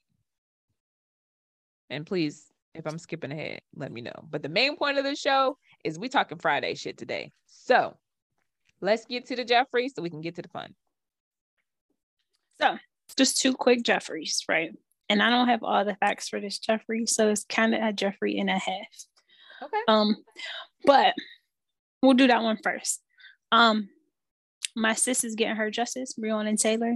and 1.89 2.05
please, 2.05 2.45
if 2.73 2.87
I'm 2.87 2.97
skipping 2.97 3.33
ahead, 3.33 3.59
let 3.75 3.91
me 3.91 3.99
know. 3.99 4.25
But 4.29 4.41
the 4.41 4.49
main 4.49 4.77
point 4.77 4.97
of 4.97 5.03
the 5.03 5.17
show 5.17 5.57
is 5.83 5.99
we 5.99 6.07
talking 6.07 6.37
Friday 6.37 6.75
shit 6.75 6.97
today. 6.97 7.31
So 7.45 7.97
let's 8.79 9.05
get 9.05 9.25
to 9.25 9.35
the 9.35 9.43
Jeffries 9.43 9.93
so 9.95 10.01
we 10.01 10.09
can 10.09 10.21
get 10.21 10.35
to 10.35 10.41
the 10.41 10.49
fun. 10.49 10.73
So 12.61 12.77
just 13.17 13.41
two 13.41 13.53
quick 13.53 13.83
Jeffries, 13.83 14.43
right? 14.49 14.71
And 15.09 15.21
I 15.21 15.29
don't 15.29 15.47
have 15.47 15.63
all 15.63 15.85
the 15.85 15.95
facts 15.95 16.29
for 16.29 16.39
this 16.39 16.59
Jeffrey, 16.59 17.05
so 17.05 17.29
it's 17.29 17.45
kind 17.45 17.75
of 17.75 17.81
a 17.81 17.93
Jeffrey 17.93 18.39
and 18.39 18.49
a 18.49 18.57
half. 18.57 18.87
Okay. 19.63 19.77
Um, 19.87 20.15
but 20.85 21.13
we'll 22.01 22.13
do 22.13 22.27
that 22.27 22.43
one 22.43 22.57
first. 22.63 23.01
Um, 23.51 23.89
my 24.75 24.93
sis 24.93 25.23
is 25.23 25.35
getting 25.35 25.55
her 25.55 25.71
justice, 25.71 26.15
Breonna 26.19 26.57
Taylor. 26.57 26.95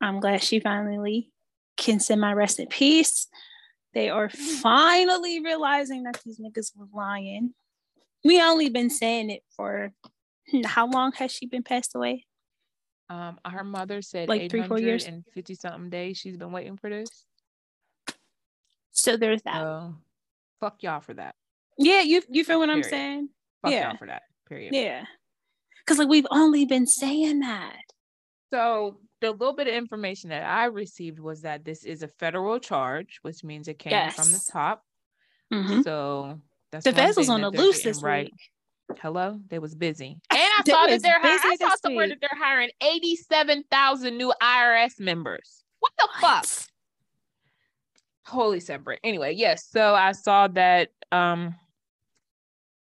I'm 0.00 0.20
glad 0.20 0.42
she 0.42 0.60
finally 0.60 1.30
can 1.76 2.00
send 2.00 2.20
my 2.20 2.32
rest 2.32 2.60
in 2.60 2.66
peace. 2.66 3.28
They 3.94 4.10
are 4.10 4.28
finally 4.28 5.42
realizing 5.42 6.02
that 6.04 6.20
these 6.24 6.38
niggas 6.38 6.72
were 6.76 6.86
lying. 6.92 7.54
We 8.24 8.42
only 8.42 8.68
been 8.68 8.90
saying 8.90 9.30
it 9.30 9.42
for 9.56 9.92
how 10.66 10.88
long 10.88 11.12
has 11.12 11.32
she 11.32 11.46
been 11.46 11.62
passed 11.62 11.94
away? 11.94 12.26
Um, 13.10 13.38
her 13.46 13.64
mother 13.64 14.02
said 14.02 14.28
Like 14.28 14.50
three, 14.50 14.62
four 14.64 14.78
years? 14.78 15.06
and 15.06 15.24
50 15.32 15.54
something 15.54 15.88
days 15.90 16.18
she's 16.18 16.36
been 16.36 16.52
waiting 16.52 16.76
for 16.76 16.90
this. 16.90 17.08
So 18.90 19.16
there's 19.16 19.42
that. 19.42 19.54
So 19.60 19.94
fuck 20.60 20.82
y'all 20.82 21.00
for 21.00 21.14
that. 21.14 21.34
yeah, 21.78 22.00
you 22.02 22.22
you 22.28 22.44
feel 22.44 22.58
what 22.58 22.70
I'm 22.70 22.82
saying? 22.82 23.28
Fuck 23.62 23.72
Yeah. 23.72 23.88
y'all 23.88 23.96
for 23.96 24.06
that. 24.08 24.22
Period. 24.48 24.74
Yeah. 24.74 25.04
Cause 25.86 25.98
like 25.98 26.08
we've 26.08 26.26
only 26.30 26.66
been 26.66 26.86
saying 26.86 27.40
that. 27.40 27.76
So 28.52 28.98
the 29.20 29.30
little 29.30 29.54
bit 29.54 29.68
of 29.68 29.74
information 29.74 30.30
that 30.30 30.44
I 30.44 30.66
received 30.66 31.18
was 31.18 31.42
that 31.42 31.64
this 31.64 31.84
is 31.84 32.02
a 32.02 32.08
federal 32.08 32.58
charge, 32.58 33.18
which 33.22 33.42
means 33.44 33.68
it 33.68 33.78
came 33.78 34.10
from 34.10 34.26
the 34.26 34.30
Yes. 34.32 34.44
top. 34.46 34.84
Mhm. 35.52 35.82
So 35.84 36.40
that's 36.70 36.84
The 36.84 36.92
feds 36.92 37.16
was 37.16 37.28
on 37.30 37.40
the 37.40 37.50
loose 37.50 37.82
this 37.82 38.02
right. 38.02 38.26
week. 38.26 38.98
Hello, 39.00 39.38
they 39.48 39.58
was 39.58 39.74
busy, 39.74 40.18
and 40.30 40.40
I 40.58 40.70
saw 40.70 40.86
that 40.86 41.02
they're 41.02 41.20
hiring. 41.20 41.40
I 41.44 41.56
saw 41.56 41.74
somewhere 41.82 42.06
week. 42.06 42.20
that 42.20 42.28
they're 42.28 42.44
hiring 42.44 42.70
eighty-seven 42.82 43.64
thousand 43.70 44.16
new 44.16 44.32
IRS 44.42 44.98
members. 45.00 45.64
What 45.80 45.92
the 45.98 46.08
fuck? 46.20 46.22
What? 46.22 46.66
Holy 48.26 48.60
separate. 48.60 49.00
Anyway, 49.02 49.34
yes. 49.34 49.66
So 49.70 49.94
I 49.94 50.12
saw 50.12 50.48
that. 50.48 50.90
Um, 51.10 51.54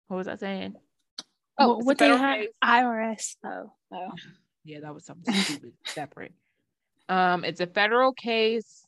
what 0.07 0.17
was 0.17 0.27
I 0.27 0.35
saying? 0.35 0.75
Oh, 1.57 1.75
a 1.75 1.83
what 1.83 1.97
they 1.97 2.09
have? 2.09 2.45
IRS. 2.63 3.35
Oh, 3.45 3.71
oh. 3.93 4.11
Yeah, 4.63 4.81
that 4.81 4.93
was 4.93 5.05
something 5.05 5.33
stupid, 5.33 5.73
separate. 5.85 6.33
Um, 7.09 7.43
it's 7.43 7.61
a 7.61 7.67
federal 7.67 8.13
case 8.13 8.85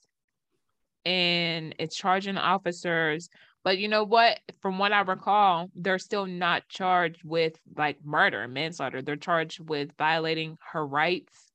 and 1.06 1.76
it's 1.80 1.96
charging 1.96 2.38
officers. 2.38 3.30
But 3.64 3.78
you 3.78 3.88
know 3.88 4.04
what? 4.04 4.40
From 4.62 4.78
what 4.78 4.92
I 4.92 5.02
recall, 5.02 5.70
they're 5.76 6.00
still 6.00 6.26
not 6.26 6.68
charged 6.68 7.24
with 7.24 7.58
like 7.78 7.98
murder, 8.04 8.48
manslaughter. 8.48 9.02
They're 9.02 9.16
charged 9.16 9.60
with 9.62 9.92
violating 9.98 10.58
her 10.72 10.86
rights. 10.86 11.52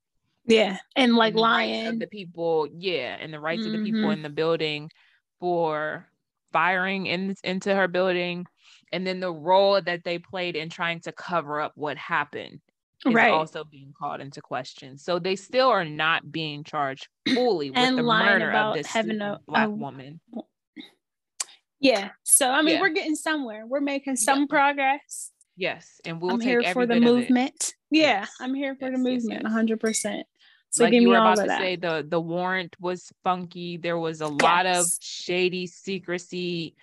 Yeah. 0.47 0.79
And 0.97 1.15
like 1.15 1.33
and 1.35 1.39
of 1.39 1.41
lying. 1.43 1.99
the 1.99 2.07
people, 2.07 2.67
yeah, 2.73 3.17
and 3.21 3.33
the 3.33 3.41
rights 3.41 3.67
of 3.67 3.73
the 3.73 3.83
people 3.83 4.09
Mhm. 4.09 4.13
in 4.15 4.23
the 4.23 4.31
building 4.31 4.91
for 5.39 6.09
firing 6.51 7.05
in, 7.07 7.35
into 7.45 7.75
her 7.75 7.87
building, 7.89 8.47
and 8.91 9.07
then 9.07 9.21
the 9.21 9.31
role 9.31 9.81
that 9.83 10.03
they 10.05 10.19
played 10.19 10.57
in 10.57 10.71
trying 10.71 11.01
to 11.01 11.13
cover 11.13 11.61
up 11.61 11.73
what 11.75 11.99
happened 11.99 12.61
is 13.07 13.13
Right. 13.15 13.31
also 13.31 13.65
being 13.65 13.93
called 13.93 14.23
into 14.23 14.41
question. 14.41 14.97
So 14.97 15.19
they 15.19 15.37
still 15.37 15.69
are 15.69 15.85
not 15.85 16.33
being 16.33 16.65
charged 16.65 17.09
fully 17.35 17.71
with 17.71 17.97
the 17.97 18.03
lying 18.03 18.27
murder 18.31 18.49
about 18.49 18.71
of 18.71 18.77
this 18.79 18.87
having 18.87 19.21
a- 19.21 19.39
black 19.47 19.69
a- 19.69 19.71
woman. 19.71 20.21
Yeah. 21.81 22.11
So 22.25 22.51
I 22.51 22.63
mean 22.63 22.77
Yeah. 22.77 22.81
we're 22.81 22.89
getting 22.91 23.15
somewhere. 23.17 23.67
We're 23.67 23.81
making 23.81 24.17
some 24.17 24.49
progress. 24.49 25.33
Yes, 25.57 26.01
and 26.05 26.21
we'll 26.21 26.35
I'm 26.35 26.41
here 26.41 26.63
for 26.73 26.87
the 26.87 26.95
bit 26.95 27.03
of 27.03 27.09
it. 27.09 27.13
movement. 27.13 27.75
Yeah, 27.91 28.21
Yes. 28.21 28.31
I'm 28.41 28.55
here 28.55 28.77
for 28.77 28.87
Yes, 28.91 28.93
the 28.97 28.99
movement, 29.03 29.43
yes. 29.43 29.53
hundred 29.53 29.81
percent. 29.81 30.27
So 30.71 30.85
like 30.85 30.93
give 30.93 31.03
you 31.03 31.09
were 31.09 31.17
about 31.17 31.37
to 31.39 31.45
that. 31.45 31.59
say, 31.61 31.77
the 31.77 32.07
the 32.09 32.21
warrant 32.21 32.77
was 32.79 33.11
funky. 33.25 33.77
There 33.79 33.99
was 33.99 34.21
a 34.21 34.29
lot 34.29 34.67
of 34.67 34.87
shady 35.01 35.67
secrecy. 35.67 36.77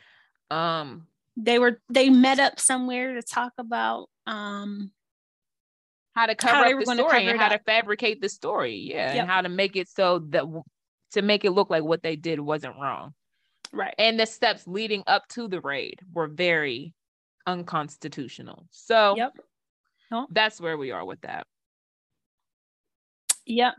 Um, 0.52 1.08
they 1.38 1.60
were 1.60 1.80
they 1.90 2.10
met 2.10 2.40
up 2.40 2.60
somewhere 2.60 3.14
to 3.14 3.22
talk 3.22 3.54
about 3.58 4.10
um 4.28 4.92
how 6.14 6.26
to 6.26 6.36
cover 6.36 6.64
they 6.66 6.74
up 6.74 6.80
the 6.86 6.96
story 6.96 7.28
and 7.28 7.40
how 7.40 7.50
to 7.50 7.60
fabricate 7.60 8.22
the 8.22 8.30
story. 8.30 8.76
Yeah, 8.90 9.14
Yep. 9.14 9.22
and 9.22 9.30
how 9.30 9.42
to 9.42 9.50
make 9.50 9.76
it 9.76 9.88
so 9.90 10.20
that 10.30 10.46
to 11.12 11.22
make 11.22 11.46
it 11.46 11.52
look 11.52 11.70
like 11.70 11.84
what 11.84 12.02
they 12.04 12.16
did 12.16 12.40
wasn't 12.40 12.76
wrong. 12.78 13.14
Right. 13.76 13.94
And 13.98 14.20
the 14.20 14.26
steps 14.26 14.68
leading 14.68 15.04
up 15.08 15.28
to 15.30 15.48
the 15.48 15.62
raid 15.62 16.00
were 16.14 16.28
very 16.28 16.94
unconstitutional. 17.48 18.68
So 18.72 19.16
Yep. 19.18 19.34
That's 20.30 20.62
where 20.62 20.78
we 20.78 20.92
are 20.92 21.04
with 21.04 21.20
that. 21.22 21.46
Yep. 23.46 23.76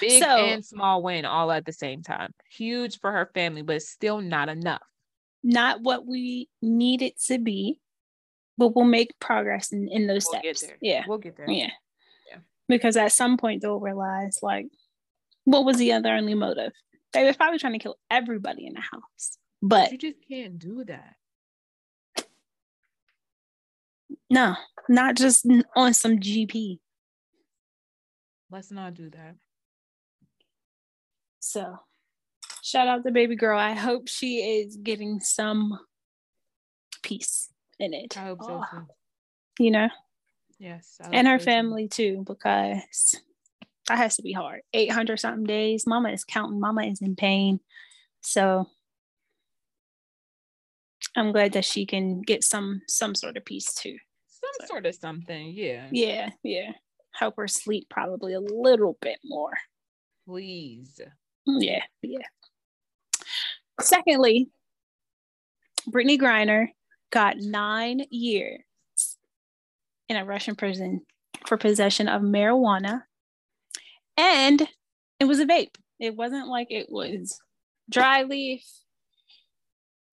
Big 0.00 0.22
So- 0.22 0.46
and 0.46 0.64
small 0.64 1.02
win 1.02 1.24
all 1.24 1.52
at 1.52 1.64
the 1.64 1.72
same 1.72 2.02
time. 2.02 2.32
Huge 2.50 2.98
for 2.98 3.12
her 3.12 3.30
family, 3.34 3.62
but 3.62 3.82
still 3.82 4.20
not 4.20 4.48
enough. 4.48 4.82
Not 5.42 5.80
what 5.82 6.06
we 6.06 6.48
need 6.60 7.02
it 7.02 7.18
to 7.22 7.38
be, 7.38 7.78
but 8.58 8.74
we'll 8.74 8.84
make 8.84 9.18
progress 9.20 9.72
in, 9.72 9.88
in 9.88 10.06
those 10.06 10.26
We'll 10.30 10.40
steps. 10.54 10.72
Yeah. 10.80 11.04
We'll 11.06 11.18
get 11.18 11.36
there. 11.36 11.50
Yeah. 11.50 11.70
Yeah. 12.28 12.38
Because 12.68 12.96
at 12.96 13.12
some 13.12 13.36
point 13.36 13.62
they'll 13.62 13.80
realize 13.80 14.38
like 14.42 14.66
what 15.44 15.64
was 15.64 15.78
the 15.78 15.92
other 15.92 16.12
only 16.14 16.34
motive? 16.34 16.72
They 17.12 17.24
was 17.24 17.36
probably 17.36 17.58
trying 17.58 17.72
to 17.74 17.78
kill 17.78 17.98
everybody 18.10 18.66
in 18.66 18.74
the 18.74 18.80
house. 18.80 19.38
But 19.62 19.92
you 19.92 19.98
just 19.98 20.16
can't 20.28 20.58
do 20.58 20.84
that. 20.84 21.16
no, 24.30 24.54
not 24.88 25.16
just 25.16 25.46
on 25.76 25.92
some 25.92 26.18
GP. 26.18 26.78
Let's 28.50 28.70
not 28.70 28.94
do 28.94 29.10
that. 29.10 29.36
So 31.40 31.78
shout 32.62 32.88
out 32.88 33.04
to 33.04 33.10
baby 33.10 33.36
girl. 33.36 33.58
I 33.58 33.72
hope 33.72 34.08
she 34.08 34.60
is 34.60 34.76
getting 34.76 35.20
some 35.20 35.78
peace 37.02 37.48
in 37.78 37.94
it. 37.94 38.16
I 38.16 38.22
hope 38.24 38.42
so 38.42 38.62
Oh, 38.62 38.78
too. 38.78 38.86
You 39.64 39.70
know, 39.72 39.88
Yes. 40.58 40.98
And 41.10 41.26
her 41.26 41.38
family 41.38 41.88
too, 41.88 42.22
because 42.26 43.18
that 43.90 43.98
has 43.98 44.14
to 44.16 44.22
be 44.22 44.32
hard. 44.32 44.60
800 44.72 45.18
something 45.18 45.42
days. 45.42 45.84
Mama 45.84 46.10
is 46.10 46.22
counting. 46.22 46.60
Mama 46.60 46.84
is 46.84 47.02
in 47.02 47.16
pain. 47.16 47.58
So 48.20 48.68
I'm 51.16 51.32
glad 51.32 51.54
that 51.54 51.64
she 51.64 51.86
can 51.86 52.22
get 52.22 52.44
some 52.44 52.82
some 52.86 53.16
sort 53.16 53.36
of 53.36 53.44
peace 53.44 53.74
too. 53.74 53.96
Some 54.28 54.68
sort 54.68 54.86
of 54.86 54.94
something. 54.94 55.52
Yeah. 55.56 55.88
Yeah, 55.90 56.30
yeah. 56.44 56.70
Help 57.10 57.34
her 57.38 57.48
sleep 57.48 57.88
probably 57.90 58.34
a 58.34 58.40
little 58.40 58.96
bit 59.00 59.18
more. 59.24 59.54
Please. 60.24 61.00
Yeah, 61.46 61.82
yeah. 62.02 62.26
Secondly, 63.80 64.50
Brittney 65.90 66.16
Griner 66.16 66.68
got 67.10 67.38
nine 67.38 68.04
years 68.10 68.60
in 70.08 70.16
a 70.16 70.24
Russian 70.24 70.54
prison 70.54 71.00
for 71.46 71.56
possession 71.56 72.06
of 72.06 72.22
marijuana, 72.22 73.02
and 74.20 74.68
it 75.18 75.24
was 75.24 75.40
a 75.40 75.46
vape. 75.46 75.74
It 75.98 76.14
wasn't 76.16 76.48
like 76.48 76.68
it 76.70 76.86
was 76.90 77.40
dry 77.88 78.22
leaf. 78.22 78.62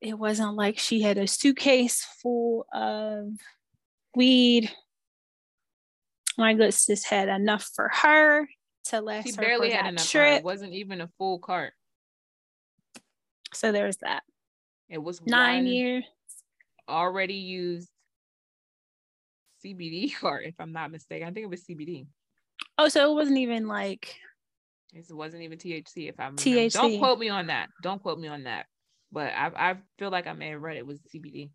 It 0.01 0.17
wasn't 0.17 0.55
like 0.55 0.77
she 0.77 1.01
had 1.01 1.17
a 1.17 1.27
suitcase 1.27 2.05
full 2.21 2.65
of 2.73 3.29
weed. 4.15 4.71
My 6.37 6.53
good 6.53 6.73
sis 6.73 7.03
had 7.03 7.29
enough 7.29 7.69
for 7.75 7.89
her 7.93 8.47
to 8.85 9.01
last 9.01 9.25
She 9.25 9.31
barely 9.35 9.71
had 9.71 9.87
enough. 9.93 10.07
trip. 10.09 10.39
It 10.39 10.43
wasn't 10.43 10.73
even 10.73 11.01
a 11.01 11.09
full 11.17 11.39
cart. 11.39 11.73
So 13.53 13.71
there's 13.71 13.97
that. 13.97 14.23
It 14.89 14.99
was 14.99 15.19
Nine 15.25 15.65
years. 15.65 16.03
already 16.87 17.33
used 17.35 17.89
CBD 19.65 20.13
cart, 20.19 20.45
if 20.45 20.55
I'm 20.59 20.73
not 20.73 20.91
mistaken. 20.91 21.27
I 21.27 21.31
think 21.31 21.45
it 21.45 21.49
was 21.49 21.63
CBD. 21.63 22.05
Oh, 22.77 22.89
so 22.89 23.11
it 23.11 23.15
wasn't 23.15 23.37
even 23.39 23.67
like 23.67 24.15
It 24.93 25.05
wasn't 25.09 25.43
even 25.43 25.57
THC, 25.57 26.09
if 26.09 26.19
I'm 26.19 26.35
THC. 26.35 26.73
Don't 26.73 26.99
quote 26.99 27.19
me 27.19 27.29
on 27.29 27.47
that. 27.47 27.69
Don't 27.81 28.01
quote 28.01 28.19
me 28.19 28.27
on 28.27 28.43
that. 28.43 28.65
But 29.11 29.33
I, 29.33 29.51
I 29.55 29.77
feel 29.97 30.11
like 30.11 30.27
I 30.27 30.33
may 30.33 30.49
have 30.49 30.61
read 30.61 30.77
it 30.77 30.85
was 30.85 30.99
CBD. 31.13 31.49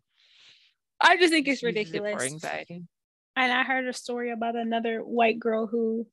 I 1.01 1.17
just 1.17 1.31
think 1.31 1.47
it's 1.47 1.63
ridiculous. 1.63 2.13
for 2.15 2.23
anxiety. 2.23 2.83
And 3.35 3.51
I 3.51 3.63
heard 3.63 3.87
a 3.87 3.93
story 3.93 4.31
about 4.31 4.55
another 4.55 4.99
white 4.99 5.39
girl 5.39 5.67
who 5.67 6.07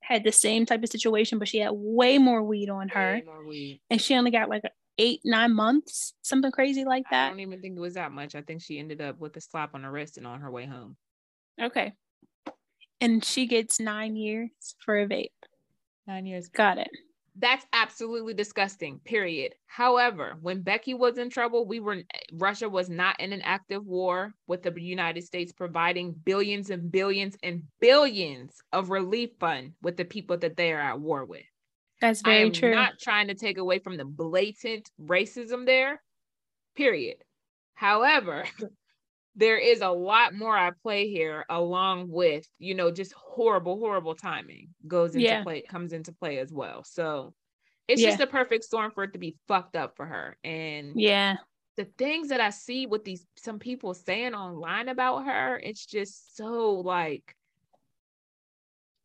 had 0.00 0.24
the 0.24 0.32
same 0.32 0.66
type 0.66 0.82
of 0.82 0.90
situation, 0.90 1.38
but 1.38 1.48
she 1.48 1.58
had 1.58 1.70
way 1.72 2.18
more 2.18 2.42
weed 2.42 2.68
on 2.68 2.88
her, 2.90 3.22
weed. 3.48 3.80
and 3.90 4.00
she 4.00 4.14
only 4.14 4.30
got 4.30 4.48
like 4.50 4.62
eight, 4.98 5.20
nine 5.24 5.54
months, 5.54 6.14
something 6.22 6.50
crazy 6.50 6.84
like 6.84 7.04
that. 7.10 7.26
I 7.26 7.30
don't 7.30 7.40
even 7.40 7.60
think 7.60 7.76
it 7.76 7.80
was 7.80 7.94
that 7.94 8.12
much. 8.12 8.34
I 8.34 8.42
think 8.42 8.60
she 8.60 8.78
ended 8.78 9.00
up 9.00 9.18
with 9.18 9.36
a 9.36 9.40
slap 9.40 9.74
on 9.74 9.82
the 9.82 9.90
wrist 9.90 10.18
and 10.18 10.26
on 10.26 10.40
her 10.40 10.50
way 10.50 10.66
home. 10.66 10.96
Okay. 11.60 11.94
And 13.04 13.22
she 13.22 13.46
gets 13.46 13.78
nine 13.78 14.16
years 14.16 14.50
for 14.78 14.98
a 14.98 15.06
vape. 15.06 15.28
Nine 16.06 16.24
years. 16.24 16.48
Got 16.48 16.78
it. 16.78 16.88
That's 17.36 17.66
absolutely 17.74 18.32
disgusting. 18.32 18.98
Period. 19.04 19.54
However, 19.66 20.36
when 20.40 20.62
Becky 20.62 20.94
was 20.94 21.18
in 21.18 21.28
trouble, 21.28 21.66
we 21.66 21.80
were 21.80 22.02
Russia 22.32 22.66
was 22.66 22.88
not 22.88 23.20
in 23.20 23.34
an 23.34 23.42
active 23.42 23.84
war 23.84 24.32
with 24.46 24.62
the 24.62 24.72
United 24.80 25.22
States 25.24 25.52
providing 25.52 26.12
billions 26.24 26.70
and 26.70 26.90
billions 26.90 27.36
and 27.42 27.64
billions 27.78 28.54
of 28.72 28.88
relief 28.88 29.30
fund 29.38 29.72
with 29.82 29.98
the 29.98 30.04
people 30.06 30.38
that 30.38 30.56
they 30.56 30.72
are 30.72 30.80
at 30.80 31.00
war 31.00 31.26
with. 31.26 31.42
That's 32.00 32.22
very 32.22 32.36
I 32.36 32.38
very 32.38 32.46
am 32.46 32.52
true. 32.52 32.74
not 32.74 32.98
trying 32.98 33.28
to 33.28 33.34
take 33.34 33.58
away 33.58 33.80
from 33.80 33.98
the 33.98 34.04
blatant 34.06 34.90
racism 34.98 35.66
there. 35.66 36.00
Period. 36.74 37.16
However, 37.74 38.44
there 39.36 39.58
is 39.58 39.80
a 39.80 39.88
lot 39.90 40.34
more 40.34 40.56
I 40.56 40.70
play 40.70 41.08
here, 41.08 41.44
along 41.48 42.08
with 42.10 42.46
you 42.58 42.74
know 42.74 42.90
just 42.90 43.12
horrible, 43.14 43.78
horrible 43.78 44.14
timing 44.14 44.74
goes 44.86 45.14
into 45.16 45.22
Yeah. 45.24 45.42
play, 45.42 45.62
comes 45.62 45.92
into 45.92 46.12
play 46.12 46.38
as 46.38 46.52
well. 46.52 46.84
So 46.84 47.34
it's 47.88 48.02
Yeah. 48.02 48.08
just 48.10 48.20
a 48.20 48.26
perfect 48.26 48.64
storm 48.64 48.92
for 48.92 49.04
it 49.04 49.12
to 49.12 49.18
be 49.18 49.36
fucked 49.48 49.76
up 49.76 49.96
for 49.96 50.06
her. 50.06 50.36
And 50.44 50.94
yeah. 50.98 51.36
the 51.76 51.84
things 51.84 52.28
that 52.28 52.40
I 52.40 52.50
see 52.50 52.86
with 52.86 53.04
these 53.04 53.26
some 53.36 53.58
people 53.58 53.94
saying 53.94 54.34
online 54.34 54.88
about 54.88 55.26
her, 55.26 55.58
it's 55.58 55.84
just 55.84 56.36
so 56.36 56.74
like 56.74 57.34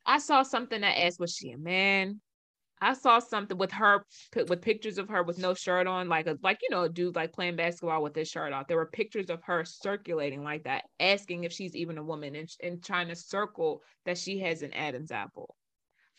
I 0.06 0.20
saw 0.20 0.44
something 0.44 0.82
that 0.82 0.98
asked, 0.98 1.20
was 1.20 1.34
she 1.36 1.52
a 1.52 1.58
man? 1.58 2.22
I 2.82 2.94
saw 2.94 3.20
something 3.20 3.58
with 3.58 3.72
her 3.72 4.06
with 4.48 4.62
pictures 4.62 4.98
of 4.98 5.10
her 5.10 5.24
with 5.24 5.38
no 5.38 5.54
shirt 5.54 5.88
on, 5.88 6.08
like 6.08 6.28
a 6.28 6.38
like 6.42 6.60
you 6.62 6.70
know 6.70 6.84
a 6.84 6.90
dude 6.90 7.16
like 7.16 7.34
playing 7.34 7.56
basketball 7.56 8.02
with 8.02 8.16
his 8.16 8.30
shirt 8.30 8.54
off. 8.54 8.68
There 8.68 8.78
were 8.78 8.86
pictures 8.86 9.30
of 9.30 9.44
her 9.44 9.66
circulating 9.66 10.44
like 10.44 10.64
that, 10.64 10.86
asking 11.00 11.44
if 11.44 11.52
she's 11.52 11.76
even 11.76 11.98
a 11.98 12.04
woman 12.04 12.36
and, 12.36 12.50
and 12.64 12.84
trying 12.84 13.10
to 13.10 13.16
circle 13.16 13.82
that 14.06 14.18
she 14.18 14.40
has 14.40 14.62
an 14.62 14.74
Adam's 14.74 15.12
apple. 15.12 15.56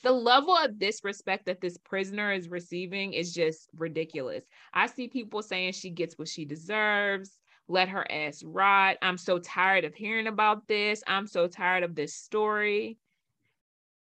The 0.03 0.13
level 0.13 0.57
of 0.57 0.79
disrespect 0.79 1.47
that 1.47 1.61
this 1.61 1.77
prisoner 1.79 2.33
is 2.33 2.49
receiving 2.49 3.13
is 3.13 3.35
just 3.35 3.69
ridiculous. 3.77 4.45
I 4.73 4.87
see 4.87 5.09
people 5.09 5.43
saying 5.43 5.73
she 5.73 5.91
gets 5.91 6.19
what 6.19 6.29
she 6.29 6.47
deserves. 6.47 7.39
Let 7.69 7.91
her 7.91 8.11
ass 8.11 8.43
rot. 8.43 8.97
I'm 9.03 9.19
so 9.19 9.39
tired 9.39 9.85
of 9.85 9.95
hearing 9.95 10.27
about 10.27 10.67
this. 10.67 11.03
I'm 11.07 11.27
so 11.27 11.47
tired 11.47 11.85
of 11.85 11.95
this 11.95 12.15
story. 12.15 12.99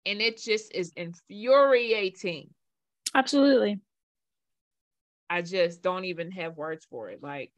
And 0.06 0.20
it 0.20 0.38
just 0.38 0.72
is 0.74 0.92
infuriating. 0.96 2.50
Absolutely. 3.14 3.80
I 5.30 5.42
just 5.42 5.82
don't 5.82 6.04
even 6.06 6.30
have 6.32 6.56
words 6.56 6.86
for 6.90 7.10
it. 7.10 7.22
Like, 7.22 7.52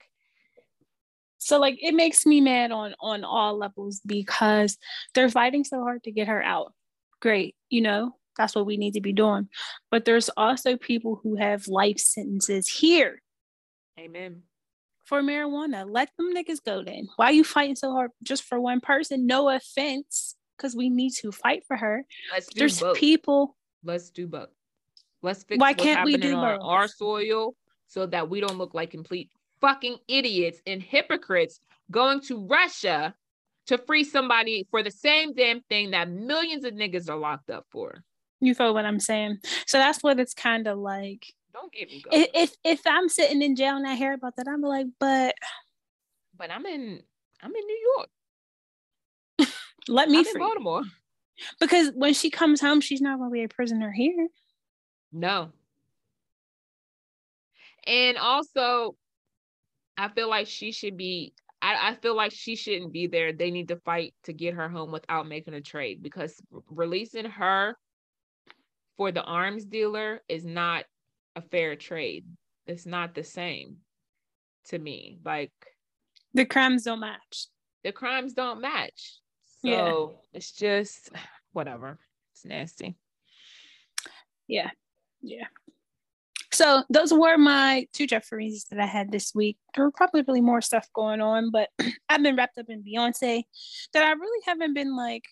So 1.38 1.58
like 1.58 1.78
it 1.82 1.94
makes 1.94 2.26
me 2.26 2.40
mad 2.40 2.70
on 2.72 2.94
on 3.00 3.24
all 3.24 3.56
levels 3.56 4.00
because 4.04 4.76
they're 5.14 5.30
fighting 5.30 5.64
so 5.64 5.80
hard 5.82 6.02
to 6.04 6.12
get 6.12 6.28
her 6.28 6.42
out. 6.42 6.74
Great, 7.20 7.54
you 7.68 7.80
know, 7.80 8.16
that's 8.36 8.54
what 8.54 8.66
we 8.66 8.76
need 8.76 8.94
to 8.94 9.00
be 9.00 9.12
doing. 9.12 9.48
But 9.90 10.04
there's 10.04 10.30
also 10.36 10.76
people 10.76 11.20
who 11.22 11.36
have 11.36 11.68
life 11.68 11.98
sentences 11.98 12.68
here 12.68 13.22
amen. 13.98 14.42
for 15.04 15.22
marijuana. 15.22 15.84
Let 15.88 16.10
them 16.16 16.34
niggas 16.34 16.62
go 16.64 16.82
then. 16.82 17.08
Why 17.16 17.30
you 17.30 17.44
fighting 17.44 17.76
so 17.76 17.92
hard 17.92 18.10
just 18.22 18.44
for 18.44 18.60
one 18.60 18.80
person? 18.80 19.26
No 19.26 19.48
offense, 19.48 20.36
because 20.60 20.76
we 20.76 20.90
need 20.90 21.12
to 21.14 21.32
fight 21.32 21.64
for 21.66 21.76
her. 21.76 22.04
Let's 22.32 22.46
do 22.48 22.58
There's 22.58 22.80
both. 22.80 22.96
people. 22.96 23.56
Let's 23.82 24.10
do 24.10 24.26
both. 24.26 24.50
Let's 25.22 25.42
fix 25.42 25.58
Why 25.58 25.72
can't 25.72 26.04
we 26.04 26.16
do 26.16 26.34
both? 26.34 26.60
our 26.62 26.88
soil 26.88 27.54
so 27.88 28.06
that 28.06 28.28
we 28.28 28.40
don't 28.40 28.58
look 28.58 28.74
like 28.74 28.90
complete 28.90 29.30
fucking 29.60 29.96
idiots 30.08 30.60
and 30.66 30.82
hypocrites 30.82 31.60
going 31.90 32.20
to 32.22 32.46
Russia 32.46 33.14
to 33.66 33.78
free 33.78 34.04
somebody 34.04 34.66
for 34.70 34.82
the 34.82 34.90
same 34.90 35.34
damn 35.34 35.60
thing 35.62 35.90
that 35.92 36.10
millions 36.10 36.64
of 36.64 36.74
niggas 36.74 37.08
are 37.08 37.16
locked 37.16 37.50
up 37.50 37.66
for. 37.70 38.02
You 38.40 38.54
feel 38.54 38.72
what 38.72 38.84
I'm 38.84 39.00
saying? 39.00 39.38
So 39.66 39.78
that's 39.78 40.02
what 40.02 40.18
it's 40.18 40.34
kind 40.34 40.66
of 40.66 40.78
like. 40.78 41.32
Don't 41.52 41.72
get 41.72 41.88
me 41.90 42.02
going. 42.02 42.22
If, 42.22 42.30
if 42.34 42.56
if 42.64 42.80
I'm 42.86 43.08
sitting 43.08 43.42
in 43.42 43.56
jail 43.56 43.76
and 43.76 43.86
I 43.86 43.96
hear 43.96 44.12
about 44.14 44.36
that, 44.36 44.46
I'm 44.48 44.62
like, 44.62 44.86
but 44.98 45.34
but 46.38 46.50
I'm 46.50 46.64
in 46.64 47.02
I'm 47.42 47.54
in 47.54 47.66
New 47.66 47.94
York. 47.96 48.08
Let 49.88 50.08
me 50.08 50.18
I'm 50.18 50.24
free. 50.24 50.38
Baltimore. 50.40 50.82
Because 51.58 51.90
when 51.94 52.12
she 52.14 52.30
comes 52.30 52.60
home, 52.60 52.80
she's 52.80 53.00
not 53.00 53.18
gonna 53.18 53.30
be 53.30 53.42
a 53.44 53.48
prisoner 53.48 53.90
here. 53.90 54.28
No. 55.12 55.52
And 57.86 58.18
also, 58.18 58.94
I 59.96 60.08
feel 60.08 60.28
like 60.28 60.46
she 60.46 60.72
should 60.72 60.96
be. 60.96 61.32
I, 61.62 61.90
I 61.90 61.94
feel 61.96 62.16
like 62.16 62.32
she 62.32 62.56
shouldn't 62.56 62.92
be 62.92 63.06
there. 63.06 63.32
They 63.32 63.50
need 63.50 63.68
to 63.68 63.76
fight 63.76 64.14
to 64.24 64.32
get 64.32 64.54
her 64.54 64.68
home 64.68 64.92
without 64.92 65.28
making 65.28 65.54
a 65.54 65.60
trade 65.60 66.02
because 66.02 66.40
releasing 66.70 67.26
her 67.26 67.76
for 68.96 69.12
the 69.12 69.22
arms 69.22 69.64
dealer 69.66 70.22
is 70.28 70.44
not 70.44 70.84
a 71.36 71.42
fair 71.42 71.76
trade. 71.76 72.24
It's 72.66 72.86
not 72.86 73.14
the 73.14 73.24
same 73.24 73.76
to 74.68 74.78
me. 74.78 75.18
Like 75.24 75.52
The 76.32 76.46
crimes 76.46 76.84
don't 76.84 77.00
match. 77.00 77.46
the 77.84 77.92
crimes 77.92 78.32
don't 78.32 78.60
match. 78.62 79.18
So 79.64 79.68
Yeah. 79.70 80.16
it's 80.32 80.52
just 80.52 81.10
whatever. 81.52 81.98
It's 82.32 82.44
nasty. 82.44 82.96
Yeah. 84.46 84.70
Yeah. 85.22 85.46
So 86.52 86.82
those 86.90 87.12
were 87.12 87.38
my 87.38 87.86
two 87.92 88.06
Jeffreys 88.06 88.66
that 88.70 88.80
I 88.80 88.86
had 88.86 89.12
this 89.12 89.32
week. 89.34 89.56
There 89.74 89.84
were 89.84 89.92
probably 89.92 90.22
really 90.26 90.40
more 90.40 90.60
stuff 90.60 90.88
going 90.92 91.20
on, 91.20 91.50
but 91.50 91.68
I've 92.08 92.22
been 92.22 92.36
wrapped 92.36 92.58
up 92.58 92.66
in 92.68 92.82
Beyonce 92.82 93.44
that 93.92 94.02
I 94.02 94.12
really 94.12 94.42
haven't 94.46 94.74
been 94.74 94.96
like 94.96 95.24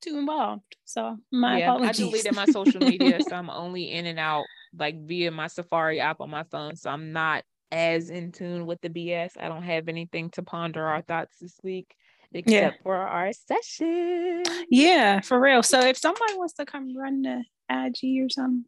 too 0.00 0.18
involved. 0.18 0.76
So 0.84 1.18
my 1.30 1.58
yeah, 1.58 1.74
I 1.74 1.92
deleted 1.92 2.34
my 2.34 2.46
social 2.46 2.80
media, 2.80 3.20
so 3.20 3.36
I'm 3.36 3.50
only 3.50 3.90
in 3.90 4.06
and 4.06 4.18
out 4.18 4.44
like 4.76 5.06
via 5.06 5.30
my 5.30 5.48
Safari 5.48 6.00
app 6.00 6.20
on 6.20 6.30
my 6.30 6.44
phone, 6.44 6.76
so 6.76 6.90
I'm 6.90 7.12
not 7.12 7.44
as 7.70 8.08
in 8.08 8.32
tune 8.32 8.64
with 8.64 8.80
the 8.80 8.88
BS. 8.88 9.32
I 9.38 9.48
don't 9.48 9.64
have 9.64 9.88
anything 9.88 10.30
to 10.30 10.42
ponder 10.42 10.84
our 10.86 11.02
thoughts 11.02 11.36
this 11.40 11.58
week 11.62 11.94
except 12.32 12.76
Yeah. 12.76 12.82
for 12.82 12.96
our 12.96 13.32
session. 13.32 14.42
Yeah, 14.70 15.20
for 15.20 15.40
real. 15.40 15.62
So 15.62 15.80
if 15.80 15.96
somebody 15.96 16.34
wants 16.36 16.54
to 16.54 16.66
come 16.66 16.96
run 16.96 17.22
the 17.22 17.44
IG 17.70 18.20
or 18.24 18.28
something, 18.28 18.64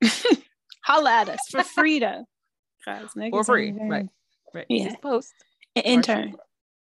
holla 0.84 1.12
at 1.12 1.28
us 1.28 1.40
for 1.50 1.62
free 1.62 1.98
though. 2.00 2.24
'Cause 2.84 3.10
For 3.30 3.44
free, 3.44 3.72
right? 3.72 4.06
Right. 4.52 4.66
Yeah. 4.68 4.88
Just 4.88 5.00
post. 5.00 5.32
An 5.74 5.82
intern. 5.82 6.36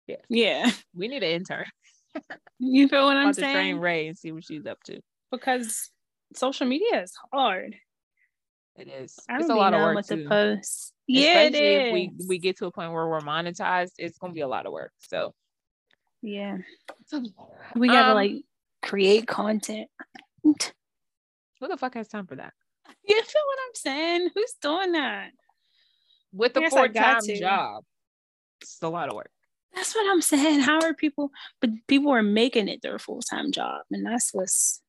Yeah. 0.07 0.17
Yeah. 0.29 0.71
We 0.95 1.09
need 1.09 1.23
an 1.23 1.31
intern. 1.31 1.67
You 2.59 2.89
feel 2.89 3.05
what 3.05 3.17
I'm 3.17 3.25
about 3.27 3.35
to 3.37 3.41
train 3.43 3.55
saying? 3.55 3.79
Ray 3.79 4.09
and 4.09 4.17
see 4.19 4.33
what 4.33 4.45
she's 4.45 4.67
up 4.67 4.83
to. 4.85 5.01
Because 5.31 5.91
social 6.35 6.67
media 6.67 7.03
is 7.03 7.13
hard. 7.33 7.77
It 8.77 8.89
is. 8.89 9.19
I 9.29 9.37
it's 9.39 9.51
a 9.51 9.55
lot 9.55 9.75
of 9.75 9.81
work 9.81 9.97
what 9.97 10.07
too. 10.07 10.23
to 10.23 10.29
post. 10.29 10.95
Yeah, 11.07 11.43
it 11.43 11.47
Especially 11.55 11.75
if 11.75 11.93
we 11.93 12.13
we 12.27 12.39
get 12.39 12.57
to 12.59 12.67
a 12.67 12.71
point 12.73 12.93
where 12.93 13.07
we're 13.07 13.21
monetized, 13.21 13.93
it's 13.99 14.17
gonna 14.19 14.33
be 14.33 14.41
a 14.41 14.49
lot 14.49 14.65
of 14.67 14.73
work. 14.73 14.93
So 14.99 15.35
yeah. 16.23 16.59
We 17.75 17.89
gotta 17.89 18.11
Um, 18.11 18.15
like 18.15 18.33
create 18.83 19.27
content. 19.27 19.89
who 20.43 21.69
the 21.69 21.77
fuck 21.77 21.95
has 21.95 22.09
time 22.09 22.27
for 22.27 22.37
that? 22.37 22.53
You 23.09 23.15
feel 23.23 23.43
what 23.47 23.59
I'm 23.67 23.75
saying? 23.75 24.29
Who's 24.35 24.55
doing 24.61 24.93
that? 24.93 25.31
With 26.33 26.57
a 26.57 26.69
full 26.71 26.89
time 26.89 27.21
job, 27.39 27.85
it's 28.61 28.79
a 28.83 28.89
lot 28.89 29.09
of 29.09 29.15
work. 29.15 29.31
That's 29.75 29.95
what 29.95 30.11
I'm 30.11 30.21
saying. 30.21 30.61
How 30.61 30.81
are 30.83 30.95
people? 30.95 31.31
But 31.61 31.71
people 31.89 32.13
are 32.13 32.23
making 32.23 32.69
it 32.69 32.81
their 32.83 32.99
full 32.99 33.21
time 33.23 33.53
job, 33.53 33.83
and 33.91 34.05
that's 34.07 34.31
what's 34.33 34.81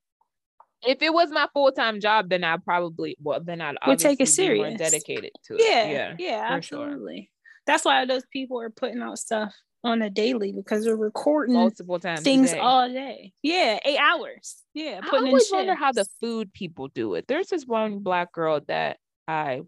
If 0.85 1.01
it 1.01 1.13
was 1.13 1.31
my 1.31 1.47
full 1.53 1.71
time 1.71 1.99
job, 2.01 2.29
then 2.29 2.43
I 2.43 2.57
probably 2.57 3.15
well 3.21 3.39
then 3.41 3.61
I'd 3.61 3.77
Would 3.87 3.99
take 3.99 4.19
it 4.19 4.23
obviously 4.23 4.49
be 4.49 4.55
more 4.55 4.65
serious. 4.71 4.79
dedicated 4.91 5.31
to 5.45 5.55
it. 5.55 5.61
yeah, 5.61 6.15
yeah, 6.19 6.55
for 6.55 6.61
sure. 6.61 6.83
absolutely. 6.85 7.31
That's 7.65 7.85
why 7.85 8.05
those 8.05 8.23
people 8.31 8.59
are 8.59 8.69
putting 8.69 9.01
out 9.01 9.17
stuff 9.19 9.53
on 9.83 10.01
a 10.01 10.09
daily 10.09 10.51
because 10.51 10.85
they're 10.85 10.95
recording 10.95 11.55
multiple 11.55 11.99
times. 11.99 12.21
things 12.21 12.53
all 12.53 12.87
day. 12.87 13.33
Yeah, 13.41 13.79
eight 13.83 13.99
hours. 13.99 14.57
Yeah, 14.73 15.01
I 15.03 15.09
putting 15.09 15.27
in 15.27 15.33
always 15.33 15.49
wonder 15.51 15.75
how 15.75 15.91
the 15.91 16.05
food 16.21 16.53
people 16.53 16.87
do 16.87 17.15
it. 17.15 17.25
There's 17.27 17.47
this 17.47 17.65
one 17.65 17.99
black 17.99 18.31
girl 18.31 18.61
that 18.67 18.97
I 19.27 19.61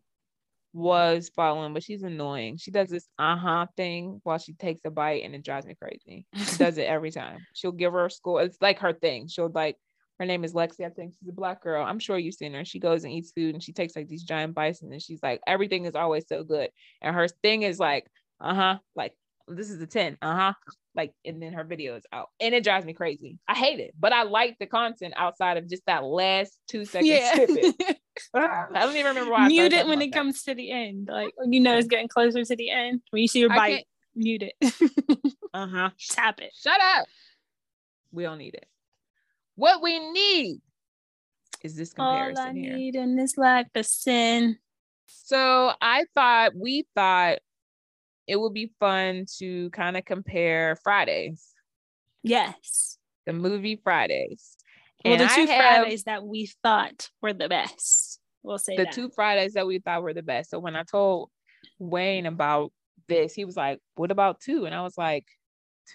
was 0.73 1.31
following, 1.35 1.73
but 1.73 1.83
she's 1.83 2.03
annoying. 2.03 2.57
She 2.57 2.71
does 2.71 2.89
this 2.89 3.07
uh-huh 3.17 3.67
thing 3.77 4.19
while 4.23 4.37
she 4.37 4.53
takes 4.53 4.81
a 4.85 4.91
bite 4.91 5.23
and 5.23 5.33
it 5.33 5.43
drives 5.43 5.65
me 5.65 5.75
crazy. 5.81 6.25
She 6.35 6.57
does 6.57 6.77
it 6.77 6.83
every 6.83 7.11
time. 7.11 7.39
She'll 7.53 7.71
give 7.71 7.93
her 7.93 8.05
a 8.05 8.11
score. 8.11 8.41
It's 8.41 8.61
like 8.61 8.79
her 8.79 8.93
thing. 8.93 9.27
She'll 9.27 9.51
like 9.53 9.77
her 10.19 10.25
name 10.25 10.43
is 10.43 10.53
Lexi. 10.53 10.85
I 10.85 10.89
think 10.89 11.13
she's 11.19 11.29
a 11.29 11.33
black 11.33 11.61
girl. 11.61 11.83
I'm 11.83 11.99
sure 11.99 12.17
you've 12.17 12.35
seen 12.35 12.53
her. 12.53 12.63
She 12.63 12.79
goes 12.79 13.03
and 13.03 13.11
eats 13.11 13.31
food 13.31 13.53
and 13.53 13.61
she 13.61 13.73
takes 13.73 13.95
like 13.95 14.07
these 14.07 14.23
giant 14.23 14.53
bites 14.53 14.81
and 14.81 14.91
then 14.91 14.99
she's 14.99 15.21
like, 15.21 15.41
everything 15.45 15.85
is 15.85 15.95
always 15.95 16.25
so 16.27 16.43
good. 16.43 16.69
And 17.01 17.13
her 17.15 17.27
thing 17.27 17.63
is 17.63 17.79
like, 17.79 18.05
uh-huh, 18.39 18.77
like 18.95 19.13
this 19.47 19.69
is 19.69 19.81
a 19.81 19.87
10, 19.87 20.17
uh-huh. 20.21 20.53
Like, 20.95 21.13
and 21.25 21.41
then 21.41 21.53
her 21.53 21.63
video 21.63 21.95
is 21.95 22.03
out. 22.11 22.29
And 22.39 22.55
it 22.55 22.63
drives 22.63 22.85
me 22.85 22.93
crazy. 22.93 23.37
I 23.47 23.53
hate 23.53 23.79
it, 23.79 23.93
but 23.99 24.13
I 24.13 24.23
like 24.23 24.57
the 24.59 24.65
content 24.65 25.13
outside 25.17 25.57
of 25.57 25.69
just 25.69 25.85
that 25.87 26.03
last 26.03 26.57
two 26.67 26.85
second 26.85 27.07
yeah. 27.07 27.35
I 28.33 28.67
don't 28.73 28.95
even 28.95 29.07
remember 29.07 29.31
why. 29.31 29.47
Mute 29.47 29.73
it 29.73 29.87
when 29.87 30.01
it 30.01 30.11
that. 30.11 30.17
comes 30.17 30.43
to 30.43 30.55
the 30.55 30.71
end. 30.71 31.09
Like 31.11 31.33
when 31.35 31.51
you 31.51 31.59
know 31.59 31.77
it's 31.77 31.87
getting 31.87 32.07
closer 32.07 32.43
to 32.45 32.55
the 32.55 32.69
end. 32.69 33.01
When 33.09 33.21
you 33.21 33.27
see 33.27 33.39
your 33.39 33.49
bite, 33.49 33.85
mute 34.15 34.43
it. 34.43 34.75
Uh-huh. 35.53 35.89
Tap 36.09 36.41
it. 36.41 36.51
Shut 36.53 36.81
up. 36.97 37.07
We 38.11 38.23
don't 38.23 38.39
need 38.39 38.55
it. 38.55 38.65
What 39.55 39.81
we 39.81 39.99
need 40.11 40.59
is 41.63 41.77
this 41.77 41.93
comparison 41.93 42.45
All 42.45 42.51
I 42.51 42.53
here. 42.53 42.75
need 42.75 42.95
in 42.95 43.15
this 43.15 43.37
life 43.37 43.67
is 43.73 43.89
sin. 43.89 44.57
So 45.05 45.71
I 45.81 46.03
thought 46.13 46.57
we 46.57 46.85
thought 46.93 47.39
it 48.27 48.37
would 48.39 48.53
be 48.53 48.71
fun 48.79 49.25
to 49.37 49.69
kind 49.71 49.97
of 49.97 50.05
compare 50.05 50.75
Fridays, 50.83 51.47
Yes. 52.23 52.97
the 53.25 53.33
movie 53.33 53.79
Fridays. 53.83 54.57
Well, 55.03 55.17
the 55.17 55.23
And 55.23 55.31
I 55.31 55.35
two 55.35 55.45
have 55.51 55.77
Fridays 55.81 56.03
that 56.05 56.23
we 56.25 56.49
thought 56.63 57.09
were 57.21 57.33
the 57.33 57.47
best. 57.49 58.19
We'll 58.43 58.57
say 58.57 58.75
the 58.77 58.85
that. 58.85 58.93
two 58.93 59.09
Fridays 59.09 59.53
that 59.53 59.67
we 59.67 59.79
thought 59.79 60.01
were 60.03 60.13
the 60.13 60.23
best. 60.23 60.49
So 60.49 60.59
when 60.59 60.75
I 60.75 60.83
told 60.83 61.29
Wayne 61.79 62.25
about 62.25 62.71
this, 63.07 63.33
he 63.33 63.45
was 63.45 63.55
like, 63.57 63.79
"What 63.95 64.11
about 64.11 64.39
two? 64.39 64.65
And 64.65 64.73
I 64.73 64.81
was 64.81 64.97
like, 64.97 65.25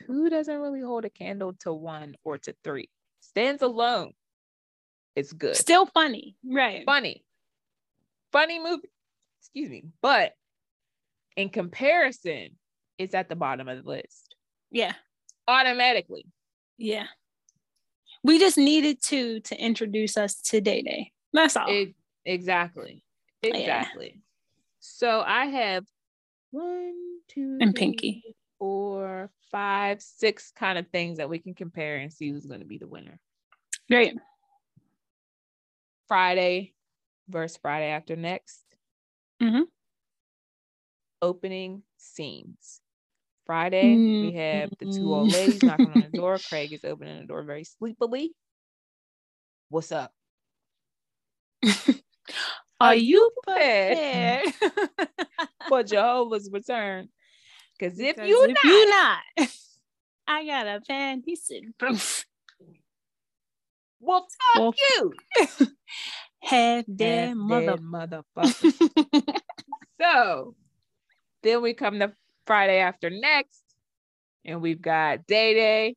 two 0.07 0.29
doesn't 0.31 0.59
really 0.61 0.81
hold 0.81 1.05
a 1.05 1.11
candle 1.11 1.55
to 1.61 1.73
one 1.73 2.15
or 2.25 2.39
to 2.39 2.55
three. 2.63 2.89
Stands 3.21 3.63
alone. 3.63 4.13
It's 5.17 5.33
good. 5.33 5.57
Still 5.57 5.87
funny. 5.87 6.37
Right. 6.45 6.85
funny. 6.87 7.25
Funny 8.33 8.61
movie. 8.61 8.89
Excuse 9.41 9.71
me. 9.71 9.85
But 10.01 10.33
in 11.37 11.49
comparison, 11.49 12.51
it's 12.99 13.15
at 13.15 13.29
the 13.29 13.37
bottom 13.37 13.69
of 13.69 13.83
the 13.83 13.89
list 13.89 14.35
Yeah. 14.71 14.95
automatically. 15.49 16.27
Yeah. 16.79 17.07
We 18.23 18.39
just 18.39 18.59
needed 18.59 19.03
to 19.05 19.41
to 19.41 19.57
introduce 19.59 20.17
us 20.17 20.41
to 20.43 20.61
Day 20.61 20.83
Day. 20.83 21.13
That's 21.33 21.57
all. 21.57 21.69
It, 21.71 21.95
exactly. 22.25 23.03
Oh. 23.45 23.49
Yeah. 23.49 23.57
Exactly. 23.57 24.21
So 24.81 25.21
I 25.27 25.47
have 25.47 25.85
one, 26.51 26.95
two, 27.29 27.59
And 27.61 27.75
three, 27.75 27.81
Pinky. 27.81 28.25
four, 28.59 29.31
five, 29.51 30.03
six 30.03 30.53
kind 30.55 30.79
of 30.79 30.87
things 30.89 31.19
that 31.19 31.29
we 31.31 31.39
can 31.39 31.55
compare 31.55 31.97
and 31.97 32.13
see 32.13 32.29
who's 32.31 32.47
going 32.47 32.61
to 32.61 32.67
be 32.67 32.79
the 32.79 32.89
winner. 32.89 33.19
Great. 33.89 34.15
Friday 36.09 36.75
versus 37.29 37.59
Friday 37.63 37.87
after 37.91 38.17
next. 38.17 38.65
Mhm. 39.41 39.65
Opening 41.23 41.83
scenes. 41.97 42.81
Friday, 43.47 43.97
we 43.97 44.33
have 44.35 44.71
the 44.79 44.87
two 44.87 45.01
mm-hmm. 45.01 45.09
old 45.09 45.33
ladies 45.33 45.63
knocking 45.63 45.91
on 45.93 46.07
the 46.11 46.17
door. 46.17 46.39
Craig 46.49 46.73
is 46.73 46.85
opening 46.85 47.21
the 47.21 47.27
door 47.27 47.43
very 47.43 47.65
sleepily. 47.65 48.33
What's 49.71 49.91
up? 49.91 50.13
Are 52.81 52.95
you 52.95 53.31
prepared 53.43 54.47
for 55.69 55.83
Jehovah's 55.83 56.49
return? 56.53 57.09
Because 57.77 57.99
if 57.99 58.17
you 58.19 58.45
if 58.45 58.55
not, 58.55 58.65
you 58.65 58.91
not, 58.91 59.19
I 60.29 60.47
got 60.47 60.67
a 60.67 60.81
pen. 60.87 61.23
He 61.27 61.35
said, 61.35 61.63
well, 64.01 64.27
fuck 64.45 64.57
Well, 64.57 64.75
you. 64.79 65.13
"Have 66.43 66.85
their 66.89 67.35
mother." 67.35 67.77
motherfucker. 67.79 69.41
so 70.01 70.55
then 71.43 71.63
we 71.63 71.75
come 71.75 71.99
to 72.01 72.13
Friday 72.47 72.79
after 72.79 73.11
next, 73.11 73.63
and 74.45 74.61
we've 74.61 74.81
got 74.83 75.27
Day 75.27 75.55
Day 75.55 75.97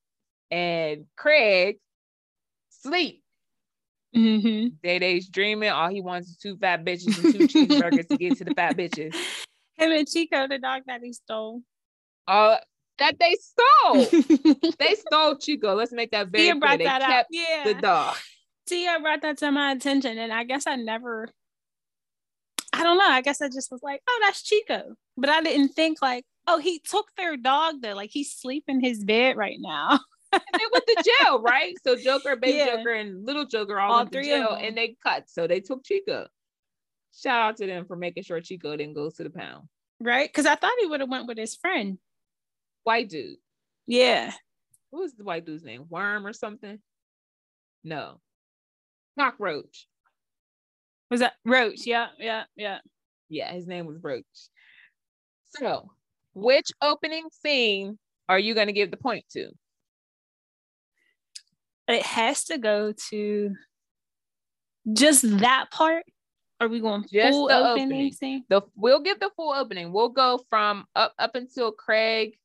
and 0.51 1.05
Craig 1.15 1.77
sleep. 2.69 3.23
Mhm. 4.15 4.79
Day 4.83 4.99
Day's 4.99 5.27
dreaming. 5.27 5.69
All 5.69 5.89
he 5.89 6.01
wants 6.01 6.29
is 6.29 6.37
two 6.37 6.55
fat 6.57 6.83
bitches 6.85 7.23
and 7.23 7.33
two 7.33 7.47
cheeseburgers 7.47 8.07
to 8.09 8.17
get 8.17 8.37
to 8.37 8.43
the 8.45 8.53
fat 8.53 8.77
bitches. 8.77 9.15
Him 9.75 9.91
and 9.91 10.07
Chico, 10.07 10.47
the 10.47 10.59
dog 10.59 10.83
that 10.85 11.01
he 11.03 11.13
stole. 11.13 11.61
Uh, 12.27 12.57
that 12.99 13.17
they 13.19 13.35
stole. 13.35 14.05
they 14.79 14.93
stole 14.95 15.35
Chico. 15.37 15.73
Let's 15.73 15.91
make 15.91 16.11
that 16.11 16.27
very 16.27 16.43
Tia 16.43 16.59
clear. 16.59 16.77
They 16.77 16.83
that 16.83 17.01
up. 17.01 17.09
kept 17.09 17.29
Yeah. 17.31 17.63
the 17.65 17.73
dog. 17.73 18.15
Tia 18.67 18.99
brought 19.01 19.21
that 19.23 19.37
to 19.39 19.51
my 19.51 19.71
attention, 19.71 20.17
and 20.19 20.31
I 20.31 20.43
guess 20.43 20.67
I 20.67 20.75
never. 20.75 21.27
I 22.71 22.83
don't 22.83 22.97
know. 22.97 23.07
I 23.09 23.21
guess 23.21 23.41
I 23.41 23.47
just 23.47 23.71
was 23.71 23.81
like, 23.83 24.01
"Oh, 24.07 24.19
that's 24.23 24.43
Chico," 24.43 24.95
but 25.17 25.29
I 25.29 25.41
didn't 25.41 25.69
think 25.69 25.99
like, 26.01 26.25
"Oh, 26.47 26.59
he 26.59 26.79
took 26.79 27.05
their 27.17 27.37
dog 27.37 27.81
there. 27.81 27.95
Like 27.95 28.09
he's 28.11 28.31
sleeping 28.33 28.79
his 28.81 29.03
bed 29.03 29.37
right 29.37 29.57
now." 29.59 29.99
They 30.33 30.63
went 30.71 30.87
to 30.87 31.03
jail, 31.21 31.41
right? 31.43 31.75
So 31.85 31.95
Joker, 31.95 32.35
Baby 32.35 32.57
Yeah. 32.57 32.77
Joker, 32.77 32.93
and 32.93 33.23
Little 33.23 33.45
Joker 33.45 33.79
all, 33.79 33.91
All 33.91 33.97
went 33.99 34.11
three 34.11 34.31
of 34.31 34.47
jail, 34.47 34.57
and 34.59 34.75
they 34.75 34.95
cut. 35.03 35.29
So 35.29 35.45
they 35.45 35.59
took 35.59 35.83
Chico. 35.85 36.25
Shout 37.15 37.39
out 37.39 37.57
to 37.57 37.67
them 37.67 37.85
for 37.85 37.95
making 37.95 38.23
sure 38.23 38.41
Chico 38.41 38.75
didn't 38.75 38.95
go 38.95 39.11
to 39.11 39.23
the 39.23 39.29
pound. 39.29 39.67
right? 39.99 40.27
Because 40.27 40.47
I 40.47 40.55
thought 40.55 40.71
he 40.79 40.87
would 40.87 41.01
have 41.01 41.09
went 41.09 41.27
with 41.27 41.37
his 41.37 41.55
friend. 41.55 41.99
White 42.83 43.09
dude. 43.09 43.37
Yeah. 43.85 44.31
What 44.89 45.01
was 45.03 45.13
the 45.13 45.23
white 45.23 45.45
dude's 45.45 45.63
name? 45.63 45.85
Worm 45.89 46.25
or 46.25 46.33
something? 46.33 46.79
No. 47.83 48.19
Cockroach. 49.19 49.87
Was 51.11 51.19
that 51.19 51.33
Roach? 51.45 51.85
Yeah, 51.85 52.07
yeah, 52.19 52.45
yeah. 52.55 52.79
Yeah, 53.29 53.51
his 53.53 53.67
name 53.67 53.85
was 53.85 53.97
Roach. 54.01 54.25
So, 55.57 55.91
which 56.33 56.67
opening 56.81 57.27
scene 57.31 57.97
are 58.29 58.39
you 58.39 58.53
going 58.55 58.67
to 58.67 58.73
give 58.73 58.91
the 58.91 58.97
point 58.97 59.25
to? 59.31 59.49
It 61.87 62.01
has 62.03 62.45
to 62.45 62.57
go 62.57 62.93
to 63.09 63.55
just 64.93 65.39
that 65.39 65.67
part. 65.71 66.03
Are 66.61 66.67
we 66.67 66.79
going 66.79 67.03
to 67.03 67.09
Just 67.09 67.31
full 67.33 67.47
the 67.49 67.57
opening, 67.57 67.85
opening. 67.87 68.13
scene? 68.13 68.43
The 68.49 68.61
we'll 68.75 69.01
give 69.01 69.19
the 69.19 69.29
full 69.35 69.53
opening. 69.53 69.91
We'll 69.91 70.09
go 70.09 70.39
from 70.49 70.85
up 70.95 71.13
up 71.19 71.35
until 71.35 71.71
Craig. 71.71 72.37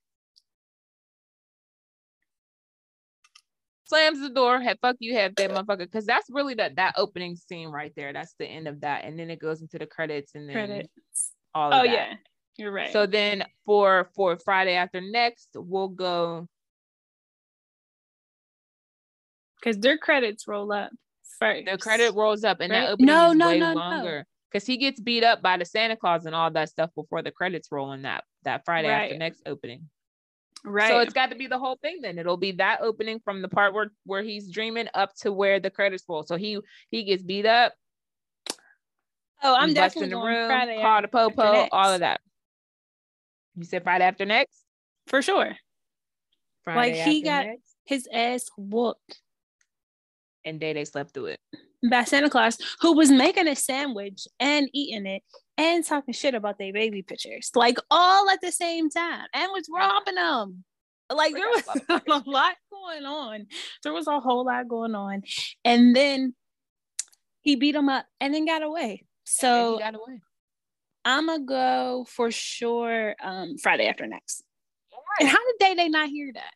slams 3.88 4.20
the 4.20 4.28
door. 4.28 4.60
Have 4.60 4.78
fuck 4.80 4.96
you, 4.98 5.14
have 5.16 5.34
that 5.36 5.50
motherfucker. 5.50 5.78
Because 5.78 6.04
that's 6.04 6.28
really 6.30 6.54
that 6.54 6.76
that 6.76 6.94
opening 6.96 7.36
scene 7.36 7.68
right 7.68 7.92
there. 7.96 8.12
That's 8.12 8.34
the 8.38 8.46
end 8.46 8.68
of 8.68 8.80
that, 8.82 9.04
and 9.04 9.18
then 9.18 9.30
it 9.30 9.38
goes 9.38 9.60
into 9.62 9.78
the 9.78 9.86
credits 9.86 10.32
and 10.34 10.48
then 10.48 10.54
Credits. 10.54 11.32
all. 11.54 11.72
Of 11.72 11.80
Oh 11.80 11.82
that. 11.84 11.92
yeah, 11.92 12.14
you're 12.58 12.72
right. 12.72 12.92
So 12.92 13.06
then 13.06 13.44
for 13.64 14.10
for 14.14 14.38
Friday 14.38 14.74
after 14.74 15.00
next, 15.00 15.48
we'll 15.54 15.88
go. 15.88 16.48
because 19.60 19.78
their 19.78 19.98
credits 19.98 20.46
roll 20.46 20.72
up 20.72 20.90
first. 21.38 21.66
The 21.66 21.78
credit 21.78 22.14
rolls 22.14 22.44
up, 22.44 22.60
and 22.60 22.72
that 22.72 22.90
opening 22.90 23.06
No, 23.06 23.30
is 23.30 23.36
no, 23.36 23.46
way 23.48 23.58
no, 23.58 23.72
longer. 23.74 24.26
Because 24.50 24.66
he 24.66 24.78
gets 24.78 25.00
beat 25.00 25.24
up 25.24 25.42
by 25.42 25.58
the 25.58 25.64
Santa 25.64 25.96
Claus 25.96 26.24
and 26.24 26.34
all 26.34 26.50
that 26.50 26.70
stuff 26.70 26.90
before 26.94 27.22
the 27.22 27.30
credits 27.30 27.68
roll 27.70 27.92
in 27.92 28.02
that 28.02 28.24
that 28.44 28.64
Friday 28.64 28.88
after 28.88 29.18
next 29.18 29.42
opening. 29.44 29.88
right. 30.64 30.88
So 30.88 31.00
it's 31.00 31.12
got 31.12 31.30
to 31.30 31.36
be 31.36 31.46
the 31.46 31.58
whole 31.58 31.76
thing 31.82 31.98
then. 32.00 32.18
It'll 32.18 32.38
be 32.38 32.52
that 32.52 32.80
opening 32.80 33.20
from 33.20 33.42
the 33.42 33.48
part 33.48 33.74
where 33.74 33.90
where 34.04 34.22
he's 34.22 34.50
dreaming 34.50 34.88
up 34.94 35.14
to 35.20 35.32
where 35.32 35.60
the 35.60 35.70
credits 35.70 36.04
roll. 36.08 36.22
So 36.22 36.36
he 36.36 36.60
he 36.90 37.04
gets 37.04 37.22
beat 37.22 37.44
up, 37.44 37.74
oh, 39.42 39.54
I'm 39.54 39.74
definitely 39.74 40.08
the 40.08 40.16
going 40.16 40.34
room, 40.34 40.48
Friday 40.48 40.80
call 40.80 41.02
the 41.02 41.08
popo, 41.08 41.68
all 41.72 41.92
of 41.92 42.00
that. 42.00 42.20
You 43.58 43.64
said 43.64 43.82
Friday 43.82 44.04
after 44.04 44.24
next. 44.24 44.62
for 45.08 45.20
sure. 45.22 45.56
Friday 46.64 47.00
he 47.02 47.22
got- 47.22 47.46
next, 47.46 47.74
His 47.84 48.08
ass 48.12 48.48
whooped 48.56 49.20
and 50.44 50.60
day 50.60 50.72
they 50.72 50.84
slept 50.84 51.12
through 51.14 51.26
it. 51.26 51.40
by 51.90 52.04
Santa 52.04 52.30
Claus, 52.30 52.58
who 52.80 52.92
was 52.94 53.10
making 53.10 53.48
a 53.48 53.56
sandwich 53.56 54.26
and 54.38 54.68
eating 54.72 55.06
it 55.06 55.22
and 55.56 55.84
talking 55.84 56.14
shit 56.14 56.34
about 56.34 56.58
their 56.58 56.72
baby 56.72 57.02
pictures, 57.02 57.50
like 57.54 57.78
all 57.90 58.28
at 58.30 58.40
the 58.40 58.52
same 58.52 58.88
time, 58.90 59.26
and 59.34 59.50
was 59.52 59.66
robbing 59.74 60.14
them. 60.14 60.64
Like 61.10 61.32
there 61.34 61.48
was 61.48 61.66
a 61.88 62.22
lot 62.30 62.54
going 62.70 63.04
on. 63.04 63.46
There 63.82 63.92
was 63.92 64.06
a 64.06 64.20
whole 64.20 64.44
lot 64.44 64.68
going 64.68 64.94
on, 64.94 65.22
and 65.64 65.96
then 65.96 66.34
he 67.40 67.56
beat 67.56 67.74
him 67.74 67.88
up 67.88 68.06
and 68.20 68.34
then 68.34 68.44
got 68.46 68.62
away. 68.62 69.04
So 69.24 69.74
he 69.74 69.82
got 69.82 69.94
away. 69.94 70.20
I'm 71.08 71.26
gonna 71.26 71.44
go 71.44 72.06
for 72.08 72.30
sure. 72.30 73.14
Um, 73.22 73.56
Friday 73.58 73.86
after 73.88 74.06
next. 74.06 74.42
And 75.20 75.28
how 75.28 75.38
did 75.38 75.54
they 75.58 75.74
they 75.74 75.88
not 75.88 76.08
hear 76.08 76.30
that? 76.34 76.52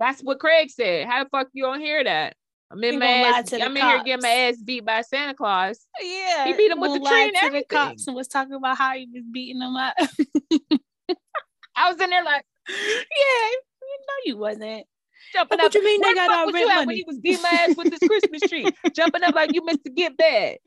That's 0.00 0.22
what 0.22 0.38
Craig 0.40 0.70
said. 0.70 1.06
How 1.06 1.22
the 1.24 1.30
fuck 1.30 1.48
you 1.52 1.64
don't 1.64 1.80
hear 1.80 2.02
that? 2.04 2.34
I'm 2.70 2.82
in 2.84 2.94
He 2.94 2.98
my 2.98 3.06
ass. 3.06 3.52
I'm 3.52 3.76
in 3.76 3.82
here 3.82 4.02
getting 4.04 4.22
my 4.22 4.28
ass 4.28 4.56
beat 4.62 4.84
by 4.84 5.02
Santa 5.02 5.34
Claus. 5.34 5.78
Yeah, 6.00 6.46
He 6.46 6.52
beat 6.54 6.70
him 6.70 6.80
with 6.80 6.94
the 6.94 7.06
tree 7.08 7.22
and 7.24 7.34
to 7.34 7.40
the 7.40 7.46
everything. 7.46 7.66
cops 7.68 8.06
and 8.06 8.16
was 8.16 8.28
talking 8.28 8.54
about 8.54 8.76
how 8.78 8.94
he 8.94 9.08
was 9.12 9.24
beating 9.32 9.58
them 9.60 9.76
up. 9.76 9.94
I 11.76 11.90
was 11.92 12.00
in 12.00 12.10
there 12.10 12.24
like 12.24 12.44
yeah, 12.68 13.50
no, 13.90 14.14
you 14.24 14.36
wasn't. 14.36 14.86
jumping 15.32 15.58
up. 15.58 15.64
What 15.64 15.66
up. 15.66 15.74
you 15.74 15.84
mean 15.84 16.00
they 16.02 16.08
the 16.10 16.14
got 16.14 16.46
was 16.46 16.54
rent 16.54 16.68
you 16.70 16.86
when 16.86 16.96
he 16.96 17.04
was 17.06 17.18
beating 17.18 17.42
my 17.42 17.48
ass 17.50 17.76
with 17.76 17.90
this 17.90 18.08
Christmas 18.08 18.40
tree? 18.48 18.66
jumping 18.94 19.22
up 19.22 19.34
like 19.34 19.54
you 19.54 19.64
missed 19.64 19.84
the 19.84 19.90
get 19.90 20.16
bad. 20.16 20.58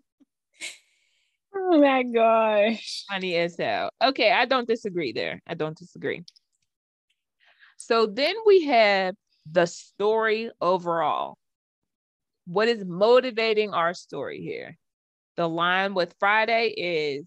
Oh 1.54 1.80
my 1.80 2.04
gosh. 2.04 3.06
Funny 3.10 3.36
as 3.36 3.58
hell. 3.58 3.92
Okay, 4.02 4.32
I 4.32 4.46
don't 4.46 4.68
disagree 4.68 5.12
there. 5.12 5.42
I 5.48 5.54
don't 5.54 5.78
disagree. 5.78 6.24
So 7.78 8.06
then 8.06 8.36
we 8.46 8.66
have 8.66 9.16
the 9.50 9.66
story 9.66 10.52
overall. 10.62 11.38
What 12.46 12.68
is 12.68 12.86
motivating 12.86 13.74
our 13.74 13.94
story 13.94 14.42
here? 14.42 14.78
The 15.36 15.48
line 15.48 15.94
with 15.94 16.16
Friday 16.20 16.68
is, 16.68 17.26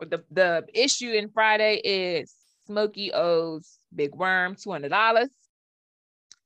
the, 0.00 0.24
the 0.30 0.64
issue 0.74 1.10
in 1.10 1.28
Friday 1.30 1.80
is 1.84 2.34
Smokey 2.66 3.12
owes 3.12 3.78
Big 3.94 4.14
Worm 4.14 4.56
$200. 4.56 5.28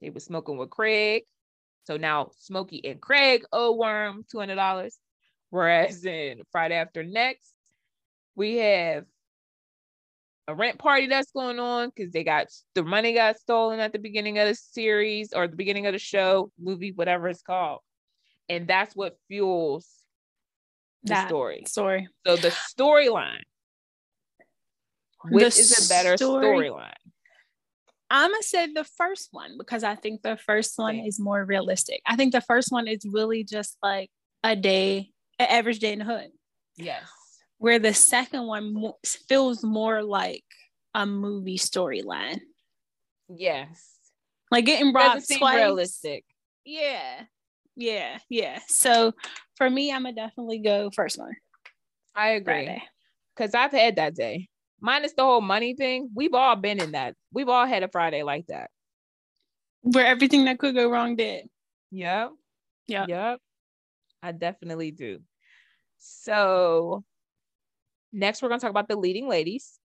They 0.01 0.11
were 0.11 0.21
smoking 0.21 0.57
with 0.57 0.71
Craig. 0.71 1.25
So 1.85 1.97
now 1.97 2.31
Smokey 2.39 2.85
and 2.85 3.01
Craig 3.01 3.45
owe 3.53 3.77
Worm 3.77 4.25
$200. 4.33 4.91
Whereas 5.53 6.03
in 6.07 6.41
Friday 6.51 6.77
after 6.77 7.05
next, 7.05 7.53
we 8.35 8.57
have 8.57 9.05
a 10.49 10.55
rent 10.55 10.79
party 10.79 11.09
that's 11.09 11.31
going 11.31 11.59
on 11.59 11.93
because 11.95 12.11
they 12.11 12.25
got 12.25 12.47
the 12.75 12.83
money 12.83 13.13
got 13.13 13.37
stolen 13.39 13.79
at 13.79 13.93
the 13.93 13.99
beginning 13.99 14.39
of 14.39 14.49
the 14.49 14.55
series 14.55 15.35
or 15.35 15.47
the 15.47 15.55
beginning 15.55 15.85
of 15.85 15.93
the 15.93 15.99
show, 15.99 16.51
movie, 16.59 16.93
whatever 16.93 17.29
it's 17.29 17.43
called. 17.43 17.81
And 18.49 18.67
that's 18.67 18.97
what 18.97 19.19
fuels 19.29 19.87
the 21.03 21.11
That 21.11 21.29
story. 21.29 21.65
Story. 21.67 22.09
So 22.27 22.37
the 22.37 22.49
storyline, 22.49 23.43
which 25.29 25.59
is 25.59 25.85
a 25.85 25.87
better 25.87 26.17
story- 26.17 26.71
storyline? 26.71 26.95
I'm 28.09 28.31
gonna 28.31 28.43
say 28.43 28.73
the 28.73 28.85
first 28.85 29.29
one 29.33 29.59
because 29.59 29.85
I 29.85 29.97
think 29.97 30.23
the 30.23 30.39
first 30.39 30.79
one 30.79 30.97
is 30.97 31.21
more 31.21 31.45
realistic. 31.45 32.01
I 32.07 32.17
think 32.17 32.33
the 32.33 32.41
first 32.41 32.73
one 32.73 32.89
is 32.89 33.05
really 33.05 33.45
just 33.45 33.77
like 33.83 34.11
a 34.43 34.57
day, 34.57 35.12
an 35.43 35.57
average 35.59 35.79
day 35.79 35.93
in 35.93 35.99
the 36.01 36.05
hood. 36.05 36.31
Yes. 36.77 37.03
Where 37.59 37.79
the 37.79 37.95
second 37.95 38.47
one 38.47 38.73
mo- 38.75 38.99
feels 39.29 39.63
more 39.63 40.03
like 40.03 40.45
a 40.95 41.07
movie 41.07 41.59
storyline, 41.59 42.41
Yes. 43.29 43.89
like 44.51 44.65
getting 44.67 44.93
robbed 44.93 45.25
twice. 45.37 45.57
realistic. 45.57 46.25
Yeah, 46.65 47.25
yeah, 47.77 48.19
yeah. 48.29 48.61
So 48.69 49.13
for 49.57 49.69
me, 49.71 49.93
I'm 49.93 50.03
gonna 50.03 50.15
definitely 50.15 50.59
go 50.59 50.91
first 50.95 51.19
one. 51.19 51.35
I 52.15 52.31
agree. 52.31 52.83
Because 53.37 53.55
I've 53.55 53.73
had 53.73 53.97
that 53.97 54.15
day. 54.15 54.49
Minus 54.81 55.13
the 55.15 55.23
whole 55.23 55.41
money 55.41 55.75
thing. 55.75 56.11
We've 56.15 56.35
all 56.35 56.57
been 56.57 56.81
in 56.81 56.93
that. 56.93 57.15
We've 57.33 57.49
all 57.49 57.67
had 57.67 57.83
a 57.85 57.89
Friday 57.89 58.23
like 58.25 58.47
that. 58.49 58.71
Where 59.83 60.07
everything 60.07 60.45
that 60.47 60.59
could 60.59 60.75
go 60.75 60.91
wrong 60.91 61.17
did. 61.17 61.49
Yep. 61.93 62.31
Yeah. 62.89 63.07
Yep. 63.09 63.41
I 64.23 64.33
definitely 64.33 64.91
do. 64.91 65.21
So 66.05 67.05
next 68.13 68.43
we're 68.43 68.49
gonna 68.49 68.61
talk 68.61 68.71
about 68.71 68.89
the 68.89 68.97
leading 68.97 69.29
ladies. 69.29 69.79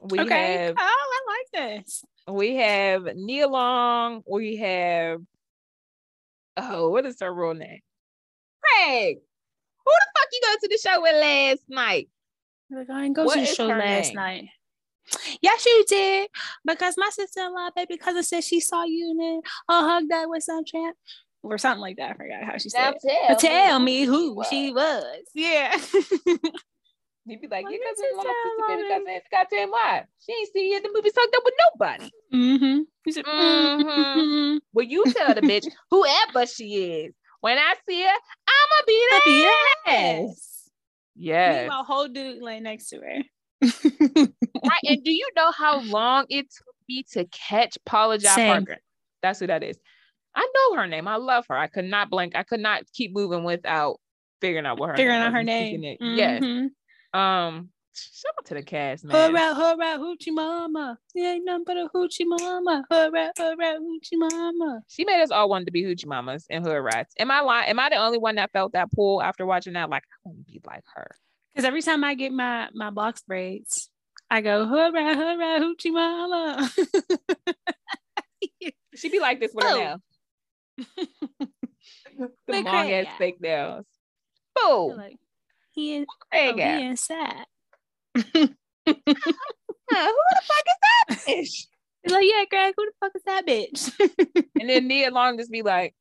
We 0.00 0.20
okay. 0.20 0.66
have 0.66 0.74
oh, 0.78 0.82
I 0.82 1.20
like 1.28 1.82
this. 1.84 2.04
we 2.28 2.54
have 2.56 3.04
Nia 3.16 3.48
Long, 3.48 4.22
we 4.30 4.56
have 4.56 5.20
oh, 6.56 6.90
what 6.90 7.04
is 7.06 7.20
her 7.20 7.34
real 7.34 7.54
name? 7.54 7.80
Craig. 8.62 9.16
Who 9.84 9.92
the 9.92 10.06
fuck 10.16 10.28
you 10.32 10.40
go 10.42 10.54
to 10.60 10.68
the 10.68 10.78
show 10.78 11.02
with 11.02 11.20
last 11.20 11.62
night? 11.68 12.08
Like 12.70 12.90
I 12.90 13.02
didn't 13.02 13.16
go 13.16 13.24
What 13.24 13.34
to 13.34 13.40
the 13.40 13.46
show 13.46 13.66
last 13.66 14.08
name? 14.08 14.14
night. 14.14 14.48
Yes, 15.40 15.64
you 15.66 15.84
did. 15.88 16.30
Because 16.64 16.94
my 16.96 17.08
sister-in-law, 17.10 17.70
baby 17.76 17.96
cousin 17.96 18.22
said 18.22 18.42
she 18.42 18.60
saw 18.60 18.84
you 18.84 19.10
and 19.10 19.20
then 19.20 19.40
uh, 19.68 19.82
hugged 19.82 20.10
that 20.10 20.28
with 20.28 20.42
some 20.42 20.64
champ 20.64 20.96
or 21.52 21.58
something 21.58 21.80
like 21.80 21.96
that. 21.96 22.12
I 22.12 22.14
forgot 22.14 22.44
how 22.44 22.58
she 22.58 22.68
said. 22.68 22.94
it. 22.94 23.00
tell, 23.08 23.28
But 23.28 23.38
tell 23.38 23.78
me 23.78 24.04
who 24.04 24.42
she 24.48 24.72
was. 24.72 25.18
Yeah. 25.34 25.72
You'd 27.28 27.40
be 27.40 27.48
like, 27.48 27.64
Like, 27.64 27.74
your 27.74 27.82
cousin, 27.82 28.04
is 28.04 28.16
my 28.16 28.22
sister, 28.22 28.64
baby 28.68 28.88
cousin, 28.88 29.20
goddamn 29.32 29.70
why? 29.70 30.04
She 30.24 30.32
ain't 30.32 30.52
seen 30.52 30.70
you 30.70 30.76
at 30.76 30.82
the 30.84 30.90
movies 30.94 31.12
hooked 31.16 31.36
up 31.36 31.42
with 31.44 31.54
nobody. 31.74 32.10
mm-hmm. 32.32 32.80
He 33.04 33.12
said, 33.12 33.24
Mhm. 33.24 33.82
mm-hmm. 33.82 34.56
Well, 34.72 34.86
you 34.86 35.04
tell 35.06 35.34
the 35.34 35.40
bitch, 35.40 35.66
whoever 35.90 36.46
she 36.46 37.02
is, 37.02 37.14
when 37.40 37.58
I 37.58 37.74
see 37.88 38.02
her, 38.02 38.08
I'ma 38.08 38.84
beat 38.86 39.08
her 39.10 39.30
Yes. 39.86 40.70
Yes. 41.16 41.60
Meanwhile, 41.62 41.84
whole 41.84 42.08
dude 42.08 42.42
lay 42.42 42.60
next 42.60 42.90
to 42.90 42.98
her. 42.98 43.22
right. 43.62 44.80
And 44.84 45.02
do 45.02 45.10
you 45.10 45.26
know 45.34 45.50
how 45.50 45.80
long 45.80 46.26
it 46.28 46.46
took 46.50 46.74
me 46.88 47.04
to 47.12 47.24
catch 47.26 47.76
Paula 47.84 48.20
Same. 48.20 48.64
Parker? 48.64 48.80
That's 49.22 49.40
who 49.40 49.48
that 49.48 49.64
is. 49.64 49.78
I 50.36 50.46
know 50.54 50.76
her 50.76 50.86
name. 50.86 51.08
I 51.08 51.16
love 51.16 51.46
her. 51.48 51.56
I 51.56 51.66
could 51.66 51.86
not 51.86 52.10
blank. 52.10 52.36
I 52.36 52.42
could 52.42 52.60
not 52.60 52.82
keep 52.92 53.12
moving 53.14 53.42
without 53.42 53.98
figuring 54.40 54.66
out 54.66 54.78
what 54.78 54.90
her 54.90 54.96
Figuring 54.96 55.18
name 55.18 55.26
out 55.28 55.32
her 55.32 55.42
name. 55.42 55.82
it. 55.84 55.98
Yes. 56.00 56.42
Um. 57.14 57.70
Shout 57.98 58.34
out 58.38 58.44
to 58.44 58.54
the 58.54 58.62
cast, 58.62 59.04
man. 59.06 59.16
Hurrah, 59.32 59.54
hurrah, 59.54 59.96
hoochie 59.96 60.30
mama. 60.30 60.98
It 61.14 61.20
ain't 61.22 61.46
nothing 61.46 61.64
but 61.64 61.78
a 61.78 61.88
hoochie 61.94 62.26
mama. 62.26 62.84
Hurrah, 62.90 63.30
hurrah, 63.38 63.78
hoochie 63.78 64.18
mama. 64.18 64.82
She 64.86 65.06
made 65.06 65.22
us 65.22 65.30
all 65.30 65.48
want 65.48 65.64
to 65.64 65.72
be 65.72 65.82
hoochie 65.82 66.04
mamas 66.06 66.44
and 66.50 66.62
hood 66.62 66.76
rats. 66.84 67.14
Am 67.18 67.30
I 67.30 67.40
lying? 67.40 67.70
Am 67.70 67.80
I 67.80 67.88
the 67.88 67.96
only 67.96 68.18
one 68.18 68.34
that 68.34 68.52
felt 68.52 68.74
that 68.74 68.92
pull 68.92 69.22
after 69.22 69.46
watching 69.46 69.72
that? 69.72 69.88
Like, 69.88 70.02
I 70.02 70.16
want 70.28 70.46
to 70.46 70.52
be 70.52 70.60
like 70.66 70.84
her. 70.94 71.10
Because 71.54 71.66
every 71.66 71.80
time 71.80 72.04
I 72.04 72.12
get 72.14 72.32
my 72.32 72.68
my 72.74 72.90
box 72.90 73.22
braids, 73.22 73.88
I 74.30 74.42
go 74.42 74.66
hurrah, 74.66 75.14
hurrah, 75.14 75.60
hoochie 75.60 75.90
mama. 75.90 76.70
She'd 78.94 79.12
be 79.12 79.20
like 79.20 79.40
this 79.40 79.52
with 79.54 79.64
her 79.64 79.70
Oh. 79.94 79.96
The 80.76 82.62
long 82.62 82.92
ass 82.92 83.06
fake 83.18 83.40
nails. 83.40 83.86
Boo. 84.54 84.94
like 84.96 85.18
he 85.72 85.96
is 85.96 86.06
Craig 86.30 86.54
oh, 86.58 86.78
he 86.78 86.86
inside. 86.86 87.44
Who 88.14 88.24
the 88.86 90.42
fuck 90.42 90.66
is 90.66 90.78
that 90.82 91.06
bitch? 91.10 91.66
He's 92.02 92.12
like, 92.12 92.24
yeah, 92.24 92.44
Greg, 92.48 92.74
who 92.76 92.86
the 92.86 92.92
fuck 93.00 93.12
is 93.16 93.22
that 93.24 93.46
bitch? 93.46 94.46
and 94.60 94.70
then 94.70 94.86
Nia 94.86 95.10
Long 95.10 95.38
just 95.38 95.50
be 95.50 95.62
like, 95.62 95.94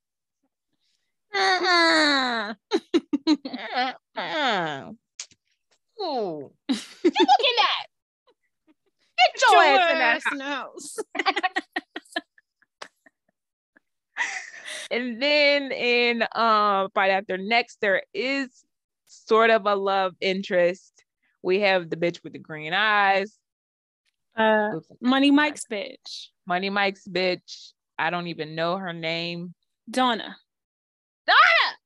uh-uh. 1.36 2.54
uh, 3.76 3.94
uh. 4.16 4.92
Ooh. 6.00 6.52
You 6.70 6.76
looking 7.04 7.56
at? 7.64 7.88
Get 9.18 9.42
your, 9.52 9.62
ass 9.64 10.24
in 10.32 10.38
that 10.38 10.48
house. 10.48 10.98
house. 11.16 11.65
And 14.92 15.22
then 15.22 15.72
in 15.72 16.24
um 16.34 16.90
Friday 16.94 17.14
After 17.14 17.38
Next, 17.38 17.80
there 17.82 18.04
is 18.14 18.50
sort 19.08 19.50
of 19.50 19.66
a 19.66 19.76
love 19.76 20.14
interest. 20.22 21.04
We 21.42 21.62
have 21.62 21.90
the 21.90 21.96
bitch 21.96 22.24
with 22.24 22.34
the 22.34 22.40
green 22.40 22.74
eyes. 22.74 23.38
Uh, 24.36 24.72
Oops. 24.76 24.88
Money 25.02 25.32
Mike's 25.32 25.66
bitch, 25.72 26.28
Money 26.46 26.70
Mike's 26.70 27.08
bitch. 27.08 27.72
I 27.98 28.10
don't 28.10 28.28
even 28.28 28.56
know 28.56 28.78
her 28.78 28.94
name. 28.94 29.54
Donna. 29.90 30.36
Donna! 31.26 31.78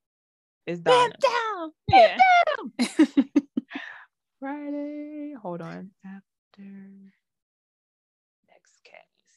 Is 0.66 0.80
Donna. 0.80 1.14
down. 1.20 1.72
Yeah. 1.88 2.18
down. 2.18 2.90
Friday. 4.40 5.34
Hold 5.42 5.62
on. 5.62 5.92
After. 6.06 6.64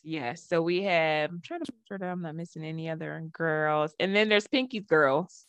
Yes. 0.03 0.43
So 0.49 0.63
we 0.63 0.83
have, 0.83 1.31
I'm 1.31 1.41
trying 1.41 1.61
to 1.61 1.73
make 1.73 1.87
sure 1.87 1.99
that 1.99 2.09
I'm 2.09 2.23
not 2.23 2.35
missing 2.35 2.65
any 2.65 2.91
other 2.91 3.23
girls. 3.33 3.95
And 4.01 4.15
then 4.15 4.29
there's 4.29 4.49
Pinky's 4.49 4.87
girls. 4.87 5.47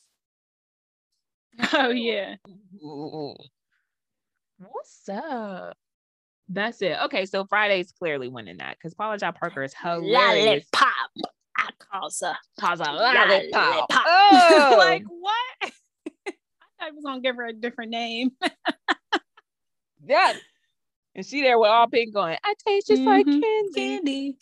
oh 1.74 1.90
yeah. 1.90 2.36
Ooh. 2.84 3.36
What's 4.58 5.10
up? 5.10 5.76
That's 6.50 6.82
it. 6.82 6.98
Okay. 7.06 7.26
So 7.26 7.46
Friday's 7.46 7.92
clearly 7.92 8.28
winning 8.28 8.58
that 8.58 8.78
because 8.78 8.94
Paula 8.94 9.18
Jai 9.18 9.32
Parker 9.32 9.64
is 9.64 9.74
hilarious. 9.74 10.66
Lollipop. 10.74 11.34
I 11.58 11.70
calls 11.80 12.22
her. 12.22 12.36
Calls 12.60 12.80
a 12.80 12.84
Lollipop. 12.84 13.54
lollipop. 13.54 14.04
Oh. 14.08 14.76
like 14.78 15.04
what? 15.08 15.72
I 16.28 16.32
thought 16.80 16.88
I 16.88 16.92
was 16.92 17.04
gonna 17.04 17.22
give 17.22 17.36
her 17.38 17.48
a 17.48 17.54
different 17.54 17.92
name. 17.92 18.32
yeah. 20.06 20.34
And 21.16 21.26
she 21.26 21.42
there 21.42 21.60
with 21.60 21.70
all 21.70 21.88
pink 21.88 22.14
going, 22.14 22.38
I 22.44 22.54
taste 22.66 22.88
just 22.88 23.04
like 23.04 23.26
Mhm. 23.26 23.42
candy. 23.42 23.74
Candy. 23.96 24.38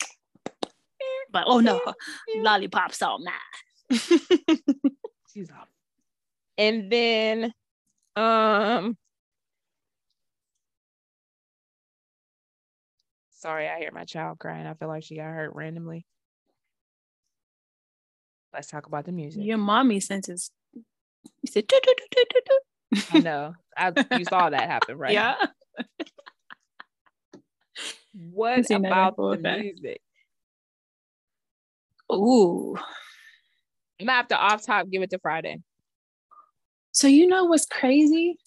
But 1.30 1.44
oh 1.46 1.60
no, 1.60 1.80
lollipop's 2.38 3.02
all 3.02 3.18
mine. 3.18 3.34
She's 5.32 5.50
off. 5.50 5.68
And 6.58 6.90
then 6.92 7.52
um 8.16 8.96
sorry, 13.30 13.68
I 13.68 13.78
hear 13.78 13.90
my 13.92 14.04
child 14.04 14.38
crying. 14.38 14.66
I 14.66 14.74
feel 14.74 14.88
like 14.88 15.04
she 15.04 15.16
got 15.16 15.24
hurt 15.32 15.54
randomly. 15.54 16.06
Let's 18.52 18.68
talk 18.68 18.86
about 18.86 19.06
the 19.06 19.12
music. 19.12 19.42
Your 19.44 19.56
mommy 19.58 19.98
senses. 20.00 20.50
You 20.74 20.82
said 21.50 21.68
"Toot, 21.68 21.82
toot, 21.82 21.96
toot, 21.98 22.26
toot, 22.30 22.44
toot, 22.46 23.04
I 23.10 23.20
know. 23.20 23.54
I, 23.76 23.92
you 24.16 24.24
saw 24.24 24.50
that 24.50 24.68
happen, 24.68 24.96
right? 24.98 25.12
Yeah. 25.12 25.36
What 28.12 28.68
that 28.68 28.76
about 28.76 29.16
the 29.16 29.22
effect. 29.22 29.62
music? 29.62 30.00
Ooh. 32.12 32.76
I'm 34.00 34.06
gonna 34.06 34.16
have 34.16 34.28
to 34.28 34.36
off 34.36 34.64
top 34.66 34.88
give 34.90 35.02
it 35.02 35.10
to 35.10 35.18
Friday. 35.18 35.58
So 36.92 37.06
you 37.08 37.26
know 37.26 37.44
what's 37.44 37.66
crazy? 37.66 38.38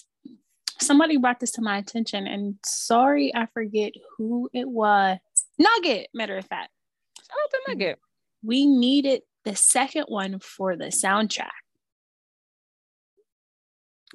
Somebody 0.79 1.17
brought 1.17 1.39
this 1.39 1.51
to 1.53 1.61
my 1.61 1.77
attention, 1.77 2.27
and 2.27 2.55
sorry, 2.65 3.33
I 3.33 3.47
forget 3.47 3.93
who 4.17 4.49
it 4.53 4.67
was. 4.67 5.17
Nugget, 5.57 6.09
matter 6.13 6.37
of 6.37 6.45
fact, 6.45 6.69
Shout 7.17 7.37
out 7.43 7.49
to 7.51 7.61
Nugget. 7.69 7.99
we 8.43 8.65
needed 8.67 9.21
the 9.45 9.55
second 9.55 10.05
one 10.09 10.39
for 10.39 10.75
the 10.75 10.85
soundtrack. 10.85 11.49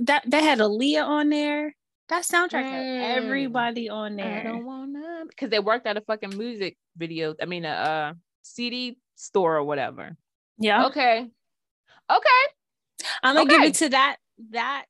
That 0.01 0.25
they 0.27 0.43
had 0.43 0.59
Aaliyah 0.59 1.07
on 1.07 1.31
there. 1.31 1.75
That 2.11 2.25
soundtrack 2.25 2.65
Mm. 2.65 3.01
had 3.01 3.17
everybody 3.19 3.89
on 3.89 4.17
there. 4.17 4.41
I 4.41 4.43
don't 4.43 4.65
wanna 4.65 5.25
because 5.29 5.49
they 5.49 5.61
worked 5.61 5.87
at 5.87 5.97
a 5.97 6.01
fucking 6.01 6.37
music 6.37 6.77
video. 6.97 7.37
I 7.41 7.45
mean 7.47 7.65
a 7.65 7.69
uh, 7.69 8.15
CD 8.43 8.99
store 9.15 9.57
or 9.57 9.63
whatever. 9.65 10.17
Yeah, 10.59 10.87
Okay. 10.87 11.31
Okay. 12.11 12.43
I'm 13.23 13.37
gonna 13.37 13.49
give 13.49 13.63
it 13.63 13.75
to 13.77 13.89
that 13.91 14.17
that 14.51 14.87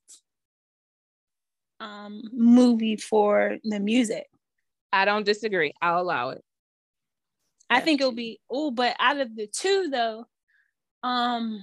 um 1.78 2.22
movie 2.32 2.96
for 2.96 3.58
the 3.64 3.80
music. 3.80 4.26
I 4.92 5.04
don't 5.04 5.24
disagree. 5.26 5.74
I'll 5.82 6.00
allow 6.00 6.30
it. 6.30 6.42
I 7.68 7.80
think 7.80 8.00
it'll 8.00 8.12
be 8.12 8.40
oh, 8.50 8.70
but 8.70 8.96
out 8.98 9.20
of 9.20 9.36
the 9.36 9.46
two 9.46 9.88
though, 9.90 10.26
um, 11.02 11.62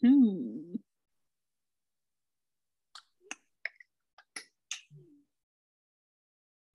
hmm, 0.00 0.74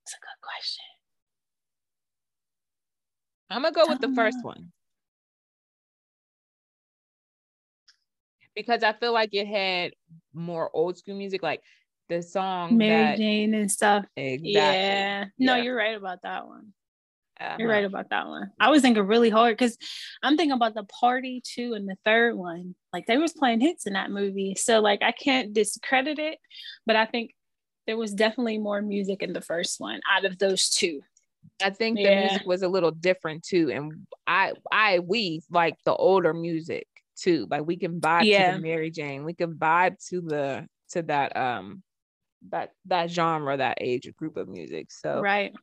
that's 0.06 0.14
a 0.14 0.20
good 0.22 0.42
question. 0.42 0.86
I'm 3.50 3.64
gonna 3.64 3.74
go 3.74 3.88
with 3.88 4.02
the 4.02 4.14
first 4.14 4.44
one. 4.44 4.72
Because 8.56 8.84
I 8.84 8.94
feel 8.94 9.14
like 9.14 9.30
it 9.34 9.48
had 9.48 9.94
more 10.34 10.70
old 10.74 10.98
school 10.98 11.16
music, 11.16 11.42
like 11.42 11.62
the 12.10 12.22
song 12.22 12.78
Mary 12.78 12.90
that 12.90 13.18
Jane 13.18 13.54
and 13.54 13.72
stuff. 13.72 14.06
exactly. 14.16 14.52
Yeah, 14.52 15.26
no, 15.38 15.56
Yeah. 15.56 15.64
you're 15.64 15.76
right 15.76 15.96
about 15.96 16.22
that 16.24 16.48
one. 16.48 16.74
Uh-huh. 17.40 17.56
You're 17.58 17.70
right 17.70 17.86
about 17.86 18.10
that 18.10 18.28
one. 18.28 18.52
I 18.60 18.70
was 18.70 18.82
thinking 18.82 19.04
really 19.04 19.30
hard 19.30 19.58
because 19.58 19.78
I'm 20.22 20.36
thinking 20.36 20.52
about 20.52 20.74
the 20.74 20.84
party 20.84 21.42
too 21.46 21.74
and 21.74 21.88
the 21.88 21.96
third 22.04 22.36
one. 22.36 22.76
Like 22.92 23.06
they 23.06 23.18
was 23.18 23.32
playing 23.32 23.62
hits 23.62 23.88
in 23.88 23.94
that 23.94 24.12
movie. 24.12 24.56
So 24.56 24.82
like 24.82 25.02
I 25.02 25.14
can't 25.14 25.54
discredit 25.54 26.20
it, 26.20 26.38
but 26.86 26.98
I 26.98 27.06
think 27.06 27.34
there 27.88 27.96
was 27.98 28.14
definitely 28.14 28.58
more 28.58 28.82
music 28.82 29.24
in 29.24 29.32
the 29.32 29.42
first 29.42 29.80
one 29.80 30.02
out 30.12 30.26
of 30.26 30.38
those 30.38 30.70
two. 30.70 31.02
I 31.62 31.70
think 31.72 31.98
the 31.98 32.04
Yeah. 32.04 32.22
music 32.22 32.46
was 32.46 32.62
a 32.62 32.68
little 32.70 32.92
different 32.92 33.44
too, 33.44 33.70
and 33.72 34.08
I, 34.28 34.54
I, 34.72 35.00
we 35.00 35.42
like 35.50 35.76
the 35.84 35.94
older 35.94 36.34
music 36.34 36.88
too. 37.16 37.48
Like 37.50 37.66
we 37.66 37.78
can 37.78 38.00
vibe 38.00 38.22
to 38.38 38.54
the 38.54 38.60
Mary 38.60 38.92
Jane, 38.92 39.26
we 39.26 39.34
can 39.34 39.56
vibe 39.56 39.98
to 40.10 40.22
the 40.22 40.68
to 40.92 41.02
that 41.04 41.36
um 41.36 41.84
that 42.50 42.72
that 42.86 43.10
genre, 43.10 43.58
that 43.58 43.78
age 43.82 44.10
group 44.16 44.38
of 44.38 44.48
music. 44.48 44.92
So 44.92 45.22
Right. 45.22 45.54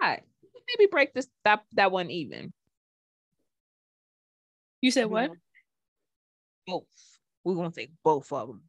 Hi. 0.00 0.22
maybe 0.68 0.88
break 0.90 1.12
this 1.12 1.28
that 1.44 1.60
that 1.72 1.92
one 1.92 2.10
even. 2.10 2.52
You 4.80 4.90
said 4.90 5.06
what? 5.06 5.30
Both. 6.66 6.86
We're 7.44 7.54
gonna 7.54 7.72
say 7.72 7.90
both 8.02 8.32
of 8.32 8.48
them. 8.48 8.62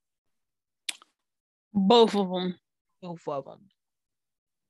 Both 1.73 2.15
of 2.15 2.29
them. 2.29 2.59
Both 3.01 3.27
of 3.27 3.45
them. 3.45 3.59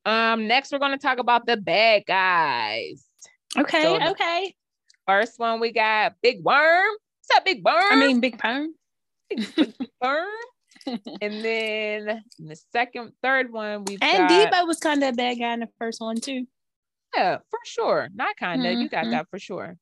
Um. 0.06 0.47
Next, 0.47 0.72
we're 0.72 0.80
gonna 0.80 0.97
talk 0.97 1.20
about 1.20 1.45
the 1.45 1.58
bad 1.58 2.04
guys. 2.08 3.06
Okay. 3.58 3.82
So 3.84 4.12
okay. 4.12 4.56
First 5.08 5.39
one 5.39 5.60
we 5.60 5.72
got 5.72 6.14
Big 6.22 6.43
Worm. 6.43 6.88
What's 7.28 7.38
up, 7.38 7.45
Big 7.45 7.64
Worm? 7.64 7.84
I 7.91 7.95
mean, 7.95 8.20
Big 8.20 8.38
Perm. 8.38 8.74
Worm. 10.02 10.28
and 11.22 11.45
then 11.45 12.24
the 12.39 12.56
second, 12.72 13.12
third 13.22 13.52
one 13.52 13.86
we've 13.86 13.99
And 14.02 14.28
got 14.30 14.52
Debo 14.52 14.68
was 14.68 14.80
kind 14.80 15.04
of 15.04 15.10
a 15.10 15.14
bad 15.16 15.38
guy 15.38 15.54
in 15.54 15.60
the 15.62 15.70
first 15.78 16.02
one 16.02 16.16
too. 16.18 16.45
yeah, 17.16 17.38
for 17.49 17.60
sure. 17.66 18.10
Not 18.16 18.36
kinda. 18.38 18.74
You 18.74 18.89
got 18.89 19.06
Mhm. 19.06 19.12
that 19.12 19.28
for 19.30 19.38
sure. 19.38 19.78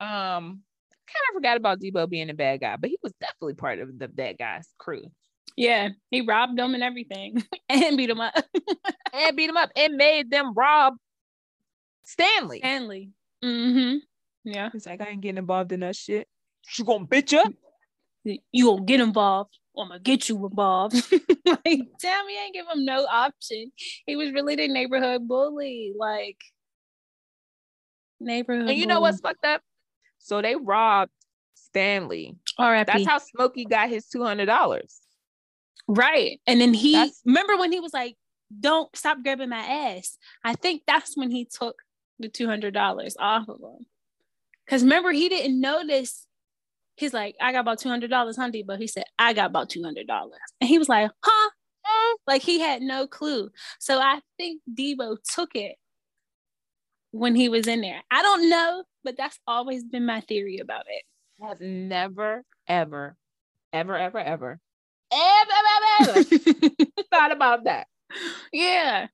Um, 0.00 0.62
kind 1.06 1.24
of 1.30 1.34
forgot 1.34 1.56
about 1.56 1.80
Debo 1.80 2.08
being 2.08 2.28
a 2.30 2.34
bad 2.34 2.60
guy, 2.60 2.76
but 2.76 2.90
he 2.90 2.98
was 3.02 3.12
definitely 3.20 3.54
part 3.54 3.78
of 3.78 3.98
the 3.98 4.08
bad 4.08 4.36
guys 4.38 4.68
crew. 4.78 5.04
Yeah, 5.56 5.88
he 6.10 6.20
robbed 6.20 6.58
them 6.58 6.74
and 6.74 6.82
everything, 6.82 7.42
and 7.68 7.96
beat 7.96 8.06
them 8.06 8.20
up. 8.20 8.34
and 9.12 9.36
beat 9.36 9.46
them 9.46 9.56
up 9.56 9.70
and 9.74 9.96
made 9.96 10.30
them 10.30 10.52
rob 10.54 10.94
Stanley. 12.04 12.58
Stanley. 12.58 13.10
Mm-hmm. 13.44 13.96
Yeah. 14.44 14.70
He's 14.72 14.86
like, 14.86 15.00
I 15.00 15.06
ain't 15.06 15.20
getting 15.20 15.38
involved 15.38 15.72
in 15.72 15.80
that 15.80 15.96
shit. 15.96 16.28
She 16.66 16.84
gonna 16.84 17.06
bitch 17.06 17.36
up. 17.36 17.52
You 18.24 18.66
gonna 18.66 18.84
get 18.84 19.00
involved. 19.00 19.58
I'm 19.78 19.88
gonna 19.88 20.00
get 20.00 20.28
you 20.28 20.46
involved. 20.46 20.94
like, 21.44 21.80
damn, 22.00 22.28
he 22.28 22.38
ain't 22.38 22.54
give 22.54 22.66
him 22.72 22.84
no 22.84 23.06
option. 23.06 23.70
He 24.06 24.16
was 24.16 24.32
really 24.32 24.56
the 24.56 24.68
neighborhood 24.68 25.28
bully. 25.28 25.92
Like, 25.96 26.38
neighborhood. 28.20 28.68
And 28.68 28.78
you 28.78 28.86
know 28.86 29.00
what's 29.00 29.20
fucked 29.20 29.44
up? 29.44 29.60
So 30.18 30.42
they 30.42 30.56
robbed 30.56 31.12
Stanley. 31.54 32.36
All 32.58 32.70
right. 32.70 32.86
That's 32.86 33.06
how 33.06 33.18
Smokey 33.18 33.64
got 33.64 33.88
his 33.88 34.06
two 34.06 34.22
hundred 34.22 34.46
dollars. 34.46 35.00
Right. 35.88 36.40
And 36.46 36.60
then 36.60 36.74
he 36.74 36.92
That's- 36.92 37.20
remember 37.24 37.56
when 37.56 37.72
he 37.72 37.80
was 37.80 37.92
like, 37.92 38.16
Don't 38.60 38.94
stop 38.96 39.18
grabbing 39.22 39.48
my 39.48 39.58
ass. 39.58 40.18
I 40.44 40.54
think 40.54 40.82
that's 40.86 41.16
when 41.16 41.30
he 41.30 41.44
took 41.44 41.82
the 42.18 42.28
two 42.28 42.46
hundred 42.46 42.74
dollars 42.74 43.16
off 43.18 43.48
of 43.48 43.60
him. 43.60 43.86
Cause 44.68 44.82
remember 44.82 45.12
he 45.12 45.28
didn't 45.28 45.60
notice. 45.60 46.26
He's 46.96 47.12
like, 47.12 47.36
I 47.40 47.52
got 47.52 47.60
about 47.60 47.78
two 47.78 47.88
hundred 47.88 48.10
dollars, 48.10 48.36
huh, 48.36 48.50
But 48.66 48.78
he 48.78 48.86
said, 48.86 49.04
I 49.18 49.32
got 49.32 49.50
about 49.50 49.68
two 49.70 49.82
hundred 49.82 50.06
dollars. 50.06 50.38
And 50.60 50.68
he 50.68 50.78
was 50.78 50.88
like, 50.88 51.10
huh? 51.22 51.50
Like 52.26 52.42
he 52.42 52.58
had 52.60 52.82
no 52.82 53.06
clue. 53.06 53.50
So 53.78 54.00
I 54.00 54.20
think 54.38 54.60
Debo 54.72 55.16
took 55.34 55.54
it 55.54 55.76
when 57.12 57.34
he 57.36 57.48
was 57.48 57.66
in 57.66 57.80
there. 57.80 58.02
I 58.10 58.22
don't 58.22 58.48
know, 58.48 58.84
but 59.04 59.16
that's 59.16 59.38
always 59.46 59.84
been 59.84 60.06
my 60.06 60.20
theory 60.20 60.58
about 60.58 60.84
it. 60.88 61.02
I've 61.44 61.60
never, 61.60 62.42
ever, 62.66 63.16
ever, 63.72 63.96
ever, 63.96 64.18
ever, 64.18 64.60
thought 67.10 67.32
about 67.32 67.64
that. 67.64 67.86
yeah. 68.52 69.06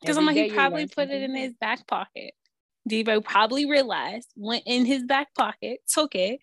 Because 0.00 0.16
I'm 0.16 0.26
like, 0.26 0.36
he 0.36 0.50
probably 0.50 0.86
put 0.86 1.10
it 1.10 1.22
in 1.22 1.34
his 1.34 1.54
back 1.60 1.86
pocket. 1.86 2.32
Debo 2.88 3.22
probably 3.22 3.66
realized, 3.68 4.28
went 4.36 4.62
in 4.66 4.86
his 4.86 5.02
back 5.04 5.34
pocket, 5.34 5.80
took 5.92 6.14
it 6.14 6.40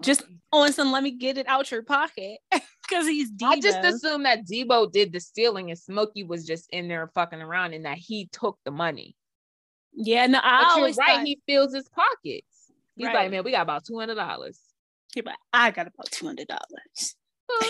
just 0.00 0.22
monkey. 0.22 0.38
on 0.52 0.72
some. 0.72 0.92
Let 0.92 1.02
me 1.02 1.10
get 1.10 1.36
it 1.36 1.46
out 1.48 1.70
your 1.70 1.82
pocket 1.82 2.38
because 2.52 3.06
he's 3.06 3.30
Debo. 3.32 3.46
I 3.48 3.60
just 3.60 3.78
assume 3.84 4.22
that 4.22 4.46
Debo 4.46 4.90
did 4.92 5.12
the 5.12 5.20
stealing 5.20 5.70
and 5.70 5.78
Smokey 5.78 6.22
was 6.22 6.46
just 6.46 6.68
in 6.70 6.88
there 6.88 7.10
fucking 7.14 7.42
around 7.42 7.74
and 7.74 7.84
that 7.84 7.98
he 7.98 8.28
took 8.32 8.58
the 8.64 8.70
money. 8.70 9.16
yeah, 9.92 10.26
no, 10.26 10.38
I 10.42 10.42
But 10.42 10.60
you're 10.62 10.70
always 10.78 10.96
right, 10.96 11.16
thought, 11.16 11.26
he 11.26 11.40
fills 11.46 11.74
his 11.74 11.88
pockets. 11.88 12.46
He's 12.96 13.06
Right. 13.06 13.14
like, 13.14 13.30
man, 13.30 13.44
we 13.44 13.50
got 13.50 13.62
about 13.62 13.84
two 13.84 13.98
hundred 13.98 14.14
dollars. 14.14 14.58
He'd 15.16 15.24
be 15.24 15.30
like, 15.30 15.38
I 15.52 15.70
got 15.72 15.88
about 15.88 16.06
two 16.12 16.26
hundred 16.26 16.46
dollars. 16.46 17.16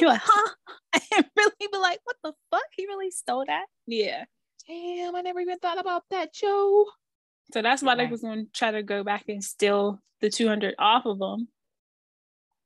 You're 0.01 0.11
like, 0.11 0.21
huh? 0.23 0.53
And 1.17 1.27
really 1.37 1.53
be 1.73 1.79
like, 1.79 2.01
what 2.05 2.17
the 2.25 2.33
fuck? 2.51 2.65
He 2.77 2.87
really 2.87 3.11
stole 3.11 3.45
that? 3.47 3.67
Yeah. 3.87 4.25
Damn, 4.67 5.15
I 5.15 5.21
never 5.21 5.41
even 5.41 5.59
thought 5.59 5.79
about 5.79 6.03
that, 6.11 6.33
Joe. 6.35 6.87
So 7.53 7.63
that's 7.63 7.83
why 7.83 7.95
they 7.95 8.03
Right. 8.05 8.11
was 8.11 8.23
going 8.23 8.47
to 8.47 8.53
try 8.53 8.71
to 8.73 8.83
go 8.83 9.05
back 9.05 9.25
and 9.29 9.45
steal 9.45 10.03
the 10.21 10.31
200 10.31 10.75
off 10.79 11.05
of 11.07 11.21
him. 11.21 11.49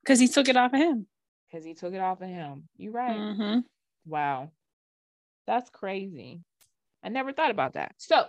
Because 0.03 0.19
he 0.21 0.29
took 0.29 0.49
it 0.49 0.57
off 0.57 0.73
of 0.73 0.79
him. 0.79 1.07
Because 1.51 1.65
he 1.65 1.75
took 1.75 1.93
it 1.93 2.01
off 2.01 2.23
of 2.23 2.29
him. 2.29 2.69
You 2.77 2.93
right. 2.93 3.19
hmm 3.19 3.59
Wow. 4.07 4.51
That's 5.47 5.69
crazy. 5.71 6.41
I 7.03 7.09
never 7.09 7.33
thought 7.33 7.51
about 7.51 7.75
that. 7.75 7.95
So 7.99 8.25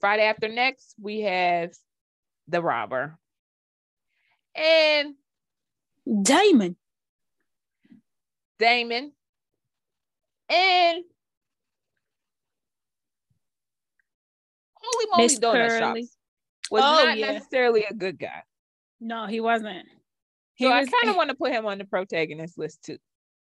Friday 0.00 0.24
after 0.24 0.48
next, 0.48 0.94
we 1.00 1.20
have 1.22 1.72
the 2.46 2.62
robber. 2.62 3.18
And 4.54 5.14
Damon. 6.22 6.76
Damon. 8.58 9.12
And 10.48 11.04
Holy 14.74 15.06
Moly 15.10 15.22
Miss 15.24 15.38
Donut 15.38 15.52
Pearly. 15.52 16.02
Shops 16.02 16.16
was 16.70 16.82
Oh, 16.84 17.04
not 17.04 17.18
yeah. 17.18 17.32
necessarily 17.32 17.84
a 17.84 17.94
good 17.94 18.18
guy. 18.18 18.42
No, 19.00 19.26
he 19.26 19.40
wasn't. 19.40 19.86
He 20.54 20.64
So 20.64 20.72
I 20.72 20.84
kind 20.84 21.10
of 21.10 21.16
want 21.16 21.30
to 21.30 21.36
put 21.36 21.52
him 21.52 21.66
on 21.66 21.78
the 21.78 21.84
protagonist 21.84 22.58
list 22.58 22.82
too. 22.84 22.98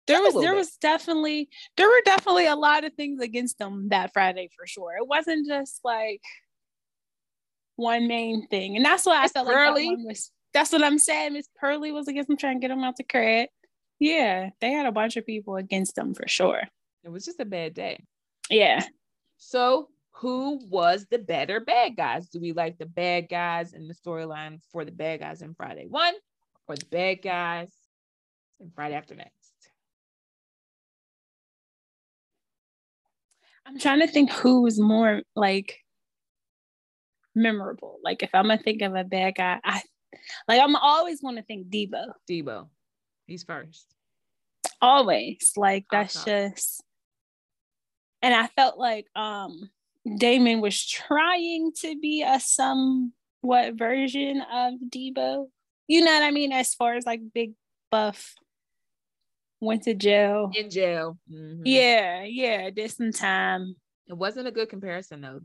there 0.07 0.19
just 0.19 0.35
was 0.35 0.43
there 0.43 0.53
bit. 0.53 0.59
was 0.59 0.77
definitely 0.77 1.49
there 1.77 1.89
were 1.89 2.01
definitely 2.05 2.47
a 2.47 2.57
lot 2.57 2.85
of 2.85 2.95
things 2.95 3.21
against 3.21 3.61
him 3.61 3.89
that 3.91 4.13
Friday 4.13 4.49
for 4.57 4.67
sure. 4.67 4.97
It 4.97 5.07
wasn't 5.07 5.47
just 5.47 5.81
like 5.85 6.23
one 7.77 8.07
main 8.09 8.47
thing, 8.49 8.77
and 8.77 8.85
that's 8.85 9.05
why 9.05 9.19
I 9.19 9.23
Miss 9.23 9.33
felt 9.33 9.47
like 9.47 9.57
that 9.57 9.75
one 9.75 10.05
was. 10.05 10.31
That's 10.55 10.73
what 10.73 10.85
I'm 10.85 10.99
saying. 10.99 11.33
Miss 11.33 11.49
Pearly 11.59 11.93
was 11.93 12.09
against 12.09 12.29
them 12.29 12.37
trying 12.37 12.57
to 12.57 12.61
get 12.61 12.69
them 12.69 12.85
out 12.85 12.97
the 12.97 13.05
crib. 13.05 13.49
Yeah, 13.99 14.51
they 14.61 14.73
had 14.73 14.87
a 14.87 14.93
bunch 14.93 15.17
of 15.17 15.25
people 15.25 15.57
against 15.57 15.95
them 15.95 16.15
for 16.15 16.27
sure. 16.29 16.63
It 17.05 17.09
was 17.09 17.25
just 17.25 17.41
a 17.41 17.45
bad 17.45 17.75
day. 17.75 18.03
Yeah, 18.51 18.85
So, 19.39 19.89
who 20.13 20.61
was 20.69 21.07
the 21.11 21.19
better 21.19 21.59
bad 21.61 21.97
guys? 21.97 22.29
Do 22.29 22.41
we 22.41 22.53
like 22.53 22.79
the 22.79 22.87
bad 22.87 23.29
guys 23.29 23.73
in 23.73 23.89
the 23.89 23.95
storyline 23.95 24.61
for 24.71 24.85
the 24.85 24.93
bad 24.93 25.21
guys 25.21 25.43
in 25.43 25.55
Friday 25.55 25.87
one 25.89 26.15
or 26.69 26.77
the 26.77 26.87
bad 26.87 27.23
guys 27.23 27.73
in 28.61 28.71
Friday 28.71 28.95
after 28.95 29.15
next? 29.15 29.33
I'm 33.67 33.79
trying 33.79 34.01
to 34.01 34.07
think 34.07 34.31
who 34.31 34.63
was 34.63 34.79
more 34.79 35.23
like 35.35 35.79
memorable. 37.35 37.99
Like 38.05 38.23
if 38.23 38.31
I'm 38.35 38.49
gonna 38.49 38.59
think 38.59 38.83
of 38.83 38.95
a 38.95 39.05
bad 39.05 39.35
guy, 39.37 39.61
I 39.65 39.83
like 40.49 40.61
I'm 40.61 40.77
always 40.77 41.23
want 41.23 41.37
to 41.39 41.43
think 41.43 41.69
Debo. 41.69 42.05
Debo. 42.29 42.69
He's 43.27 43.45
first. 43.45 43.87
Always. 44.81 45.53
Like 45.57 45.87
that's 45.91 46.25
just 46.25 46.83
and 48.21 48.35
I 48.35 48.47
felt 48.49 48.79
like 48.79 49.07
um 49.17 49.71
Damon 50.19 50.61
was 50.61 50.85
trying 50.85 51.73
to 51.81 51.99
be 52.01 52.23
a 52.23 52.41
somewhat 52.41 53.75
version 53.75 54.43
of 54.53 54.75
Debo. 54.89 55.47
You 55.89 56.05
know 56.05 56.13
what 56.13 56.23
I 56.23 56.31
mean? 56.31 56.53
As 56.53 56.75
far 56.75 56.95
as 56.95 57.07
like 57.07 57.21
big 57.33 57.53
buff 57.91 58.35
went 59.61 59.85
to 59.85 59.95
jail. 59.95 60.51
In 60.55 60.71
jail. 60.71 61.19
Mhm. 61.31 61.63
Yeah, 61.65 62.25
yeah, 62.25 62.71
did 62.71 62.91
some 62.91 63.13
time. 63.13 63.77
It 64.09 64.15
wasn't 64.15 64.49
a 64.49 64.53
good 64.53 64.69
comparison 64.69 65.21
though. 65.21 65.41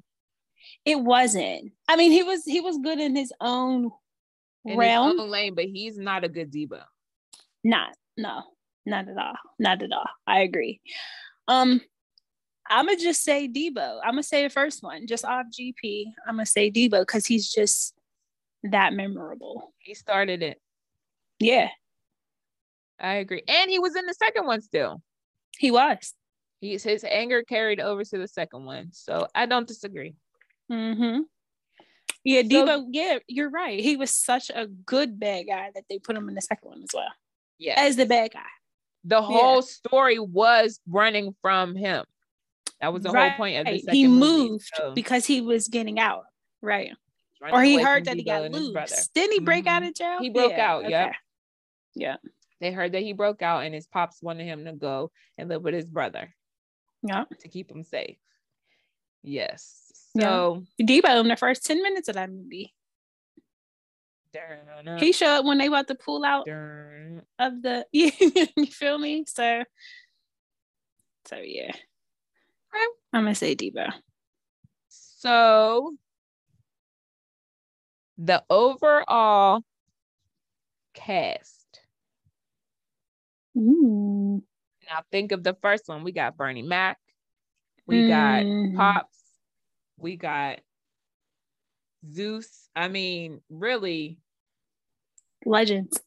It 0.85 0.99
wasn't. 0.99 1.71
I 1.87 1.95
mean, 1.95 2.11
he 2.11 2.23
was 2.23 2.43
he 2.43 2.61
was 2.61 2.77
good 2.79 2.99
in 2.99 3.15
his 3.15 3.31
own 3.39 3.91
In 4.67 4.77
realm. 4.77 5.11
his 5.11 5.19
own 5.19 5.29
lane, 5.29 5.55
but 5.55 5.65
he's 5.65 5.97
not 5.97 6.23
a 6.23 6.29
good 6.29 6.51
Debo. 6.51 6.81
Not, 7.63 7.95
no, 8.17 8.43
not 8.85 9.07
at 9.07 9.17
all. 9.17 9.35
Not 9.59 9.81
at 9.81 9.91
all. 9.91 10.07
I 10.25 10.41
agree. 10.41 10.81
Um, 11.47 11.81
I'ma 12.69 12.93
just 12.99 13.23
say 13.23 13.47
Debo. 13.47 13.99
I'm 14.03 14.11
gonna 14.11 14.23
say 14.23 14.43
the 14.43 14.49
first 14.49 14.83
one, 14.83 15.07
just 15.07 15.25
off 15.25 15.45
GP. 15.57 16.05
I'm 16.27 16.35
gonna 16.35 16.45
say 16.45 16.69
Debo 16.69 17.01
because 17.01 17.25
he's 17.25 17.51
just 17.51 17.93
that 18.63 18.93
memorable. 18.93 19.73
He 19.79 19.93
started 19.93 20.43
it. 20.43 20.59
Yeah, 21.39 21.69
I 22.99 23.15
agree. 23.15 23.43
And 23.47 23.69
he 23.69 23.79
was 23.79 23.95
in 23.95 24.05
the 24.05 24.13
second 24.13 24.45
one 24.45 24.61
still. 24.61 25.01
he 25.57 25.71
was. 25.71 26.13
He's 26.59 26.83
his 26.83 27.03
anger 27.03 27.43
carried 27.43 27.79
over 27.79 28.03
to 28.03 28.17
the 28.17 28.27
second 28.27 28.65
one. 28.65 28.89
So 28.91 29.27
I 29.35 29.45
don't 29.45 29.67
disagree. 29.67 30.15
Mm-hmm. 30.71 31.21
Yeah, 32.27 32.41
So- 32.41 32.47
Debo. 32.65 32.85
Yeah, 32.91 33.19
you're 33.27 33.49
right. 33.49 33.79
He 33.79 33.95
was 33.95 34.11
such 34.11 34.49
a 34.53 34.67
good 34.67 35.17
bad 35.19 35.43
guy 35.47 35.71
that 35.73 35.85
they 35.89 35.97
put 35.97 36.15
him 36.17 36.27
in 36.27 36.35
the 36.35 36.41
second 36.41 36.67
one 36.69 36.83
as 36.83 36.89
well 36.93 37.07
Yeah. 37.57 37.75
as 37.77 37.95
the 37.95 38.05
bad 38.05 38.33
guy. 38.33 38.41
the 39.03 39.21
whole 39.21 39.61
story 39.61 40.19
was 40.19 40.81
running 40.85 41.33
from 41.41 41.75
him. 41.77 42.03
That 42.81 42.91
was 42.91 43.03
the 43.03 43.09
whole 43.13 43.31
point 43.37 43.57
of 43.65 43.65
the 43.73 43.79
second 43.79 43.95
He 43.95 44.05
movie. 44.07 44.19
moved 44.49 44.69
So, 44.75 44.91
because 44.93 45.25
he 45.25 45.39
was 45.39 45.69
getting 45.69 45.97
out. 45.97 46.25
Right. 46.61 46.91
running 47.39 47.55
or 47.55 47.61
he 47.63 47.81
heard 47.81 48.03
that 48.05 48.17
he 48.17 48.23
got 48.23 48.43
and 48.43 48.53
his 48.53 48.71
brother. 48.71 48.93
loose. 48.93 49.07
Didn't 49.13 49.31
he 49.31 49.39
break 49.39 49.65
out 49.65 49.83
Mhm. 49.83 49.87
of 49.89 49.93
jail? 49.93 50.19
He 50.19 50.29
broke 50.29 50.53
out, 50.53 50.89
yep. 50.89 51.09
okay. 51.09 51.17
Yeah. 51.95 52.17
They 52.59 52.71
heard 52.73 52.91
that 52.93 53.03
he 53.03 53.13
broke 53.13 53.41
out 53.41 53.63
and 53.63 53.73
his 53.73 53.87
pops 53.87 54.21
wanted 54.21 54.43
him 54.45 54.65
to 54.65 54.73
go 54.73 55.11
and 55.37 55.47
live 55.47 55.61
with 55.63 55.73
his 55.75 55.85
brother 55.85 56.35
Yeah. 57.03 57.23
to 57.39 57.47
keep 57.47 57.71
him 57.71 57.83
safe. 57.83 58.17
Yes. 59.23 59.86
Yeah. 60.17 60.23
So 60.23 60.63
Debo 60.81 61.19
in 61.21 61.27
the 61.27 61.35
first 61.35 61.65
10 61.65 61.81
minutes 61.83 62.07
of 62.09 62.15
that 62.15 62.29
movie. 62.31 62.73
He 64.97 65.13
showed 65.13 65.39
up 65.39 65.45
when 65.45 65.57
they 65.57 65.67
about 65.67 65.87
to 65.87 65.95
pull 65.95 66.23
out 66.25 66.45
of 67.39 67.61
the 67.61 67.85
you 67.91 68.11
feel 68.67 68.97
me? 68.97 69.25
So 69.27 69.63
so 71.27 71.37
yeah. 71.37 71.71
I'm 73.13 73.23
gonna 73.23 73.35
say 73.35 73.55
Debo. 73.55 73.91
So 74.89 75.95
the 78.17 78.43
overall 78.49 79.61
cast. 80.93 81.79
Ooh. 83.57 84.43
Now 84.89 85.03
think 85.11 85.31
of 85.31 85.43
the 85.43 85.55
first 85.61 85.87
one. 85.87 86.03
We 86.03 86.11
got 86.11 86.37
Bernie 86.37 86.61
Mac. 86.61 86.97
We 87.85 88.01
Mhm. 88.03 88.07
got 88.07 88.77
Pops. 88.77 89.16
We 89.97 90.15
got 90.15 90.59
Zeus. 92.11 92.69
I 92.75 92.87
mean, 92.87 93.41
really 93.49 94.19
legends. 95.45 95.99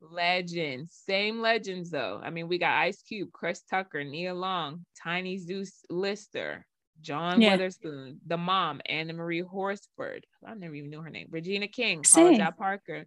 legends. 0.00 0.94
Same 1.06 1.40
legends 1.40 1.90
though. 1.90 2.20
I 2.22 2.30
mean, 2.30 2.48
we 2.48 2.58
got 2.58 2.78
Ice 2.78 3.02
Cube, 3.02 3.30
Chris 3.32 3.62
Tucker, 3.68 4.04
Nia 4.04 4.34
Long, 4.34 4.84
Tiny 5.02 5.38
Zeus 5.38 5.84
Lister, 5.90 6.66
John 7.00 7.40
Yeah. 7.40 7.52
Witherspoon, 7.52 8.20
the 8.26 8.36
mom, 8.36 8.80
Anna 8.86 9.12
Marie 9.12 9.40
Horsford. 9.40 10.24
I 10.46 10.54
never 10.54 10.74
even 10.74 10.90
knew 10.90 11.00
her 11.02 11.10
name. 11.10 11.28
Regina 11.30 11.68
King, 11.68 12.02
Paula. 12.02 12.52
Parker. 12.56 13.06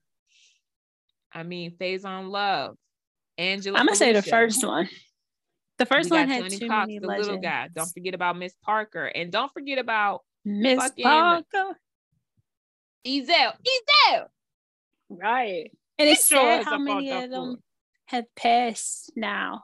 I 1.33 1.43
mean, 1.43 1.75
Faison 1.77 2.29
Love, 2.29 2.77
Angela. 3.37 3.77
I'm 3.77 3.85
gonna 3.85 3.95
say 3.95 4.13
the 4.13 4.21
first 4.21 4.65
one. 4.65 4.87
The 5.77 5.85
first 5.85 6.09
one 6.09 6.21
got 6.27 6.29
had 6.29 6.41
Tony 6.43 6.57
too 6.57 6.67
Cox, 6.69 6.87
many 6.87 6.99
the 6.99 7.07
legends. 7.07 7.27
little 7.27 7.41
guy. 7.41 7.67
Don't 7.73 7.91
forget 7.91 8.13
about 8.13 8.37
Miss 8.37 8.53
Parker, 8.63 9.05
and 9.05 9.31
don't 9.31 9.51
forget 9.51 9.77
about 9.77 10.21
Miss 10.45 10.79
fucking- 10.79 11.03
Parker. 11.03 11.77
Ezel. 13.05 13.53
Ezel. 13.53 14.27
Right. 15.09 15.71
And 15.97 16.09
it's 16.09 16.27
He 16.29 16.35
sure 16.35 16.43
sad 16.43 16.65
how 16.65 16.77
many 16.77 17.11
of 17.11 17.21
that 17.21 17.29
them 17.31 17.57
have 18.07 18.25
passed 18.35 19.11
now 19.15 19.63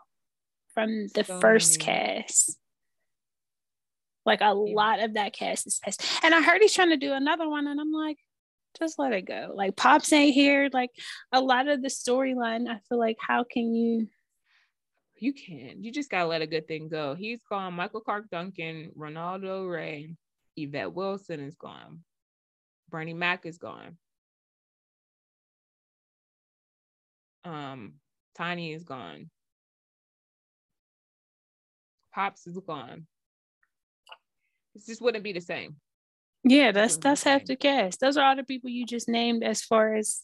from 0.74 1.08
the 1.14 1.24
So 1.24 1.40
first 1.40 1.80
many. 1.80 2.22
cast. 2.24 2.58
Like 4.26 4.42
a 4.42 4.54
lot 4.54 5.00
of 5.00 5.16
that 5.16 5.34
cast 5.34 5.66
is 5.66 5.80
passed. 5.80 6.04
And 6.24 6.36
I 6.36 6.42
heard 6.42 6.62
he's 6.62 6.74
trying 6.74 6.90
to 6.92 6.98
do 6.98 7.14
another 7.14 7.50
one, 7.50 7.68
and 7.68 7.80
I'm 7.82 7.92
like, 7.92 8.18
just 8.80 9.00
let 9.00 9.14
it 9.14 9.24
go. 9.24 9.52
Like 9.56 9.76
Pops 9.76 10.14
ain't 10.14 10.34
here. 10.36 10.70
Like 10.72 10.92
a 11.32 11.42
lot 11.42 11.68
of 11.68 11.82
the 11.82 11.88
storyline, 11.90 12.70
I 12.70 12.80
feel 12.88 13.00
like 13.00 13.18
how 13.20 13.44
can 13.44 13.74
you 13.74 14.08
You 15.22 15.34
can't. 15.34 15.84
You 15.84 15.92
just 15.92 16.10
gotta 16.10 16.28
let 16.28 16.42
a 16.42 16.48
good 16.48 16.68
thing 16.68 16.90
go. 16.90 17.14
He's 17.14 17.44
gone. 17.44 17.76
Michael 17.76 18.02
Clarke 18.02 18.28
Duncan, 18.32 18.92
Reynaldo 18.98 19.72
Rey, 19.72 20.16
Yvette 20.58 20.94
Wilson 20.94 21.40
is 21.40 21.54
gone. 21.56 22.00
Bernie 22.90 23.14
Mac 23.14 23.46
is 23.46 23.60
gone. 23.60 23.98
Um, 27.46 27.94
Tiny 28.36 28.74
is 28.74 28.84
gone. 28.84 29.30
Pops 32.14 32.48
is 32.48 32.58
gone. 32.58 33.06
It 34.74 34.82
just 34.88 35.02
wouldn't 35.02 35.24
be 35.24 35.34
the 35.34 35.42
same. 35.42 35.76
Yeah, 36.44 36.72
that's 36.72 36.98
that's 36.98 37.24
half 37.24 37.46
the 37.46 37.56
cast. 37.56 38.00
Those 38.00 38.18
are 38.18 38.28
all 38.28 38.36
the 38.36 38.44
people 38.44 38.72
you 38.72 38.88
just 38.88 39.08
named 39.08 39.44
as 39.44 39.62
far 39.62 39.94
as 39.94 40.22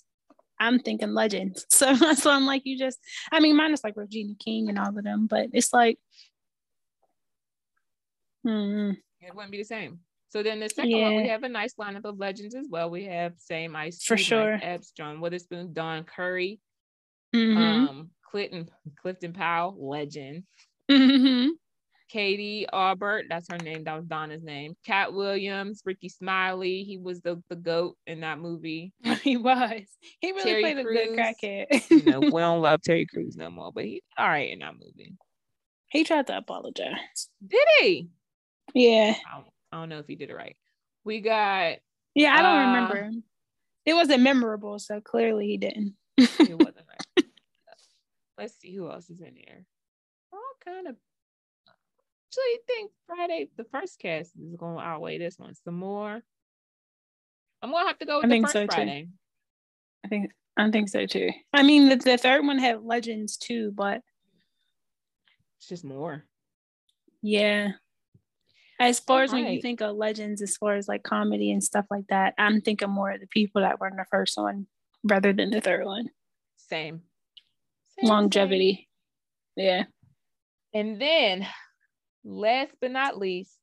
I'm 0.60 0.80
thinking 0.80 1.14
legends. 1.14 1.66
So 1.72 1.96
that's 1.96 2.26
why 2.26 2.34
I'm 2.36 2.46
like, 2.46 2.64
you 2.66 2.78
just 2.78 3.00
I 3.32 3.40
mean, 3.40 3.56
mine 3.56 3.74
is 3.74 3.84
like 3.84 3.96
Regina 3.96 4.34
King 4.40 4.70
and 4.70 4.80
all 4.80 4.90
of 4.98 5.04
them, 5.04 5.28
but 5.28 5.48
it's 5.54 5.74
like 5.74 6.00
hmm. 8.44 8.92
It 9.22 9.36
wouldn't 9.36 9.52
be 9.52 9.58
the 9.58 9.64
same. 9.64 10.00
So 10.30 10.44
then 10.44 10.60
the 10.60 10.70
second 10.70 11.00
one, 11.02 11.16
we 11.16 11.28
have 11.30 11.44
a 11.44 11.50
nice 11.50 11.76
lineup 11.76 12.06
of 12.06 12.18
legends 12.18 12.54
as 12.54 12.68
well. 12.70 12.90
We 12.90 13.06
have 13.06 13.34
same 13.38 13.76
Ice 13.76 14.04
For 14.04 14.18
sure. 14.18 14.54
Mike 14.54 14.64
Epps, 14.64 14.92
John 14.92 15.22
Witherspoon, 15.22 15.74
Don 15.74 16.04
Curry, 16.04 16.60
Mhm. 17.34 17.58
um, 17.58 18.10
Clinton, 18.30 18.70
Clifton 19.02 19.34
Powell, 19.34 19.76
legend. 19.80 20.44
Mhm. 20.90 21.52
K.D. 22.10 22.68
Aubert, 22.72 23.26
that's 23.30 23.48
her 23.52 23.58
name. 23.58 23.84
That 23.84 23.96
was 23.98 24.06
Donna's 24.06 24.44
name. 24.44 24.76
Katt 24.86 25.14
Williams, 25.14 25.82
Rickey 25.86 26.10
Smiley. 26.10 26.84
He 26.84 26.98
was 26.98 27.22
the, 27.22 27.42
the 27.50 27.56
goat 27.56 27.98
in 28.08 28.22
that 28.22 28.40
movie. 28.40 28.94
he 29.24 29.38
was. 29.38 29.82
He 30.22 30.32
really 30.32 30.44
Terry 30.44 30.62
played 30.62 30.78
a 30.78 30.84
good 30.84 31.10
crackhead. 31.18 31.90
You 31.90 32.04
know, 32.12 32.20
we 32.22 32.30
don't 32.32 32.62
love 32.62 32.82
Terry 32.82 33.06
Crews 33.06 33.36
no 33.36 33.50
more, 33.50 33.72
but 33.72 33.84
he 33.86 34.02
all 34.18 34.28
right 34.28 34.52
in 34.52 34.60
that 34.60 34.74
movie. 34.74 35.16
he 35.90 36.04
tried 36.04 36.28
to 36.28 36.38
apologize. 36.38 37.30
Did 37.46 37.68
he? 37.82 38.10
Yeah. 38.74 39.16
I 39.32 39.36
don't, 39.38 39.48
I 39.72 39.78
don't 39.80 39.90
know 39.90 40.00
if 40.00 40.08
he 40.08 40.16
did 40.16 40.30
it 40.30 40.36
right. 40.36 40.56
We 41.04 41.22
got 41.22 41.78
Yeah, 42.16 42.34
I 42.36 42.42
don't 42.42 42.58
Uh, 42.58 42.68
remember. 42.68 43.12
It 43.86 43.94
wasn't 43.94 44.22
memorable, 44.24 44.80
so 44.80 45.00
clearly 45.02 45.48
he 45.48 45.58
didn't. 45.58 45.94
it 46.18 46.30
wasn't 46.58 46.86
right. 47.18 47.26
Let's 48.38 48.60
see 48.60 48.76
who 48.76 48.90
else 48.92 49.10
is 49.10 49.22
in 49.22 49.36
here. 49.36 49.66
All 50.34 50.40
kind 50.64 50.88
of. 50.88 50.96
Actually, 52.30 52.44
you 52.52 52.60
think 52.68 52.92
Friday 53.08 53.50
the 53.58 53.64
first 53.66 54.00
cast 54.00 54.32
is 54.38 54.56
going 54.58 54.78
to 54.78 54.82
outweigh 54.84 55.18
this 55.18 55.38
one 55.40 55.54
some 55.56 55.76
more. 55.76 56.22
I'm 57.62 57.72
gonna 57.72 57.88
have 57.88 57.98
to 58.00 58.06
go 58.06 58.18
with 58.18 58.26
I 58.26 58.28
the 58.28 58.34
think 58.34 58.46
first 58.46 58.54
so, 58.54 58.68
too. 58.68 59.08
I 60.06 60.08
think 60.10 60.32
I 60.58 60.70
think 60.72 60.90
so 60.90 61.06
too. 61.06 61.30
I 61.54 61.64
mean, 61.64 61.90
the, 61.90 61.96
the 61.96 62.18
third 62.18 62.46
one 62.46 62.60
had 62.60 62.84
legends 62.84 63.38
too, 63.38 63.72
but 63.76 64.02
It's 65.60 65.68
just 65.70 65.84
more. 65.86 66.24
yeah. 67.22 67.72
As 68.80 69.00
far 69.00 69.24
as 69.24 69.32
when 69.32 69.48
you 69.48 69.60
think 69.60 69.82
of 69.82 69.96
legends, 69.96 70.40
as 70.44 70.56
far 70.56 70.76
as 70.76 70.88
like 70.88 71.02
comedy 71.02 71.52
and 71.52 71.64
stuff 71.64 71.86
like 71.90 72.06
that, 72.10 72.36
I'm 72.38 72.62
thinking 72.62 72.92
more 72.92 73.10
of 73.10 73.20
the 73.20 73.26
people 73.28 73.62
that 73.64 73.80
were 73.80 73.88
in 73.88 73.96
the 73.96 74.06
first 74.12 74.38
one 74.38 74.68
rather 75.04 75.34
than 75.34 75.50
the 75.50 75.62
third 75.62 75.84
one. 75.84 76.10
Same. 76.58 77.02
Same, 78.00 78.08
Longevity. 78.08 78.88
Yeah. 79.56 79.86
And 80.76 81.02
then, 81.02 81.48
last 82.28 82.74
but 82.82 82.92
not 82.92 83.18
least, 83.18 83.58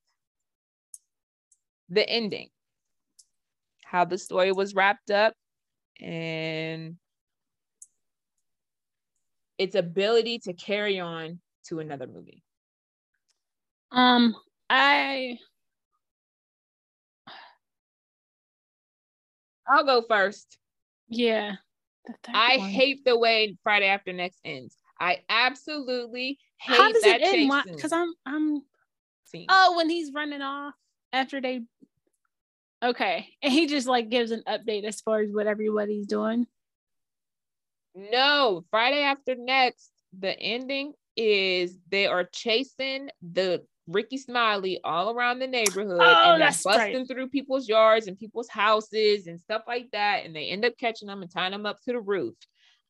the 1.88 2.08
ending. 2.08 2.48
How 3.84 4.04
the 4.04 4.18
story 4.18 4.50
was 4.50 4.74
wrapped 4.74 5.10
up 5.10 5.34
and 6.00 6.96
its 9.58 9.74
ability 9.74 10.40
to 10.40 10.52
carry 10.52 10.98
on 10.98 11.40
to 11.68 11.78
another 11.78 12.06
movie. 12.06 12.42
Um, 13.92 14.34
I 14.68 15.38
I'll 19.68 19.84
go 19.84 20.02
first. 20.08 20.58
yeah. 21.08 21.52
I 22.28 22.58
one. 22.58 22.68
hate 22.68 23.04
the 23.04 23.16
way 23.16 23.56
Friday 23.62 23.86
After 23.86 24.12
Next 24.12 24.40
ends. 24.44 24.76
I 25.00 25.20
absolutely 25.28 26.38
How 26.64 26.92
does 26.92 27.02
that 27.02 27.20
it 27.20 27.34
end? 27.34 27.52
Because. 27.66 27.92
I'm 27.92 28.12
I'm 28.26 28.62
Scene. 29.24 29.46
oh 29.48 29.74
when 29.76 29.88
he's 29.88 30.12
running 30.12 30.42
off 30.42 30.74
after 31.12 31.40
they 31.40 31.62
okay 32.84 33.28
and 33.42 33.52
he 33.52 33.66
just 33.66 33.86
like 33.86 34.08
gives 34.10 34.30
an 34.30 34.42
update 34.46 34.84
as 34.84 35.00
far 35.00 35.20
as 35.20 35.30
what 35.32 35.46
everybody's 35.46 36.06
doing 36.06 36.46
No, 37.94 38.64
Friday 38.70 39.02
After 39.02 39.34
Next, 39.36 39.90
the 40.18 40.38
ending 40.38 40.92
is 41.16 41.78
they 41.90 42.06
are 42.06 42.24
chasing 42.24 43.08
the 43.22 43.64
Rickey 43.86 44.16
Smiley 44.18 44.80
all 44.82 45.10
around 45.14 45.38
the 45.38 45.46
neighborhood 45.46 46.00
Oh, 46.00 46.32
and 46.32 46.40
they're 46.40 46.48
busting 46.48 46.96
right. 46.98 47.06
through 47.08 47.28
people's 47.28 47.68
yards 47.68 48.08
and 48.08 48.18
people's 48.18 48.48
houses 48.48 49.26
and 49.26 49.40
stuff 49.40 49.62
like 49.68 49.90
that. 49.92 50.24
And 50.24 50.34
they 50.34 50.48
end 50.48 50.64
up 50.64 50.72
catching 50.78 51.06
them 51.08 51.22
and 51.22 51.30
tying 51.30 51.52
them 51.52 51.66
up 51.66 51.80
to 51.82 51.92
the 51.92 52.00
roof. 52.00 52.34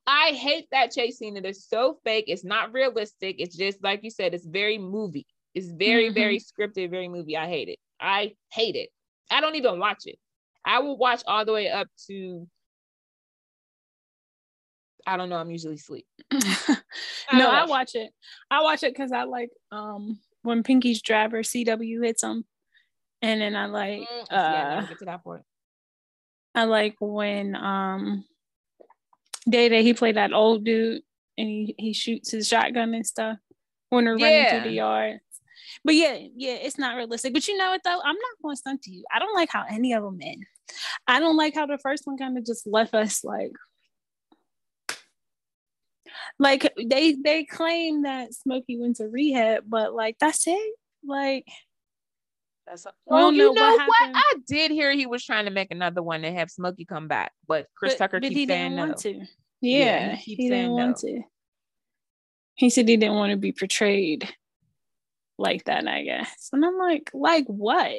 I 0.07 0.31
hate 0.31 0.67
that 0.71 0.91
chase 0.91 1.17
scene. 1.17 1.35
It 1.37 1.45
is 1.45 1.65
so 1.67 1.99
fake. 2.03 2.25
It's 2.27 2.43
not 2.43 2.73
realistic. 2.73 3.37
It's 3.39 3.55
just 3.55 3.83
like 3.83 4.03
you 4.03 4.11
said, 4.11 4.33
it's 4.33 4.45
very 4.45 4.77
movie. 4.77 5.25
It's 5.55 5.69
very, 5.71 6.09
Mhm. 6.09 6.13
very 6.13 6.39
scripted, 6.39 6.89
very 6.91 7.07
movie. 7.07 7.35
I 7.37 7.47
hate 7.47 7.69
it. 7.69 7.79
I 7.99 8.35
hate 8.51 8.75
it. 8.75 8.89
I 9.31 9.41
don't 9.41 9.55
even 9.55 9.79
watch 9.79 10.05
it. 10.05 10.19
I 10.65 10.79
will 10.79 10.97
watch 10.97 11.23
all 11.25 11.45
the 11.45 11.53
way 11.53 11.69
up 11.69 11.87
to 12.07 12.47
I 15.07 15.17
don't 15.17 15.29
know. 15.29 15.37
I'm 15.37 15.51
usually 15.51 15.75
asleep. 15.75 16.05
no 16.31 17.47
i 17.49 17.65
watch 17.65 17.95
it. 17.95 18.11
i 18.49 18.61
watch 18.63 18.81
it 18.83 18.93
because 18.93 19.11
i 19.11 19.23
like 19.23 19.49
um 19.71 20.19
when 20.43 20.63
pinky's 20.63 21.01
driver 21.01 21.41
cw 21.43 22.03
hits 22.03 22.23
him 22.23 22.43
and 23.21 23.41
then 23.41 23.55
i 23.55 23.65
like 23.65 23.99
Mm, 24.01 24.31
uh 24.31 24.69
never 24.75 24.87
get 24.87 24.99
to 24.99 25.05
that 25.05 25.23
point. 25.23 25.43
i 26.55 26.63
like 26.63 26.95
when 26.99 27.55
um 27.55 28.23
day 29.49 29.69
day 29.69 29.83
he 29.83 29.93
played 29.93 30.17
that 30.17 30.33
old 30.33 30.63
dude 30.63 31.01
and 31.37 31.47
he, 31.47 31.75
he 31.77 31.93
shoots 31.93 32.31
his 32.31 32.47
shotgun 32.47 32.93
and 32.93 33.05
stuff 33.05 33.37
when 33.89 34.05
they're 34.05 34.17
running 34.17 34.49
through 34.49 34.69
the 34.69 34.75
yard 34.75 35.19
but 35.83 35.95
yeah 35.95 36.17
yeah 36.35 36.53
it's 36.53 36.77
not 36.77 36.95
realistic. 36.95 37.33
But 37.33 37.47
you 37.47 37.57
know 37.57 37.71
what 37.71 37.81
though? 37.83 37.99
I'm 38.03 38.15
not 38.15 38.41
going 38.41 38.55
to 38.55 38.59
stunt 38.59 38.81
to 38.83 38.91
you. 38.91 39.03
I 39.13 39.19
don't 39.19 39.35
like 39.35 39.49
how 39.51 39.65
any 39.69 39.93
of 39.93 40.03
them 40.03 40.17
end 40.21 40.43
i 41.07 41.19
don't 41.19 41.37
like 41.37 41.53
how 41.53 41.67
the 41.67 41.77
first 41.77 42.07
one 42.07 42.17
kind 42.17 42.39
of 42.39 42.43
just 42.43 42.65
left 42.65 42.95
us 42.95 43.23
like 43.23 43.51
like 46.39 46.73
they 46.89 47.13
they 47.13 47.43
claim 47.43 48.03
that 48.03 48.33
smokey 48.33 48.79
went 48.79 48.95
to 48.97 49.07
rehab 49.07 49.63
but 49.67 49.93
like 49.93 50.17
that's 50.19 50.47
it. 50.47 50.75
Like 51.05 51.45
That's 52.67 52.85
a- 52.85 52.93
We 53.05 53.15
well, 53.15 53.27
don't 53.27 53.35
you 53.35 53.53
know 53.53 53.53
know 53.53 53.77
what? 53.77 53.87
what? 53.87 54.11
I 54.15 54.33
did 54.47 54.71
hear 54.71 54.91
he 54.91 55.05
was 55.05 55.23
trying 55.23 55.45
to 55.45 55.51
make 55.51 55.71
another 55.71 56.01
one 56.01 56.23
and 56.25 56.37
have 56.37 56.49
Smokey 56.49 56.85
come 56.85 57.07
back, 57.07 57.31
but 57.47 57.67
Chris 57.75 57.93
but, 57.93 57.97
Tucker 57.99 58.19
but 58.19 58.29
keeps 58.29 58.35
he 58.39 58.47
saying 58.47 58.71
didn't 58.71 58.75
no. 58.75 58.85
want 58.87 58.97
to. 58.99 59.13
Yeah, 59.61 59.77
yeah, 60.11 60.15
he 60.15 60.35
he, 60.35 60.49
didn't 60.49 60.51
saying 60.51 60.71
want 60.71 60.97
to. 60.97 61.21
He 62.55 62.69
said 62.69 62.87
he 62.87 62.97
didn't 62.97 63.15
want 63.15 63.31
to 63.31 63.37
be 63.37 63.51
portrayed 63.51 64.27
like 65.37 65.65
that 65.65 65.87
i 65.87 66.01
guess. 66.03 66.49
And 66.53 66.63
i'm 66.65 66.77
like 66.77 67.11
like 67.13 67.45
what? 67.47 67.91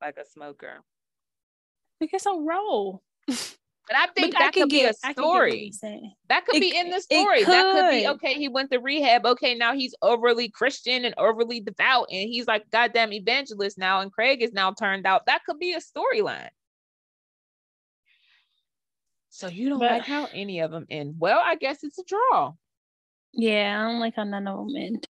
Like 0.00 0.18
a 0.18 0.26
smoker. 0.26 0.80
like 2.00 2.10
it's 2.12 2.26
a 2.26 2.32
role 2.32 3.02
But 3.86 3.96
I 3.96 4.06
think 4.16 4.32
But 4.32 4.38
that 4.38 4.52
could 4.54 4.68
be 4.70 4.84
a 4.84 4.92
I 5.04 5.12
could 5.12 5.16
get 5.16 5.22
what 5.22 5.52
story. 5.52 5.72
That 6.30 6.46
could 6.46 6.56
It 6.56 6.60
be 6.60 6.76
in 6.76 6.88
the 6.90 7.00
story. 7.00 7.44
That 7.44 7.72
could 7.72 7.90
be 7.90 8.08
okay. 8.08 8.34
He 8.34 8.48
went 8.48 8.70
to 8.70 8.78
rehab. 8.78 9.26
Okay, 9.26 9.54
now 9.54 9.74
he's 9.74 9.94
overly 10.00 10.48
Christian 10.48 11.04
and 11.04 11.14
overly 11.18 11.60
devout, 11.60 12.06
and 12.10 12.28
he's 12.30 12.46
like 12.46 12.70
goddamn 12.70 13.12
evangelist 13.12 13.76
now. 13.76 14.00
And 14.00 14.10
Craig 14.10 14.42
is 14.42 14.52
now 14.54 14.72
turned 14.72 15.06
out. 15.06 15.26
That 15.26 15.44
could 15.44 15.58
be 15.58 15.74
a 15.74 15.80
storyline. 15.80 16.48
So 19.28 19.48
you 19.48 19.68
don't 19.68 19.80
But- 19.80 19.90
like 19.90 20.02
how 20.06 20.28
any 20.32 20.60
of 20.60 20.70
them 20.70 20.86
end? 20.88 21.16
Well, 21.18 21.40
I 21.44 21.56
guess 21.56 21.82
it's 21.84 21.98
a 21.98 22.04
draw. 22.04 22.52
yeah 23.32 23.82
i 23.82 23.90
don't 23.90 23.98
like 23.98 24.14
how 24.14 24.22
none 24.22 24.46
of 24.46 24.56
them 24.58 24.76
end 24.76 25.08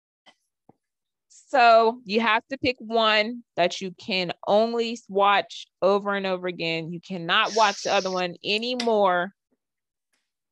So 1.47 2.01
you 2.05 2.21
have 2.21 2.43
to 2.51 2.59
pick 2.59 2.77
one 2.81 3.45
that 3.55 3.81
you 3.81 3.93
can 3.93 4.33
only 4.49 4.99
watch 5.09 5.67
over 5.81 6.15
and 6.15 6.27
over 6.27 6.49
again. 6.49 6.93
You 6.93 7.01
cannot 7.01 7.55
watch 7.55 7.83
the 7.83 7.93
other 7.93 8.11
one 8.11 8.35
anymore. 8.45 9.33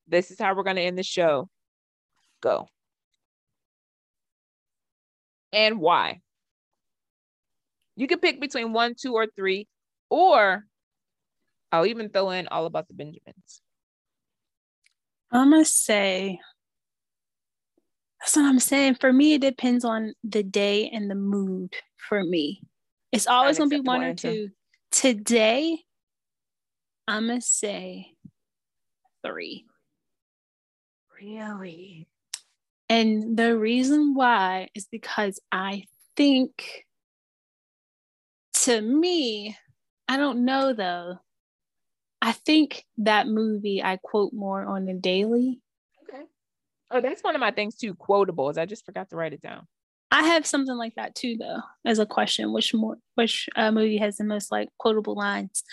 This 0.06 0.30
is 0.30 0.38
how 0.38 0.54
we're 0.54 0.62
going 0.62 0.76
to 0.76 0.82
end 0.82 0.96
the 0.96 1.02
show. 1.02 1.48
Go. 2.40 2.68
And 5.52 5.80
why? 5.80 6.20
You 7.96 8.06
can 8.06 8.20
pick 8.20 8.40
between 8.40 8.72
one, 8.72 8.94
two, 9.00 9.14
or 9.14 9.26
three, 9.34 9.66
or 10.10 10.64
I'll 11.72 11.86
even 11.86 12.08
throw 12.08 12.30
in 12.30 12.46
all 12.48 12.66
about 12.66 12.86
the 12.86 12.94
Benjamins. 12.94 13.62
i'm 15.32 15.50
gonna 15.50 15.64
say 15.64 16.38
that's 18.24 18.36
what 18.36 18.46
i'm 18.46 18.58
saying 18.58 18.94
for 18.94 19.12
me 19.12 19.34
it 19.34 19.42
depends 19.42 19.84
on 19.84 20.14
the 20.24 20.42
day 20.42 20.88
and 20.88 21.10
the 21.10 21.14
mood 21.14 21.72
for 22.08 22.24
me 22.24 22.62
it's 23.12 23.26
always 23.26 23.58
gonna 23.58 23.68
be 23.68 23.76
acceptable 23.76 23.92
one 23.92 24.02
or 24.02 24.08
answer. 24.08 24.32
two 24.32 24.48
today 24.90 25.78
i'm 27.06 27.28
gonna 27.28 27.40
say 27.40 28.06
three 29.24 29.66
Really? 31.24 32.06
And 32.88 33.36
the 33.36 33.56
reason 33.56 34.14
why 34.14 34.68
is 34.74 34.86
because 34.90 35.40
I 35.50 35.84
think, 36.16 36.84
to 38.64 38.80
me, 38.80 39.56
I 40.06 40.16
don't 40.18 40.44
know 40.44 40.74
though. 40.74 41.16
I 42.20 42.32
think 42.32 42.84
that 42.98 43.26
movie 43.26 43.82
I 43.82 43.98
quote 44.02 44.32
more 44.32 44.64
on 44.64 44.84
the 44.84 44.94
daily. 44.94 45.60
Oh, 46.90 47.00
that's 47.00 47.22
one 47.22 47.34
of 47.34 47.40
my 47.40 47.50
things 47.50 47.76
too. 47.76 47.94
Quotables. 47.94 48.58
I 48.58 48.66
just 48.66 48.84
forgot 48.84 49.10
to 49.10 49.16
write 49.16 49.32
it 49.32 49.42
down. 49.42 49.66
I 50.10 50.22
have 50.28 50.46
something 50.46 50.76
like 50.76 50.94
that 50.94 51.14
too, 51.14 51.36
though, 51.38 51.60
as 51.84 51.98
a 51.98 52.06
question. 52.06 52.52
Which 52.52 52.72
more, 52.72 52.98
which 53.14 53.48
uh, 53.56 53.72
movie 53.72 53.98
has 53.98 54.16
the 54.16 54.24
most 54.24 54.52
like 54.52 54.68
quotable 54.78 55.16
lines? 55.16 55.64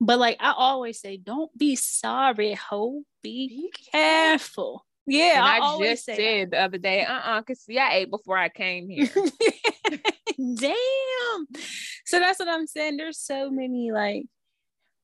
But 0.00 0.18
like 0.18 0.38
I 0.40 0.52
always 0.56 1.00
say, 1.00 1.18
don't 1.18 1.56
be 1.56 1.76
sorry, 1.76 2.54
ho. 2.54 3.02
Be, 3.22 3.70
careful. 3.92 4.86
Yeah, 5.06 5.40
I, 5.42 5.56
I, 5.56 5.60
always 5.60 5.90
just 5.90 6.06
say 6.06 6.16
said 6.16 6.52
the 6.52 6.60
other 6.60 6.78
day, 6.78 7.04
uh 7.04 7.12
uh 7.12 7.42
cause 7.42 7.60
see, 7.60 7.78
I 7.78 7.94
ate 7.94 8.10
before 8.10 8.38
I 8.38 8.48
came 8.48 8.88
here. 8.88 9.08
Damn. 10.38 11.46
So 12.06 12.18
that's 12.18 12.38
what 12.38 12.48
I'm 12.48 12.66
saying. 12.66 12.96
There's 12.96 13.18
so 13.18 13.50
many 13.50 13.92
like 13.92 14.24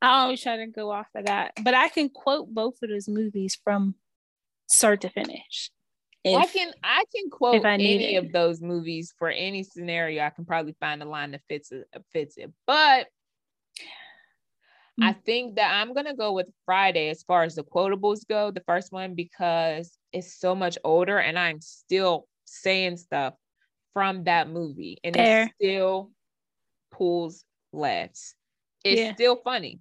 I 0.01 0.21
always 0.21 0.43
try 0.43 0.57
to 0.57 0.67
go 0.67 0.91
off 0.91 1.09
of 1.15 1.27
that, 1.27 1.53
but 1.63 1.75
I 1.75 1.89
can 1.89 2.09
quote 2.09 2.53
both 2.53 2.75
of 2.83 2.91
those 2.91 3.09
movies 3.09 3.59
from 3.63 3.95
start 4.67 5.01
to 5.03 5.09
finish. 5.09 5.71
I 6.27 6.47
can 6.47 6.73
I 6.83 7.05
can 7.15 7.31
quote 7.31 7.65
I 7.65 7.75
any 7.75 8.15
it. 8.17 8.25
of 8.25 8.33
those 8.33 8.61
movies 8.61 9.15
for 9.19 9.29
any 9.29 9.63
scenario. 9.63 10.25
I 10.25 10.31
can 10.31 10.45
probably 10.45 10.75
find 10.81 11.03
a 11.03 11.07
line 11.07 11.31
that 11.33 11.43
fits 11.49 11.71
it 11.71 11.87
fits 12.13 12.37
it. 12.37 12.53
But 12.67 13.07
I 14.99 15.13
Mm. 15.13 15.25
think 15.25 15.57
that 15.57 15.75
I'm 15.75 15.93
gonna 15.93 16.17
go 16.17 16.33
with 16.33 16.49
Friday 16.65 17.11
as 17.11 17.23
far 17.23 17.43
as 17.43 17.55
the 17.55 17.63
quotables 17.63 18.27
go, 18.27 18.51
the 18.51 18.63
first 18.67 18.93
one, 18.93 19.15
because 19.15 19.99
it's 20.13 20.35
so 20.41 20.55
much 20.55 20.79
older 20.85 21.19
and 21.19 21.39
I'm 21.39 21.61
still 21.61 22.27
saying 22.45 22.97
stuff 22.97 23.35
from 23.93 24.25
that 24.25 24.49
movie 24.49 24.99
and 25.05 25.15
Fair. 25.15 25.45
it 25.45 25.53
still 25.55 26.13
pulls 26.91 27.45
laughs. 27.73 28.35
It's 28.85 29.03
Yeah. 29.03 29.15
still 29.15 29.37
funny. 29.37 29.81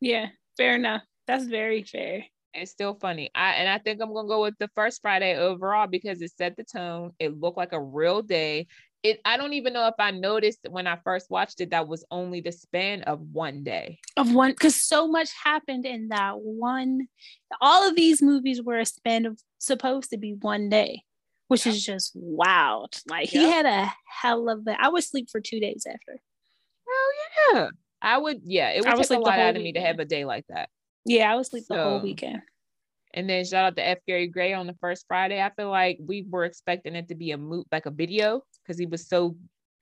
yeah, 0.00 0.28
fair 0.56 0.74
enough. 0.76 1.02
That's 1.26 1.44
very 1.44 1.82
fair. 1.82 2.26
It's 2.52 2.70
still 2.70 2.94
funny. 2.94 3.30
I 3.34 3.52
and 3.52 3.68
I 3.68 3.78
think 3.78 4.00
I'm 4.00 4.12
gonna 4.12 4.28
go 4.28 4.42
with 4.42 4.58
the 4.58 4.68
first 4.74 5.02
Friday 5.02 5.36
overall 5.36 5.86
because 5.86 6.20
it 6.20 6.32
set 6.36 6.56
the 6.56 6.64
tone. 6.64 7.12
It 7.18 7.38
looked 7.38 7.56
like 7.56 7.72
a 7.72 7.80
real 7.80 8.22
day. 8.22 8.66
It 9.02 9.20
I 9.24 9.36
don't 9.36 9.52
even 9.52 9.72
know 9.72 9.86
if 9.86 9.94
I 9.98 10.10
noticed 10.10 10.60
when 10.68 10.86
I 10.86 10.98
first 11.04 11.30
watched 11.30 11.60
it 11.60 11.70
that 11.70 11.86
was 11.86 12.04
only 12.10 12.40
the 12.40 12.52
span 12.52 13.02
of 13.02 13.20
one 13.20 13.62
day. 13.62 13.98
Of 14.16 14.34
one 14.34 14.50
because 14.50 14.74
so 14.74 15.06
much 15.06 15.30
happened 15.44 15.86
in 15.86 16.08
that 16.08 16.40
one. 16.40 17.06
All 17.60 17.88
of 17.88 17.94
these 17.94 18.20
movies 18.20 18.62
were 18.62 18.80
a 18.80 18.86
span 18.86 19.26
of 19.26 19.40
supposed 19.58 20.10
to 20.10 20.18
be 20.18 20.34
one 20.40 20.68
day, 20.68 21.04
which 21.46 21.66
is 21.66 21.82
just 21.84 22.12
wild. 22.14 22.94
Like 23.08 23.28
he 23.28 23.44
had 23.44 23.64
a 23.64 23.92
hell 24.06 24.48
of 24.48 24.66
a 24.66 24.80
I 24.80 24.88
would 24.88 25.04
sleep 25.04 25.28
for 25.30 25.40
two 25.40 25.60
days 25.60 25.86
after. 25.86 26.20
Hell 26.88 27.54
yeah. 27.54 27.68
I 28.02 28.18
would 28.18 28.40
yeah, 28.44 28.70
it 28.70 28.84
I 28.84 28.90
would 28.90 28.98
would 28.98 29.08
take 29.08 29.18
a 29.18 29.20
lot 29.20 29.38
out 29.38 29.56
of 29.56 29.62
me 29.62 29.72
to 29.74 29.80
have 29.80 30.00
a 30.00 30.04
day 30.04 30.24
like 30.24 30.46
that. 30.48 30.68
Yeah, 31.04 31.32
I 31.32 31.36
would 31.36 31.46
sleep 31.46 31.64
the 31.68 31.82
whole 31.82 32.00
weekend. 32.00 32.42
And 33.12 33.28
then 33.28 33.44
shout 33.44 33.64
out 33.64 33.76
to 33.76 33.86
F. 33.86 33.98
Gary 34.06 34.28
Gray 34.28 34.52
on 34.52 34.66
the 34.66 34.76
first 34.80 35.06
Friday. 35.08 35.42
I 35.42 35.50
feel 35.50 35.70
like 35.70 35.98
we 36.00 36.24
were 36.28 36.44
expecting 36.44 36.94
it 36.94 37.08
to 37.08 37.14
be 37.14 37.32
a 37.32 37.38
mo- 37.38 37.64
like 37.72 37.86
a 37.86 37.90
video 37.90 38.42
because 38.62 38.78
he 38.78 38.86
was 38.86 39.08
so 39.08 39.36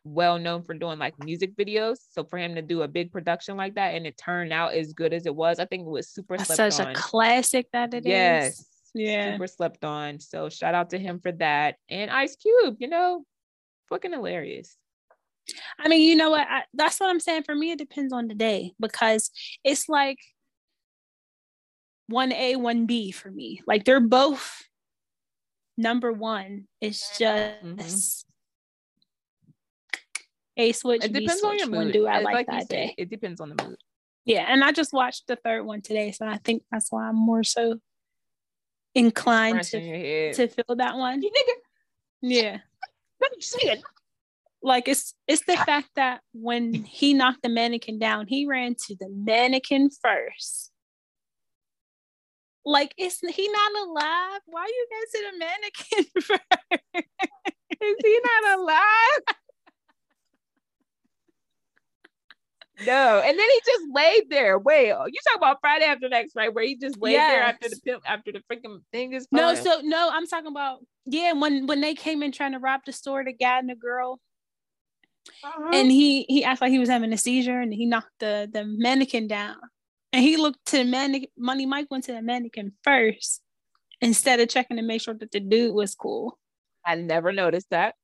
well 0.05 0.39
known 0.39 0.63
for 0.63 0.75
doing 0.75 0.99
like 0.99 1.23
music 1.23 1.55
videos. 1.57 1.99
So 2.11 2.25
for 2.25 2.39
him 2.39 2.55
to 2.55 2.63
do 2.63 2.83
a 2.83 2.89
big 2.89 3.13
production 3.13 3.57
like 3.57 3.75
that 3.75 3.95
and 3.95 4.07
it 4.07 4.17
turned 4.17 4.53
out 4.53 4.73
as 4.73 4.95
good 4.95 5.13
as 5.13 5.27
it 5.27 5.35
was, 5.35 5.59
I 5.59 5.67
think 5.67 5.83
it 5.83 5.91
was 5.91 6.09
super 6.09 6.39
such 6.39 6.81
on. 6.81 6.93
a 6.93 6.95
classic 6.95 7.67
that 7.73 7.93
it 7.93 8.07
is. 8.07 8.07
yes. 8.07 8.67
Yeah. 8.95 9.33
Super 9.35 9.47
slept 9.47 9.85
on. 9.85 10.21
So 10.21 10.49
shout 10.49 10.75
out 10.75 10.91
to 10.91 10.99
him 10.99 11.21
for 11.21 11.33
that. 11.33 11.77
And 11.91 12.11
Ice 12.11 12.37
Cube, 12.37 12.77
you 12.79 12.89
know, 12.89 13.25
fucking 13.91 14.13
hilarious. 14.13 14.77
I 15.79 15.89
mean, 15.89 16.03
you 16.03 16.17
know 16.17 16.31
what? 16.31 16.47
I, 16.49 16.63
that's 16.75 16.99
what 16.99 17.11
I'm 17.11 17.21
saying. 17.21 17.43
For 17.45 17.55
me, 17.55 17.73
it 17.73 17.79
depends 17.79 18.13
on 18.13 18.29
the 18.29 18.35
day 18.35 18.73
because 18.81 19.31
it's 19.65 19.89
like 19.89 20.19
one 22.09 22.33
A, 22.33 22.57
one 22.57 22.87
B 22.87 23.13
for 23.13 23.31
me. 23.31 23.61
Like 23.67 23.85
they're 23.85 24.01
both 24.01 24.63
number 25.77 26.13
one. 26.13 26.67
It's 26.81 27.19
mm-hmm. 27.21 27.79
just 27.79 28.27
A 30.57 30.73
switch. 30.73 31.05
It 31.05 31.13
depends 31.13 31.43
on 31.43 31.51
switch. 31.51 31.61
your 31.61 31.71
When 31.71 31.87
mood. 31.87 31.93
do 31.93 32.07
I 32.07 32.17
It's 32.17 32.25
like, 32.25 32.47
that 32.47 32.69
day? 32.69 32.95
It 32.99 33.11
depends 33.11 33.41
on 33.41 33.51
the 33.55 33.65
mood. 33.65 33.77
Yeah, 34.25 34.45
and 34.47 34.63
I 34.63 34.73
just 34.73 34.93
watched 34.93 35.27
the 35.27 35.37
third 35.37 35.65
one 35.65 35.81
today, 35.81 36.13
so 36.13 36.27
I 36.27 36.37
think 36.39 36.63
that's 36.71 36.93
why 36.93 37.09
I'm 37.09 37.17
more 37.17 37.45
so 37.45 37.79
inclined 38.95 39.63
to 39.63 40.35
to 40.35 40.49
feel 40.49 40.77
that 40.77 40.97
one. 40.97 41.23
Yeah. 42.21 42.59
let 43.21 43.33
me 43.33 43.41
see 43.41 43.69
it. 43.69 43.83
like 44.63 44.89
it's 44.89 45.15
it's 45.27 45.45
the 45.45 45.57
fact 45.57 45.89
that 45.97 46.21
when 46.33 46.75
he 46.75 47.15
knocked 47.15 47.43
the 47.43 47.49
mannequin 47.49 47.99
down, 47.99 48.27
he 48.27 48.47
ran 48.47 48.75
to 48.87 48.97
the 48.99 49.09
mannequin 49.09 49.91
first. 50.03 50.68
Like 52.69 52.95
is 52.99 53.19
he 53.21 53.49
not 53.49 53.89
alive? 53.89 54.41
Why 54.47 54.61
are 54.61 54.69
you 54.69 54.87
guys 54.93 55.21
in 55.21 55.35
a 55.35 55.39
mannequin 55.39 56.05
first? 56.23 57.05
Is 57.81 57.97
he 58.03 58.21
not 58.43 58.59
alive? 58.59 59.23
No, 62.81 63.21
and 63.25 63.39
then 63.39 63.49
he 63.51 63.61
just 63.67 63.85
laid 63.93 64.31
there. 64.31 64.59
Wait, 64.59 64.89
you 64.89 65.21
talk 65.29 65.37
about 65.37 65.59
Friday 65.61 65.85
after 65.87 66.09
next, 66.09 66.37
right? 66.37 66.53
Where 66.55 66.65
he 66.65 66.77
just 66.77 66.97
laid 67.01 67.27
there 67.27 67.43
after 67.43 67.69
the 67.69 67.77
Yes. 67.77 67.81
pimp, 67.81 68.03
after 68.07 68.31
the 68.33 68.41
freaking 68.51 68.83
thing 68.93 69.15
is 69.15 69.27
No, 69.33 69.55
so 69.55 69.81
no, 69.83 70.11
I'm 70.13 70.27
talking 70.27 70.47
about 70.47 70.79
yeah, 71.07 71.33
when 71.33 71.67
when 71.67 71.81
they 71.81 71.95
came 71.95 72.23
in 72.23 72.33
trying 72.33 72.53
to 72.53 72.59
rob 72.59 72.83
the 72.85 72.93
store, 72.93 73.25
the 73.25 73.33
guy 73.33 73.59
and 73.59 73.69
the 73.69 73.75
girl, 73.75 74.21
Uh-huh. 75.43 75.71
and 75.73 75.91
he 75.91 76.25
he 76.29 76.45
acted 76.45 76.63
like 76.67 76.71
he 76.71 76.79
was 76.79 76.89
having 76.89 77.13
a 77.13 77.19
seizure, 77.19 77.61
and 77.61 77.73
he 77.75 77.87
knocked 77.87 78.13
the 78.21 78.49
the 78.53 78.65
mannequin 78.65 79.27
down, 79.27 79.57
and 80.19 80.27
he 80.27 80.37
looked 80.37 80.67
to 80.67 80.79
the 80.79 80.85
mannequin. 80.85 81.31
Money 81.39 81.65
Mike 81.65 81.87
went 81.93 82.03
to 82.03 82.13
the 82.13 82.21
mannequin 82.21 82.73
first 82.83 83.41
instead 84.01 84.41
of 84.41 84.49
checking 84.49 84.77
to 84.77 84.83
make 84.83 85.01
sure 85.01 85.15
that 85.15 85.31
the 85.31 85.39
dude 85.39 85.73
was 85.73 85.95
cool. 85.95 86.41
I 86.85 86.97
never 86.97 87.31
noticed 87.31 87.71
that. 87.71 87.95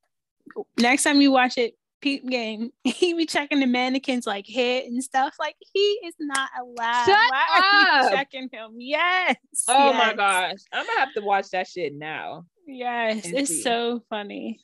next 0.78 1.02
time 1.02 1.20
you 1.20 1.32
watch 1.32 1.58
it, 1.58 1.74
peep 2.00 2.24
game, 2.28 2.70
he 2.84 3.14
be 3.14 3.26
checking 3.26 3.58
the 3.58 3.66
mannequins 3.66 4.28
like 4.28 4.46
head 4.46 4.84
and 4.84 5.02
stuff. 5.02 5.34
Like 5.40 5.56
he 5.58 5.98
is 6.04 6.14
not 6.20 6.50
alive. 6.56 7.06
Shut 7.06 7.18
Why 7.32 7.46
are 7.50 7.98
up. 7.98 8.04
you 8.04 8.16
checking 8.16 8.48
him? 8.52 8.76
Yes. 8.78 9.36
Oh 9.66 9.92
my 9.92 10.14
gosh, 10.14 10.60
I'm 10.72 10.86
gonna 10.86 11.00
have 11.00 11.14
to 11.14 11.20
watch 11.20 11.50
that 11.50 11.66
shit 11.66 11.96
now. 11.96 12.44
Yes, 12.64 13.22
it's 13.24 13.50
see. 13.50 13.62
so 13.62 14.04
funny. 14.08 14.60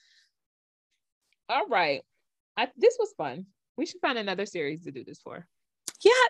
All 1.48 1.66
right, 1.66 2.02
I, 2.56 2.68
this 2.76 2.96
was 2.96 3.12
fun. 3.16 3.46
We 3.76 3.86
should 3.86 4.00
find 4.00 4.18
another 4.18 4.46
series 4.46 4.84
to 4.84 4.92
do 4.92 5.02
this 5.02 5.18
for. 5.20 5.48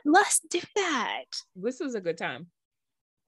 Let's 0.04 0.40
do 0.50 0.60
that. 0.76 1.24
This 1.56 1.80
was 1.80 1.94
a 1.94 2.00
good 2.00 2.18
time. 2.18 2.48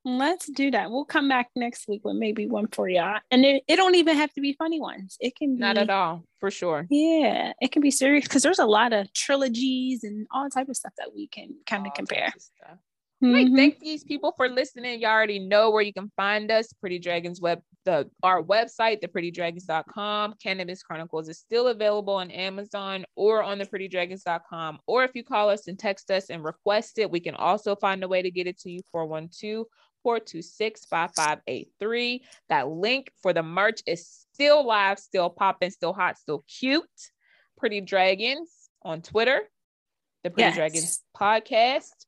Let's 0.04 0.46
do 0.50 0.72
that. 0.72 0.90
We'll 0.90 1.04
come 1.04 1.28
back 1.28 1.50
next 1.54 1.86
week 1.86 2.00
with 2.04 2.16
maybe 2.16 2.48
one 2.48 2.66
for 2.66 2.88
y'all. 2.88 3.20
And 3.30 3.44
it, 3.44 3.62
it 3.68 3.76
don't 3.76 3.94
even 3.94 4.16
have 4.16 4.32
to 4.32 4.40
be 4.40 4.52
funny 4.52 4.80
ones. 4.80 5.16
It 5.20 5.36
can 5.36 5.54
be 5.54 5.60
Not 5.60 5.78
at 5.78 5.90
all, 5.90 6.24
for 6.40 6.50
sure. 6.50 6.88
Yeah, 6.90 7.52
it 7.60 7.70
can 7.70 7.82
be 7.82 7.92
serious 7.92 8.24
because 8.24 8.42
there's 8.42 8.58
a 8.58 8.66
lot 8.66 8.92
of 8.92 9.12
trilogies 9.12 10.02
and 10.02 10.26
all 10.32 10.50
type 10.50 10.68
of 10.68 10.76
stuff 10.76 10.92
that 10.98 11.14
we 11.14 11.28
can 11.28 11.54
kind 11.66 11.86
of 11.86 11.94
compare. 11.94 12.32
of 12.34 12.42
stuff. 12.42 12.78
Like, 13.20 13.46
Mhm. 13.46 13.54
thank 13.56 13.78
these 13.78 14.02
people 14.02 14.32
for 14.36 14.48
listening. 14.48 15.00
You 15.02 15.06
already 15.06 15.38
know 15.38 15.70
where 15.70 15.82
you 15.82 15.92
can 15.92 16.10
find 16.16 16.50
us. 16.50 16.72
Pretty 16.72 16.98
Dragons 16.98 17.40
web, 17.40 17.62
the 17.84 18.08
our 18.22 18.42
website, 18.42 19.00
theprettydragons.com. 19.02 20.34
Cannabis 20.42 20.82
Chronicles 20.82 21.28
is 21.28 21.38
still 21.38 21.68
available 21.68 22.14
on 22.14 22.30
Amazon 22.30 23.04
or 23.16 23.42
on 23.42 23.58
theprettydragons.com. 23.58 24.78
Or 24.86 25.04
if 25.04 25.12
you 25.14 25.24
call 25.24 25.50
us 25.50 25.66
and 25.68 25.78
text 25.78 26.10
us 26.10 26.30
and 26.30 26.44
request 26.44 26.98
it, 26.98 27.10
we 27.10 27.20
can 27.20 27.34
also 27.34 27.74
find 27.76 28.02
a 28.04 28.08
way 28.08 28.22
to 28.22 28.30
get 28.30 28.46
it 28.46 28.58
to 28.60 28.70
you 28.70 28.80
412 28.92 29.66
426 30.02 30.84
5583. 30.86 32.24
That 32.48 32.68
link 32.68 33.10
for 33.22 33.32
the 33.32 33.42
merch 33.42 33.80
is 33.86 34.08
still 34.34 34.66
live, 34.66 34.98
still 34.98 35.30
popping, 35.30 35.70
still 35.70 35.92
hot, 35.92 36.18
still 36.18 36.44
cute. 36.48 36.84
Pretty 37.58 37.80
Dragons 37.80 38.50
on 38.82 39.02
Twitter, 39.02 39.40
the 40.24 40.30
Pretty 40.30 40.48
Yes. 40.48 40.56
Dragons 40.56 41.02
podcast 41.16 42.06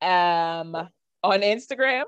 um 0.00 0.74
on 1.22 1.40
Instagram. 1.40 2.04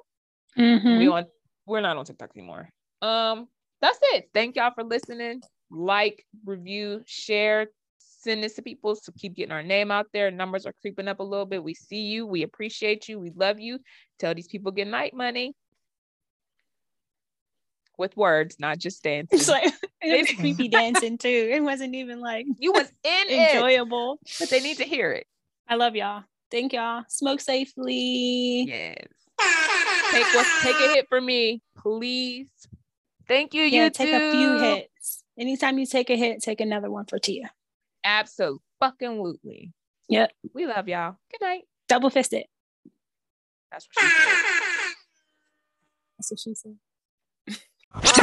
Mhm. 0.57 0.99
We 0.99 1.09
on 1.09 1.27
we're 1.67 1.81
not 1.81 1.97
on 1.97 2.05
TikTok 2.05 2.31
anymore. 2.37 2.69
Um, 3.03 3.49
that's 3.81 3.99
it. 4.15 4.31
Thank 4.33 4.57
y'all 4.57 4.73
for 4.75 4.85
listening. 4.85 5.43
Like, 5.71 6.25
review, 6.45 7.03
share, 7.07 7.69
send 7.99 8.43
this 8.43 8.55
to 8.55 8.63
people 8.63 8.95
so 8.95 9.13
keep 9.17 9.35
getting 9.35 9.53
our 9.53 9.63
name 9.63 9.91
out 9.91 10.07
there. 10.13 10.31
Numbers 10.31 10.67
are 10.67 10.75
creeping 10.81 11.09
up 11.09 11.21
a 11.21 11.25
little 11.25 11.47
bit. 11.47 11.63
We 11.63 11.75
see 11.75 12.03
you, 12.03 12.27
we 12.27 12.43
appreciate 12.43 13.09
you, 13.09 13.19
we 13.19 13.31
love 13.35 13.61
you. 13.61 13.79
Tell 14.19 14.35
these 14.35 14.49
people 14.49 14.73
good 14.73 14.89
night 14.89 15.15
money. 15.15 15.55
With 17.99 18.17
words, 18.17 18.57
not 18.59 18.79
just 18.79 19.03
dancing. 19.05 19.39
It's 19.39 19.49
like 19.49 19.73
it 20.03 20.29
was 20.29 20.39
creepy 20.39 20.69
dancing 20.69 21.19
too. 21.19 21.49
It 21.51 21.63
wasn't 21.63 21.95
even 21.95 22.21
like 22.21 22.47
you 22.59 22.73
was 22.73 22.89
in 23.03 23.31
it, 23.31 23.55
enjoyable. 23.55 24.19
but 24.39 24.51
they 24.51 24.61
need 24.61 24.79
to 24.79 24.85
hear 24.85 25.13
it. 25.13 25.27
I 25.69 25.77
love 25.77 25.97
y'all. 25.97 26.25
Thank 26.51 26.75
y'all. 26.75 27.03
Smoke 27.09 27.41
safely. 27.41 28.67
Yes. 28.69 29.09
Take 30.11 30.35
what 30.35 30.47
take 30.63 30.77
a 30.77 30.89
hit 30.95 31.09
for 31.09 31.21
me, 31.21 31.63
please. 31.77 32.49
Thank 33.29 33.55
you, 33.55 33.63
Yeah, 33.63 33.85
you 33.85 33.91
take 33.91 34.13
a 34.13 34.31
few 34.31 34.59
hits. 34.59 35.25
Anytime 35.39 35.79
you 35.79 35.87
take 35.87 36.11
a 36.11 36.17
hit, 36.17 36.43
take 36.43 36.61
another 36.61 36.91
one 36.91 37.07
for 37.07 37.19
Tia. 37.19 37.51
Absolutely. 38.05 39.73
Yep. 40.09 40.33
We 40.55 40.67
love 40.67 40.89
y'all. 40.89 41.17
Good 41.31 41.45
night. 41.45 41.63
Double 41.89 42.11
fisted. 42.11 42.45
That's 43.71 43.89
what 43.93 44.05
she 44.05 44.09
said. 44.09 44.95
That's 46.19 46.31
what 46.31 46.41
she 46.41 46.55
said. 46.55 48.23